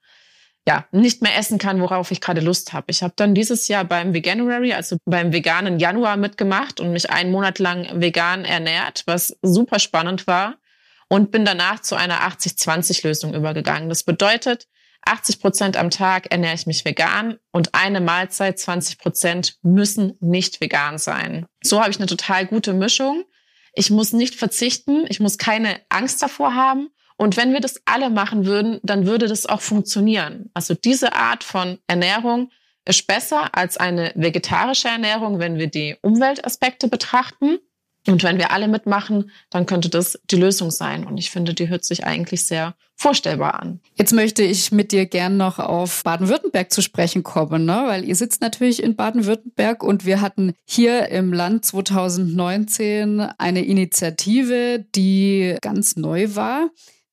ja, 0.68 0.86
nicht 0.92 1.22
mehr 1.22 1.38
essen 1.38 1.60
kann, 1.60 1.80
worauf 1.80 2.10
ich 2.10 2.22
gerade 2.22 2.42
Lust 2.42 2.74
habe. 2.74 2.88
Ich 2.90 3.04
habe 3.04 3.14
dann 3.16 3.36
dieses 3.36 3.68
Jahr 3.68 3.86
beim 3.86 4.14
Veganuary, 4.14 4.74
also 4.74 4.98
beim 5.06 5.32
veganen 5.32 5.78
Januar 5.78 6.18
mitgemacht 6.18 6.80
und 6.80 6.92
mich 6.92 7.12
einen 7.12 7.32
Monat 7.32 7.60
lang 7.60 8.02
vegan 8.02 8.46
ernährt, 8.46 9.04
was 9.06 9.38
super 9.44 9.78
spannend 9.78 10.26
war 10.26 10.56
und 11.16 11.32
bin 11.32 11.46
danach 11.46 11.80
zu 11.80 11.96
einer 11.96 12.28
80-20-Lösung 12.30 13.34
übergegangen. 13.34 13.88
Das 13.88 14.04
bedeutet, 14.04 14.68
80 15.06 15.40
Prozent 15.40 15.78
am 15.78 15.90
Tag 15.90 16.30
ernähre 16.30 16.56
ich 16.56 16.68
mich 16.68 16.84
vegan 16.84 17.38
und 17.54 17.74
eine 17.74 18.02
Mahlzeit, 18.02 18.60
20 18.60 18.98
Prozent 18.98 19.58
müssen 19.62 20.18
nicht 20.20 20.60
vegan 20.60 20.98
sein. 20.98 21.46
So 21.64 21.80
habe 21.80 21.90
ich 21.90 22.00
eine 22.00 22.08
total 22.08 22.46
gute 22.46 22.74
Mischung. 22.74 23.24
Ich 23.74 23.92
muss 23.92 24.12
nicht 24.12 24.36
verzichten, 24.36 25.06
ich 25.08 25.22
muss 25.22 25.38
keine 25.38 25.80
Angst 25.88 26.22
davor 26.22 26.54
haben. 26.54 26.90
Und 27.16 27.38
wenn 27.38 27.54
wir 27.54 27.62
das 27.62 27.82
alle 27.86 28.10
machen 28.10 28.46
würden, 28.46 28.82
dann 28.84 29.06
würde 29.06 29.30
das 29.30 29.46
auch 29.46 29.62
funktionieren. 29.62 30.50
Also 30.54 30.74
diese 30.74 31.14
Art 31.14 31.46
von 31.46 31.78
Ernährung 31.88 32.52
ist 32.84 33.08
besser 33.08 33.56
als 33.56 33.78
eine 33.78 34.12
vegetarische 34.16 34.90
Ernährung, 34.90 35.40
wenn 35.40 35.58
wir 35.58 35.68
die 35.68 35.96
Umweltaspekte 36.02 36.90
betrachten. 36.90 37.60
Und 38.08 38.24
wenn 38.24 38.38
wir 38.38 38.52
alle 38.52 38.68
mitmachen, 38.68 39.32
dann 39.50 39.66
könnte 39.66 39.90
das 39.90 40.20
die 40.30 40.36
Lösung 40.36 40.70
sein. 40.70 41.06
Und 41.06 41.18
ich 41.18 41.32
finde, 41.32 41.54
die 41.54 41.70
hört 41.70 41.84
sich 41.84 42.06
eigentlich 42.06 42.46
sehr 42.46 42.76
vorstellbar 42.96 43.60
an. 43.60 43.82
Jetzt 43.96 44.14
möchte 44.14 44.44
ich 44.44 44.72
mit 44.72 44.92
dir 44.92 45.06
gern 45.06 45.38
noch 45.38 45.60
auf 45.60 46.04
Baden-Württemberg 46.04 46.72
zu 46.72 46.82
sprechen 46.82 47.24
kommen, 47.24 47.66
ne? 47.66 47.84
weil 47.88 48.06
ihr 48.06 48.16
sitzt 48.16 48.42
natürlich 48.42 48.82
in 48.82 48.96
Baden-Württemberg 48.96 49.84
und 49.84 50.06
wir 50.06 50.22
hatten 50.22 50.54
hier 50.66 51.10
im 51.10 51.34
Land 51.34 51.66
2019 51.66 53.22
eine 53.38 53.66
Initiative, 53.66 54.86
die 54.96 55.58
ganz 55.62 55.96
neu 55.96 56.36
war. 56.36 56.70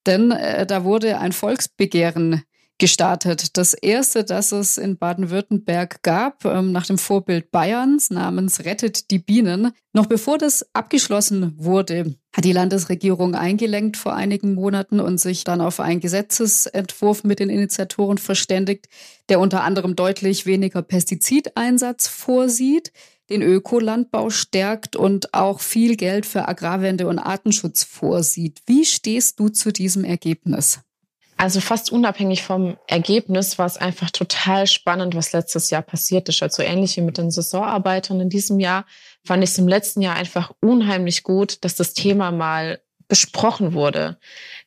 Denn 0.06 0.30
äh, 0.30 0.66
da 0.66 0.84
wurde 0.84 1.18
ein 1.18 1.32
Volksbegehren 1.32 2.42
gestartet. 2.82 3.56
Das 3.56 3.74
erste, 3.74 4.24
das 4.24 4.50
es 4.50 4.76
in 4.76 4.98
Baden-Württemberg 4.98 6.02
gab, 6.02 6.44
ähm, 6.44 6.72
nach 6.72 6.84
dem 6.84 6.98
Vorbild 6.98 7.52
Bayerns 7.52 8.10
namens 8.10 8.64
Rettet 8.64 9.12
die 9.12 9.20
Bienen. 9.20 9.70
Noch 9.92 10.06
bevor 10.06 10.36
das 10.36 10.66
abgeschlossen 10.72 11.54
wurde, 11.56 12.16
hat 12.32 12.44
die 12.44 12.50
Landesregierung 12.50 13.36
eingelenkt 13.36 13.96
vor 13.96 14.16
einigen 14.16 14.54
Monaten 14.54 14.98
und 14.98 15.18
sich 15.18 15.44
dann 15.44 15.60
auf 15.60 15.78
einen 15.78 16.00
Gesetzesentwurf 16.00 17.22
mit 17.22 17.38
den 17.38 17.50
Initiatoren 17.50 18.18
verständigt, 18.18 18.88
der 19.28 19.38
unter 19.38 19.62
anderem 19.62 19.94
deutlich 19.94 20.44
weniger 20.44 20.82
Pestizideinsatz 20.82 22.08
vorsieht, 22.08 22.92
den 23.30 23.42
Ökolandbau 23.42 24.30
stärkt 24.30 24.96
und 24.96 25.32
auch 25.34 25.60
viel 25.60 25.94
Geld 25.94 26.26
für 26.26 26.48
Agrarwende 26.48 27.06
und 27.06 27.20
Artenschutz 27.20 27.84
vorsieht. 27.84 28.60
Wie 28.66 28.84
stehst 28.84 29.38
du 29.38 29.50
zu 29.50 29.72
diesem 29.72 30.02
Ergebnis? 30.02 30.80
Also 31.42 31.58
fast 31.58 31.90
unabhängig 31.90 32.44
vom 32.44 32.76
Ergebnis 32.86 33.58
war 33.58 33.66
es 33.66 33.76
einfach 33.76 34.12
total 34.12 34.68
spannend, 34.68 35.16
was 35.16 35.32
letztes 35.32 35.70
Jahr 35.70 35.82
passiert 35.82 36.28
ist. 36.28 36.40
Also 36.40 36.62
ähnlich 36.62 36.96
wie 36.96 37.00
mit 37.00 37.18
den 37.18 37.32
Saisonarbeitern 37.32 38.20
in 38.20 38.28
diesem 38.28 38.60
Jahr 38.60 38.86
fand 39.24 39.42
ich 39.42 39.50
es 39.50 39.58
im 39.58 39.66
letzten 39.66 40.02
Jahr 40.02 40.14
einfach 40.14 40.52
unheimlich 40.60 41.24
gut, 41.24 41.64
dass 41.64 41.74
das 41.74 41.94
Thema 41.94 42.30
mal 42.30 42.80
besprochen 43.08 43.72
wurde. 43.72 44.18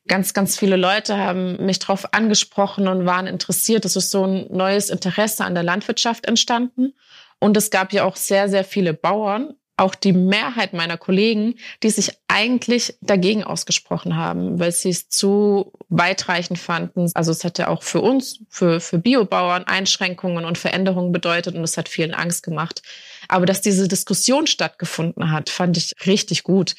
Ganz, 0.06 0.34
ganz 0.34 0.58
viele 0.58 0.76
Leute 0.76 1.16
haben 1.16 1.64
mich 1.64 1.78
darauf 1.78 2.12
angesprochen 2.12 2.88
und 2.88 3.06
waren 3.06 3.26
interessiert. 3.26 3.86
Es 3.86 3.96
ist 3.96 4.10
so 4.10 4.26
ein 4.26 4.46
neues 4.50 4.90
Interesse 4.90 5.46
an 5.46 5.54
der 5.54 5.64
Landwirtschaft 5.64 6.26
entstanden. 6.26 6.92
Und 7.40 7.56
es 7.56 7.70
gab 7.70 7.94
ja 7.94 8.04
auch 8.04 8.16
sehr, 8.16 8.50
sehr 8.50 8.64
viele 8.64 8.92
Bauern, 8.92 9.54
auch 9.76 9.94
die 9.94 10.12
Mehrheit 10.12 10.72
meiner 10.72 10.96
Kollegen, 10.96 11.54
die 11.82 11.90
sich 11.90 12.12
eigentlich 12.28 12.96
dagegen 13.02 13.44
ausgesprochen 13.44 14.16
haben, 14.16 14.58
weil 14.58 14.72
sie 14.72 14.88
es 14.88 15.08
zu 15.08 15.72
weitreichend 15.88 16.58
fanden. 16.58 17.10
Also 17.14 17.30
es 17.30 17.44
hätte 17.44 17.68
auch 17.68 17.82
für 17.82 18.00
uns, 18.00 18.40
für, 18.48 18.80
für 18.80 18.98
Biobauern 18.98 19.64
Einschränkungen 19.64 20.46
und 20.46 20.56
Veränderungen 20.56 21.12
bedeutet 21.12 21.54
und 21.54 21.64
es 21.64 21.76
hat 21.76 21.88
vielen 21.88 22.14
Angst 22.14 22.42
gemacht. 22.42 22.82
Aber 23.28 23.44
dass 23.44 23.60
diese 23.60 23.86
Diskussion 23.86 24.46
stattgefunden 24.46 25.30
hat, 25.30 25.50
fand 25.50 25.76
ich 25.76 25.92
richtig 26.06 26.42
gut. 26.42 26.74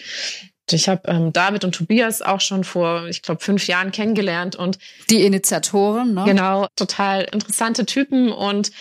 Ich 0.71 0.89
habe 0.89 1.03
ähm, 1.05 1.31
David 1.31 1.63
und 1.63 1.75
Tobias 1.75 2.21
auch 2.21 2.41
schon 2.41 2.63
vor, 2.63 3.07
ich 3.07 3.21
glaube, 3.21 3.41
fünf 3.41 3.67
Jahren 3.67 3.91
kennengelernt 3.91 4.55
und 4.55 4.79
die 5.09 5.23
Initiatoren, 5.23 6.13
ne? 6.13 6.23
Genau, 6.25 6.67
total 6.75 7.23
interessante 7.31 7.85
Typen 7.85 8.33
und 8.33 8.71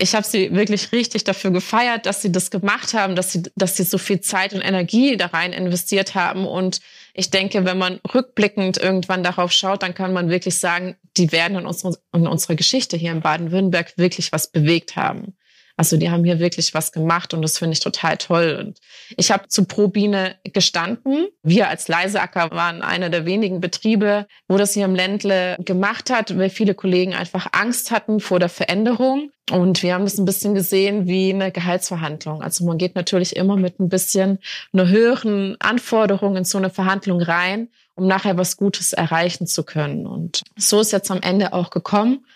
ich 0.00 0.14
habe 0.14 0.24
sie 0.24 0.54
wirklich 0.54 0.92
richtig 0.92 1.24
dafür 1.24 1.50
gefeiert, 1.50 2.06
dass 2.06 2.22
sie 2.22 2.30
das 2.30 2.52
gemacht 2.52 2.94
haben, 2.94 3.16
dass 3.16 3.32
sie, 3.32 3.42
dass 3.56 3.76
sie 3.76 3.82
so 3.82 3.98
viel 3.98 4.20
Zeit 4.20 4.54
und 4.54 4.60
Energie 4.60 5.16
da 5.16 5.26
rein 5.26 5.52
investiert 5.52 6.14
haben. 6.14 6.46
Und 6.46 6.80
ich 7.14 7.30
denke, 7.30 7.64
wenn 7.64 7.78
man 7.78 7.98
rückblickend 8.14 8.78
irgendwann 8.78 9.24
darauf 9.24 9.50
schaut, 9.50 9.82
dann 9.82 9.94
kann 9.94 10.12
man 10.12 10.30
wirklich 10.30 10.60
sagen, 10.60 10.94
die 11.16 11.32
werden 11.32 11.58
in, 11.58 11.66
unsere, 11.66 11.98
in 12.14 12.28
unserer 12.28 12.54
Geschichte 12.54 12.96
hier 12.96 13.10
in 13.10 13.22
Baden-Württemberg 13.22 13.98
wirklich 13.98 14.30
was 14.30 14.46
bewegt 14.46 14.94
haben. 14.94 15.36
Also 15.78 15.96
die 15.96 16.10
haben 16.10 16.24
hier 16.24 16.40
wirklich 16.40 16.74
was 16.74 16.90
gemacht 16.90 17.32
und 17.32 17.40
das 17.40 17.56
finde 17.56 17.74
ich 17.74 17.80
total 17.80 18.16
toll. 18.16 18.56
Und 18.58 18.80
ich 19.16 19.30
habe 19.30 19.46
zu 19.46 19.64
ProBiene 19.64 20.34
gestanden. 20.42 21.28
Wir 21.44 21.68
als 21.68 21.86
Leiseacker 21.86 22.50
waren 22.50 22.82
einer 22.82 23.10
der 23.10 23.26
wenigen 23.26 23.60
Betriebe, 23.60 24.26
wo 24.48 24.56
das 24.56 24.74
hier 24.74 24.86
im 24.86 24.96
Ländle 24.96 25.56
gemacht 25.64 26.10
hat, 26.10 26.36
weil 26.36 26.50
viele 26.50 26.74
Kollegen 26.74 27.14
einfach 27.14 27.46
Angst 27.52 27.92
hatten 27.92 28.18
vor 28.18 28.40
der 28.40 28.48
Veränderung. 28.48 29.30
Und 29.52 29.84
wir 29.84 29.94
haben 29.94 30.02
das 30.02 30.18
ein 30.18 30.24
bisschen 30.24 30.52
gesehen 30.52 31.06
wie 31.06 31.32
eine 31.32 31.52
Gehaltsverhandlung. 31.52 32.42
Also 32.42 32.64
man 32.64 32.76
geht 32.76 32.96
natürlich 32.96 33.36
immer 33.36 33.56
mit 33.56 33.78
ein 33.78 33.88
bisschen 33.88 34.40
einer 34.72 34.88
höheren 34.88 35.56
Anforderung 35.60 36.36
in 36.36 36.44
so 36.44 36.58
eine 36.58 36.70
Verhandlung 36.70 37.22
rein, 37.22 37.68
um 37.94 38.08
nachher 38.08 38.36
was 38.36 38.56
Gutes 38.56 38.92
erreichen 38.92 39.46
zu 39.46 39.62
können. 39.62 40.08
Und 40.08 40.42
so 40.56 40.80
ist 40.80 40.90
jetzt 40.90 41.12
am 41.12 41.22
Ende 41.22 41.52
auch 41.52 41.70
gekommen. 41.70 42.26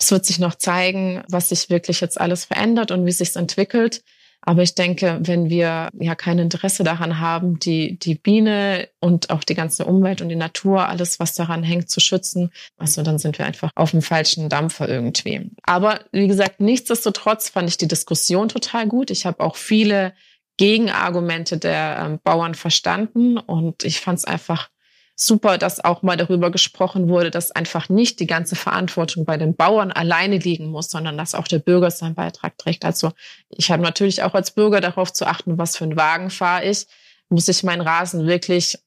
Es 0.00 0.10
wird 0.10 0.26
sich 0.26 0.38
noch 0.38 0.56
zeigen, 0.56 1.22
was 1.28 1.50
sich 1.50 1.70
wirklich 1.70 2.00
jetzt 2.00 2.20
alles 2.20 2.44
verändert 2.44 2.90
und 2.90 3.04
wie 3.06 3.10
es 3.10 3.18
sich 3.18 3.34
entwickelt. 3.36 4.02
Aber 4.46 4.62
ich 4.62 4.74
denke, 4.74 5.20
wenn 5.22 5.48
wir 5.48 5.88
ja 5.98 6.14
kein 6.14 6.38
Interesse 6.38 6.84
daran 6.84 7.18
haben, 7.18 7.58
die, 7.58 7.98
die 7.98 8.14
Biene 8.14 8.88
und 9.00 9.30
auch 9.30 9.42
die 9.42 9.54
ganze 9.54 9.86
Umwelt 9.86 10.20
und 10.20 10.28
die 10.28 10.36
Natur, 10.36 10.86
alles, 10.86 11.18
was 11.18 11.34
daran 11.34 11.62
hängt, 11.62 11.88
zu 11.88 12.00
schützen, 12.00 12.50
also 12.76 13.02
dann 13.02 13.18
sind 13.18 13.38
wir 13.38 13.46
einfach 13.46 13.70
auf 13.74 13.92
dem 13.92 14.02
falschen 14.02 14.50
Dampfer 14.50 14.86
irgendwie. 14.86 15.50
Aber 15.62 16.00
wie 16.12 16.28
gesagt, 16.28 16.60
nichtsdestotrotz 16.60 17.48
fand 17.48 17.70
ich 17.70 17.78
die 17.78 17.88
Diskussion 17.88 18.50
total 18.50 18.86
gut. 18.86 19.10
Ich 19.10 19.24
habe 19.24 19.40
auch 19.40 19.56
viele 19.56 20.12
Gegenargumente 20.58 21.56
der 21.56 21.98
ähm, 22.04 22.20
Bauern 22.22 22.54
verstanden 22.54 23.38
und 23.38 23.82
ich 23.82 24.00
fand 24.00 24.18
es 24.18 24.24
einfach 24.24 24.68
super, 25.16 25.58
dass 25.58 25.84
auch 25.84 26.02
mal 26.02 26.16
darüber 26.16 26.50
gesprochen 26.50 27.08
wurde, 27.08 27.30
dass 27.30 27.52
einfach 27.52 27.88
nicht 27.88 28.18
die 28.20 28.26
ganze 28.26 28.56
Verantwortung 28.56 29.24
bei 29.24 29.36
den 29.36 29.54
Bauern 29.54 29.92
alleine 29.92 30.38
liegen 30.38 30.66
muss, 30.66 30.90
sondern 30.90 31.16
dass 31.16 31.34
auch 31.34 31.46
der 31.46 31.60
Bürger 31.60 31.90
seinen 31.90 32.14
Beitrag 32.14 32.58
trägt. 32.58 32.84
Also 32.84 33.12
ich 33.48 33.70
habe 33.70 33.82
natürlich 33.82 34.22
auch 34.22 34.34
als 34.34 34.50
Bürger 34.50 34.80
darauf 34.80 35.12
zu 35.12 35.26
achten, 35.26 35.56
was 35.56 35.76
für 35.76 35.84
einen 35.84 35.96
Wagen 35.96 36.30
fahre 36.30 36.64
ich. 36.64 36.86
Muss 37.28 37.48
ich 37.48 37.62
meinen 37.62 37.80
Rasen 37.80 38.26
wirklich 38.26 38.78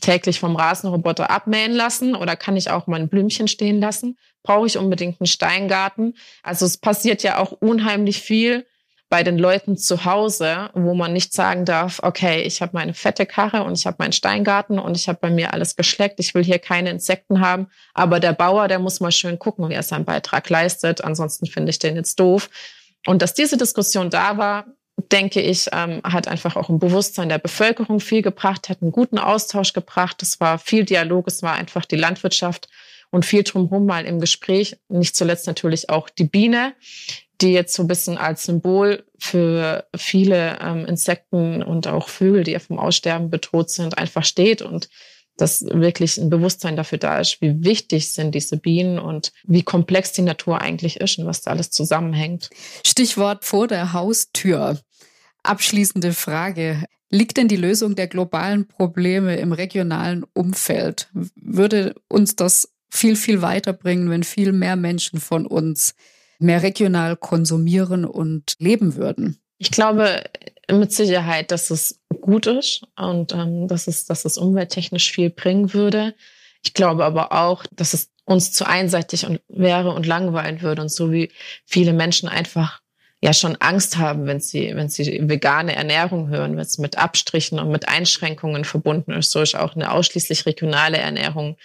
täglich 0.00 0.38
vom 0.40 0.56
Rasenroboter 0.56 1.30
abmähen 1.30 1.72
lassen 1.72 2.14
oder 2.14 2.36
kann 2.36 2.56
ich 2.56 2.70
auch 2.70 2.86
mal 2.86 3.00
ein 3.00 3.08
Blümchen 3.08 3.48
stehen 3.48 3.80
lassen? 3.80 4.16
Brauche 4.42 4.66
ich 4.66 4.78
unbedingt 4.78 5.20
einen 5.20 5.26
Steingarten? 5.26 6.14
Also 6.42 6.66
es 6.66 6.76
passiert 6.76 7.22
ja 7.22 7.38
auch 7.38 7.52
unheimlich 7.52 8.20
viel 8.20 8.66
bei 9.12 9.22
den 9.22 9.36
Leuten 9.36 9.76
zu 9.76 10.06
Hause, 10.06 10.70
wo 10.72 10.94
man 10.94 11.12
nicht 11.12 11.34
sagen 11.34 11.66
darf, 11.66 12.00
okay, 12.02 12.40
ich 12.44 12.62
habe 12.62 12.72
meine 12.72 12.94
fette 12.94 13.26
Karre 13.26 13.62
und 13.62 13.78
ich 13.78 13.84
habe 13.84 13.98
meinen 13.98 14.14
Steingarten 14.14 14.78
und 14.78 14.96
ich 14.96 15.06
habe 15.06 15.18
bei 15.20 15.28
mir 15.28 15.52
alles 15.52 15.76
geschleckt, 15.76 16.18
ich 16.18 16.34
will 16.34 16.42
hier 16.42 16.58
keine 16.58 16.88
Insekten 16.88 17.42
haben, 17.42 17.66
aber 17.92 18.20
der 18.20 18.32
Bauer, 18.32 18.68
der 18.68 18.78
muss 18.78 19.00
mal 19.00 19.12
schön 19.12 19.38
gucken, 19.38 19.68
wie 19.68 19.74
er 19.74 19.82
seinen 19.82 20.06
Beitrag 20.06 20.48
leistet, 20.48 21.04
ansonsten 21.04 21.44
finde 21.44 21.68
ich 21.68 21.78
den 21.78 21.94
jetzt 21.94 22.18
doof. 22.20 22.48
Und 23.06 23.20
dass 23.20 23.34
diese 23.34 23.58
Diskussion 23.58 24.08
da 24.08 24.38
war, 24.38 24.64
denke 24.96 25.42
ich, 25.42 25.68
ähm, 25.72 26.00
hat 26.04 26.26
einfach 26.26 26.56
auch 26.56 26.70
im 26.70 26.78
Bewusstsein 26.78 27.28
der 27.28 27.36
Bevölkerung 27.36 28.00
viel 28.00 28.22
gebracht, 28.22 28.70
hat 28.70 28.80
einen 28.80 28.92
guten 28.92 29.18
Austausch 29.18 29.74
gebracht. 29.74 30.22
Es 30.22 30.40
war 30.40 30.58
viel 30.58 30.86
Dialog, 30.86 31.28
es 31.28 31.42
war 31.42 31.52
einfach 31.52 31.84
die 31.84 31.96
Landwirtschaft 31.96 32.70
und 33.10 33.26
viel 33.26 33.42
drumherum 33.42 33.84
mal 33.84 34.06
im 34.06 34.20
Gespräch. 34.20 34.78
Nicht 34.88 35.16
zuletzt 35.16 35.46
natürlich 35.46 35.90
auch 35.90 36.08
die 36.08 36.24
Biene, 36.24 36.72
die 37.42 37.52
jetzt 37.52 37.74
so 37.74 37.82
ein 37.82 37.88
bisschen 37.88 38.16
als 38.16 38.44
Symbol 38.44 39.04
für 39.18 39.86
viele 39.96 40.58
ähm, 40.60 40.86
Insekten 40.86 41.62
und 41.62 41.86
auch 41.86 42.08
Vögel, 42.08 42.44
die 42.44 42.52
ja 42.52 42.58
vom 42.58 42.78
Aussterben 42.78 43.30
bedroht 43.30 43.70
sind, 43.70 43.98
einfach 43.98 44.24
steht 44.24 44.62
und 44.62 44.88
dass 45.36 45.64
wirklich 45.64 46.18
ein 46.18 46.30
Bewusstsein 46.30 46.76
dafür 46.76 46.98
da 46.98 47.18
ist, 47.18 47.40
wie 47.40 47.64
wichtig 47.64 48.12
sind 48.12 48.34
diese 48.34 48.58
Bienen 48.58 48.98
und 48.98 49.32
wie 49.44 49.62
komplex 49.62 50.12
die 50.12 50.22
Natur 50.22 50.60
eigentlich 50.60 51.00
ist 51.00 51.18
und 51.18 51.26
was 51.26 51.40
da 51.40 51.50
alles 51.50 51.70
zusammenhängt. 51.70 52.50
Stichwort 52.86 53.44
vor 53.44 53.66
der 53.66 53.92
Haustür. 53.92 54.78
Abschließende 55.42 56.12
Frage. 56.12 56.84
Liegt 57.10 57.36
denn 57.36 57.48
die 57.48 57.56
Lösung 57.56 57.94
der 57.96 58.08
globalen 58.08 58.68
Probleme 58.68 59.36
im 59.36 59.52
regionalen 59.52 60.24
Umfeld? 60.34 61.08
Würde 61.34 61.94
uns 62.08 62.36
das 62.36 62.72
viel, 62.90 63.16
viel 63.16 63.42
weiterbringen, 63.42 64.10
wenn 64.10 64.22
viel 64.22 64.52
mehr 64.52 64.76
Menschen 64.76 65.18
von 65.18 65.46
uns 65.46 65.94
mehr 66.42 66.62
regional 66.62 67.16
konsumieren 67.16 68.04
und 68.04 68.56
leben 68.58 68.96
würden? 68.96 69.38
Ich 69.58 69.70
glaube 69.70 70.24
mit 70.70 70.92
Sicherheit, 70.92 71.50
dass 71.50 71.70
es 71.70 72.00
gut 72.20 72.46
ist 72.46 72.82
und 72.96 73.32
ähm, 73.32 73.68
dass, 73.68 73.86
es, 73.86 74.06
dass 74.06 74.24
es 74.24 74.38
umwelttechnisch 74.38 75.10
viel 75.10 75.30
bringen 75.30 75.72
würde. 75.74 76.14
Ich 76.64 76.74
glaube 76.74 77.04
aber 77.04 77.32
auch, 77.32 77.64
dass 77.72 77.94
es 77.94 78.10
uns 78.24 78.52
zu 78.52 78.66
einseitig 78.66 79.26
und 79.26 79.40
wäre 79.48 79.92
und 79.92 80.06
langweilen 80.06 80.62
würde 80.62 80.82
und 80.82 80.90
so 80.90 81.10
wie 81.10 81.30
viele 81.66 81.92
Menschen 81.92 82.28
einfach 82.28 82.80
ja 83.20 83.32
schon 83.32 83.56
Angst 83.56 83.98
haben, 83.98 84.26
wenn 84.26 84.40
sie, 84.40 84.72
wenn 84.74 84.88
sie 84.88 85.20
vegane 85.28 85.74
Ernährung 85.74 86.28
hören, 86.28 86.52
wenn 86.52 86.62
es 86.62 86.78
mit 86.78 86.98
Abstrichen 86.98 87.58
und 87.58 87.70
mit 87.70 87.88
Einschränkungen 87.88 88.64
verbunden 88.64 89.12
ist, 89.12 89.30
so 89.30 89.40
ist 89.40 89.54
auch 89.54 89.76
eine 89.76 89.92
ausschließlich 89.92 90.46
regionale 90.46 90.98
Ernährung 90.98 91.56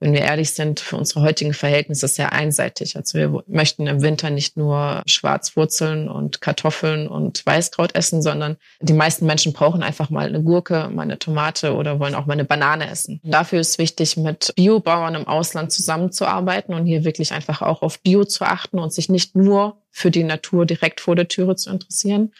wenn 0.00 0.14
wir 0.14 0.22
ehrlich 0.22 0.52
sind, 0.52 0.80
für 0.80 0.96
unsere 0.96 1.20
heutigen 1.20 1.52
Verhältnisse 1.52 2.08
sehr 2.08 2.32
einseitig. 2.32 2.96
Also 2.96 3.18
wir 3.18 3.44
möchten 3.46 3.86
im 3.86 4.00
Winter 4.00 4.30
nicht 4.30 4.56
nur 4.56 5.02
Schwarzwurzeln 5.06 6.08
und 6.08 6.40
Kartoffeln 6.40 7.06
und 7.06 7.44
Weißkraut 7.44 7.94
essen, 7.94 8.22
sondern 8.22 8.56
die 8.80 8.94
meisten 8.94 9.26
Menschen 9.26 9.52
brauchen 9.52 9.82
einfach 9.82 10.08
mal 10.08 10.26
eine 10.26 10.42
Gurke, 10.42 10.88
mal 10.92 11.02
eine 11.02 11.18
Tomate 11.18 11.74
oder 11.74 12.00
wollen 12.00 12.14
auch 12.14 12.24
mal 12.24 12.32
eine 12.32 12.46
Banane 12.46 12.88
essen. 12.88 13.20
Dafür 13.22 13.60
ist 13.60 13.78
wichtig, 13.78 14.16
mit 14.16 14.52
Biobauern 14.56 15.14
im 15.14 15.28
Ausland 15.28 15.70
zusammenzuarbeiten 15.70 16.74
und 16.74 16.86
hier 16.86 17.04
wirklich 17.04 17.32
einfach 17.32 17.60
auch 17.60 17.82
auf 17.82 18.00
Bio 18.00 18.24
zu 18.24 18.44
achten 18.44 18.78
und 18.78 18.94
sich 18.94 19.10
nicht 19.10 19.36
nur 19.36 19.76
für 19.90 20.10
die 20.10 20.24
Natur 20.24 20.64
direkt 20.64 21.00
vor 21.00 21.14
der 21.14 21.28
Türe 21.28 21.56
zu 21.56 21.68
interessieren. 21.70 22.32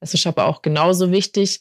Es 0.00 0.14
ist 0.14 0.26
aber 0.26 0.46
auch 0.46 0.62
genauso 0.62 1.12
wichtig, 1.12 1.60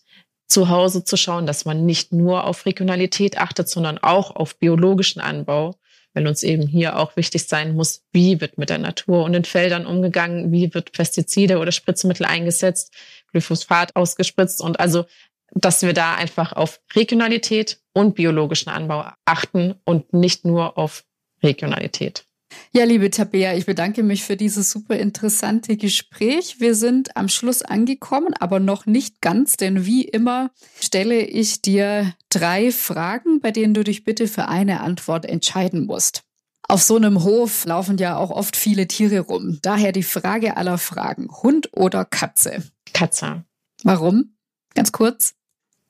zu 0.51 0.69
Hause 0.69 1.03
zu 1.03 1.17
schauen, 1.17 1.45
dass 1.45 1.65
man 1.65 1.85
nicht 1.85 2.11
nur 2.11 2.43
auf 2.43 2.65
Regionalität 2.65 3.37
achtet, 3.37 3.69
sondern 3.69 3.97
auch 3.97 4.35
auf 4.35 4.57
biologischen 4.57 5.21
Anbau, 5.21 5.75
weil 6.13 6.27
uns 6.27 6.43
eben 6.43 6.67
hier 6.67 6.99
auch 6.99 7.15
wichtig 7.15 7.47
sein 7.47 7.73
muss, 7.73 8.03
wie 8.11 8.41
wird 8.41 8.57
mit 8.57 8.69
der 8.69 8.77
Natur 8.77 9.23
und 9.23 9.33
den 9.33 9.45
Feldern 9.45 9.85
umgegangen, 9.85 10.51
wie 10.51 10.73
wird 10.73 10.91
Pestizide 10.91 11.59
oder 11.59 11.71
Spritzmittel 11.71 12.25
eingesetzt, 12.25 12.93
Glyphosat 13.31 13.95
ausgespritzt 13.95 14.61
und 14.61 14.79
also, 14.79 15.05
dass 15.53 15.81
wir 15.81 15.93
da 15.93 16.15
einfach 16.15 16.53
auf 16.53 16.81
Regionalität 16.95 17.79
und 17.93 18.15
biologischen 18.15 18.69
Anbau 18.69 19.05
achten 19.25 19.75
und 19.85 20.13
nicht 20.13 20.45
nur 20.45 20.77
auf 20.77 21.05
Regionalität. 21.43 22.25
Ja, 22.73 22.85
liebe 22.85 23.09
Tabea, 23.09 23.55
ich 23.55 23.65
bedanke 23.65 24.03
mich 24.03 24.23
für 24.23 24.37
dieses 24.37 24.71
super 24.71 24.95
interessante 24.95 25.77
Gespräch. 25.77 26.59
Wir 26.59 26.75
sind 26.75 27.15
am 27.17 27.27
Schluss 27.27 27.61
angekommen, 27.61 28.33
aber 28.39 28.59
noch 28.59 28.85
nicht 28.85 29.21
ganz, 29.21 29.57
denn 29.57 29.85
wie 29.85 30.03
immer 30.03 30.51
stelle 30.79 31.21
ich 31.21 31.61
dir 31.61 32.13
drei 32.29 32.71
Fragen, 32.71 33.41
bei 33.41 33.51
denen 33.51 33.73
du 33.73 33.83
dich 33.83 34.03
bitte 34.03 34.27
für 34.27 34.47
eine 34.47 34.81
Antwort 34.81 35.25
entscheiden 35.25 35.85
musst. 35.85 36.23
Auf 36.67 36.81
so 36.81 36.95
einem 36.95 37.23
Hof 37.23 37.65
laufen 37.65 37.97
ja 37.97 38.15
auch 38.15 38.29
oft 38.29 38.55
viele 38.55 38.87
Tiere 38.87 39.19
rum. 39.19 39.59
Daher 39.61 39.91
die 39.91 40.03
Frage 40.03 40.55
aller 40.55 40.77
Fragen. 40.77 41.27
Hund 41.43 41.69
oder 41.73 42.05
Katze? 42.05 42.63
Katze. 42.93 43.43
Warum? 43.83 44.35
Ganz 44.73 44.93
kurz. 44.93 45.33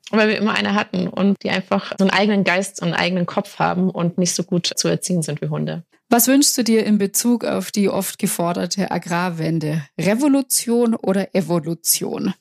Weil 0.09 0.29
wir 0.29 0.37
immer 0.37 0.55
eine 0.55 0.73
hatten 0.73 1.07
und 1.07 1.41
die 1.43 1.51
einfach 1.51 1.93
so 1.97 2.03
einen 2.03 2.09
eigenen 2.09 2.43
Geist 2.43 2.81
und 2.81 2.87
einen 2.87 2.97
eigenen 2.99 3.25
Kopf 3.27 3.59
haben 3.59 3.91
und 3.91 4.17
nicht 4.17 4.33
so 4.33 4.43
gut 4.43 4.71
zu 4.75 4.87
erziehen 4.87 5.21
sind 5.21 5.41
wie 5.41 5.49
Hunde. 5.49 5.83
Was 6.11 6.27
wünschst 6.27 6.57
du 6.57 6.65
dir 6.65 6.85
in 6.85 6.97
Bezug 6.97 7.45
auf 7.45 7.71
die 7.71 7.87
oft 7.87 8.19
geforderte 8.19 8.91
Agrarwende? 8.91 9.83
Revolution 9.97 10.93
oder 10.93 11.33
Evolution? 11.33 12.33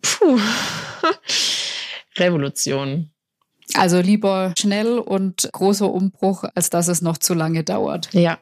Puh. 0.00 0.38
Revolution. 2.16 3.10
Also 3.74 4.00
lieber 4.00 4.54
schnell 4.58 4.98
und 4.98 5.50
großer 5.52 5.92
Umbruch, 5.92 6.44
als 6.54 6.70
dass 6.70 6.88
es 6.88 7.02
noch 7.02 7.18
zu 7.18 7.34
lange 7.34 7.62
dauert. 7.62 8.08
Ja. 8.14 8.38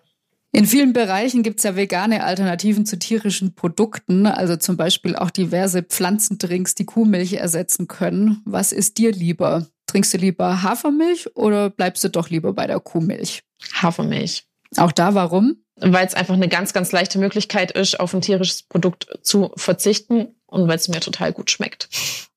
In 0.52 0.64
vielen 0.64 0.92
Bereichen 0.92 1.42
gibt 1.42 1.58
es 1.58 1.64
ja 1.64 1.74
vegane 1.74 2.22
Alternativen 2.22 2.86
zu 2.86 3.00
tierischen 3.00 3.56
Produkten, 3.56 4.26
also 4.26 4.54
zum 4.54 4.76
Beispiel 4.76 5.16
auch 5.16 5.30
diverse 5.30 5.82
Pflanzendrinks, 5.82 6.76
die 6.76 6.86
Kuhmilch 6.86 7.32
ersetzen 7.32 7.88
können. 7.88 8.42
Was 8.44 8.70
ist 8.70 8.98
dir 8.98 9.10
lieber? 9.10 9.66
Trinkst 9.86 10.14
du 10.14 10.18
lieber 10.18 10.62
Hafermilch 10.62 11.34
oder 11.34 11.68
bleibst 11.68 12.04
du 12.04 12.10
doch 12.10 12.30
lieber 12.30 12.52
bei 12.52 12.68
der 12.68 12.78
Kuhmilch? 12.78 13.42
Hafermilch. 13.74 14.47
Auch 14.76 14.92
da, 14.92 15.14
warum? 15.14 15.56
Weil 15.76 16.06
es 16.06 16.14
einfach 16.14 16.34
eine 16.34 16.48
ganz, 16.48 16.72
ganz 16.72 16.92
leichte 16.92 17.18
Möglichkeit 17.18 17.72
ist, 17.72 17.98
auf 17.98 18.12
ein 18.12 18.20
tierisches 18.20 18.62
Produkt 18.62 19.08
zu 19.22 19.52
verzichten 19.56 20.28
und 20.46 20.68
weil 20.68 20.76
es 20.76 20.88
mir 20.88 21.00
total 21.00 21.32
gut 21.32 21.50
schmeckt. 21.50 21.88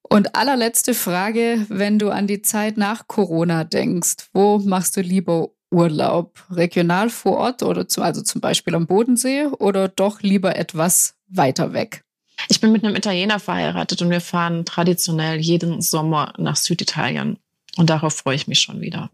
Und 0.04 0.36
allerletzte 0.36 0.94
Frage, 0.94 1.66
wenn 1.70 1.98
du 1.98 2.10
an 2.10 2.28
die 2.28 2.42
Zeit 2.42 2.78
nach 2.78 3.08
Corona 3.08 3.64
denkst, 3.64 4.28
wo 4.34 4.60
machst 4.60 4.98
du 4.98 5.02
lieber 5.02 5.50
Urlaub? 5.72 6.38
Regional 6.52 7.10
vor 7.10 7.38
Ort 7.38 7.64
oder 7.64 7.88
zu, 7.88 8.02
also 8.02 8.22
zum 8.22 8.42
Beispiel 8.42 8.76
am 8.76 8.88
Bodensee 8.88 9.46
oder 9.46 9.88
doch 9.88 10.22
lieber 10.22 10.58
etwas 10.58 11.16
weiter 11.30 11.74
weg? 11.74 12.04
Ich 12.50 12.60
bin 12.60 12.72
mit 12.72 12.84
einem 12.84 12.96
Italiener 12.96 13.40
verheiratet 13.40 14.02
und 14.02 14.10
wir 14.10 14.22
fahren 14.22 14.66
traditionell 14.66 15.40
jeden 15.40 15.82
Sommer 15.82 16.34
nach 16.38 16.58
Süditalien. 16.58 17.38
Und 17.78 17.90
darauf 17.90 18.16
freue 18.16 18.36
ich 18.36 18.48
mich 18.48 18.60
schon 18.60 18.82
wieder. 18.82 19.10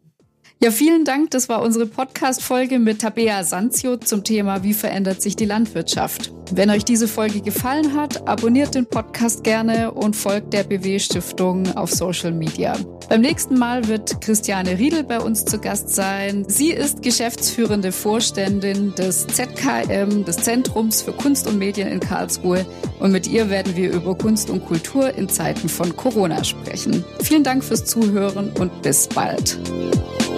Ja, 0.59 0.71
vielen 0.71 1.05
Dank. 1.05 1.29
Das 1.31 1.49
war 1.49 1.61
unsere 1.61 1.85
Podcast-Folge 1.85 2.79
mit 2.79 3.01
Tabea 3.01 3.43
Sanzio 3.43 3.97
zum 3.97 4.23
Thema 4.23 4.63
Wie 4.63 4.73
verändert 4.73 5.21
sich 5.21 5.35
die 5.35 5.45
Landwirtschaft? 5.45 6.33
Wenn 6.51 6.71
euch 6.71 6.83
diese 6.83 7.07
Folge 7.07 7.41
gefallen 7.41 7.93
hat, 7.93 8.27
abonniert 8.27 8.73
den 8.73 8.87
Podcast 8.87 9.43
gerne 9.43 9.91
und 9.91 10.15
folgt 10.15 10.53
der 10.53 10.63
BW 10.63 10.97
Stiftung 10.97 11.75
auf 11.75 11.91
Social 11.91 12.31
Media. 12.31 12.75
Beim 13.07 13.21
nächsten 13.21 13.59
Mal 13.59 13.87
wird 13.87 14.19
Christiane 14.19 14.79
Riedel 14.79 15.03
bei 15.03 15.19
uns 15.19 15.45
zu 15.45 15.59
Gast 15.59 15.89
sein. 15.89 16.45
Sie 16.47 16.71
ist 16.71 17.03
geschäftsführende 17.03 17.91
Vorständin 17.91 18.95
des 18.95 19.27
ZKM, 19.27 20.25
des 20.25 20.37
Zentrums 20.37 21.03
für 21.03 21.11
Kunst 21.11 21.45
und 21.47 21.59
Medien 21.59 21.87
in 21.87 21.99
Karlsruhe. 21.99 22.65
Und 22.99 23.11
mit 23.11 23.27
ihr 23.27 23.51
werden 23.51 23.75
wir 23.75 23.91
über 23.91 24.17
Kunst 24.17 24.49
und 24.49 24.65
Kultur 24.65 25.13
in 25.13 25.29
Zeiten 25.29 25.69
von 25.69 25.95
Corona 25.95 26.43
sprechen. 26.43 27.05
Vielen 27.21 27.43
Dank 27.43 27.63
fürs 27.63 27.85
Zuhören 27.85 28.51
und 28.57 28.81
bis 28.81 29.07
bald. 29.07 29.59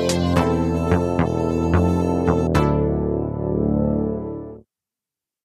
Thank 0.10 0.39
you. 0.39 0.49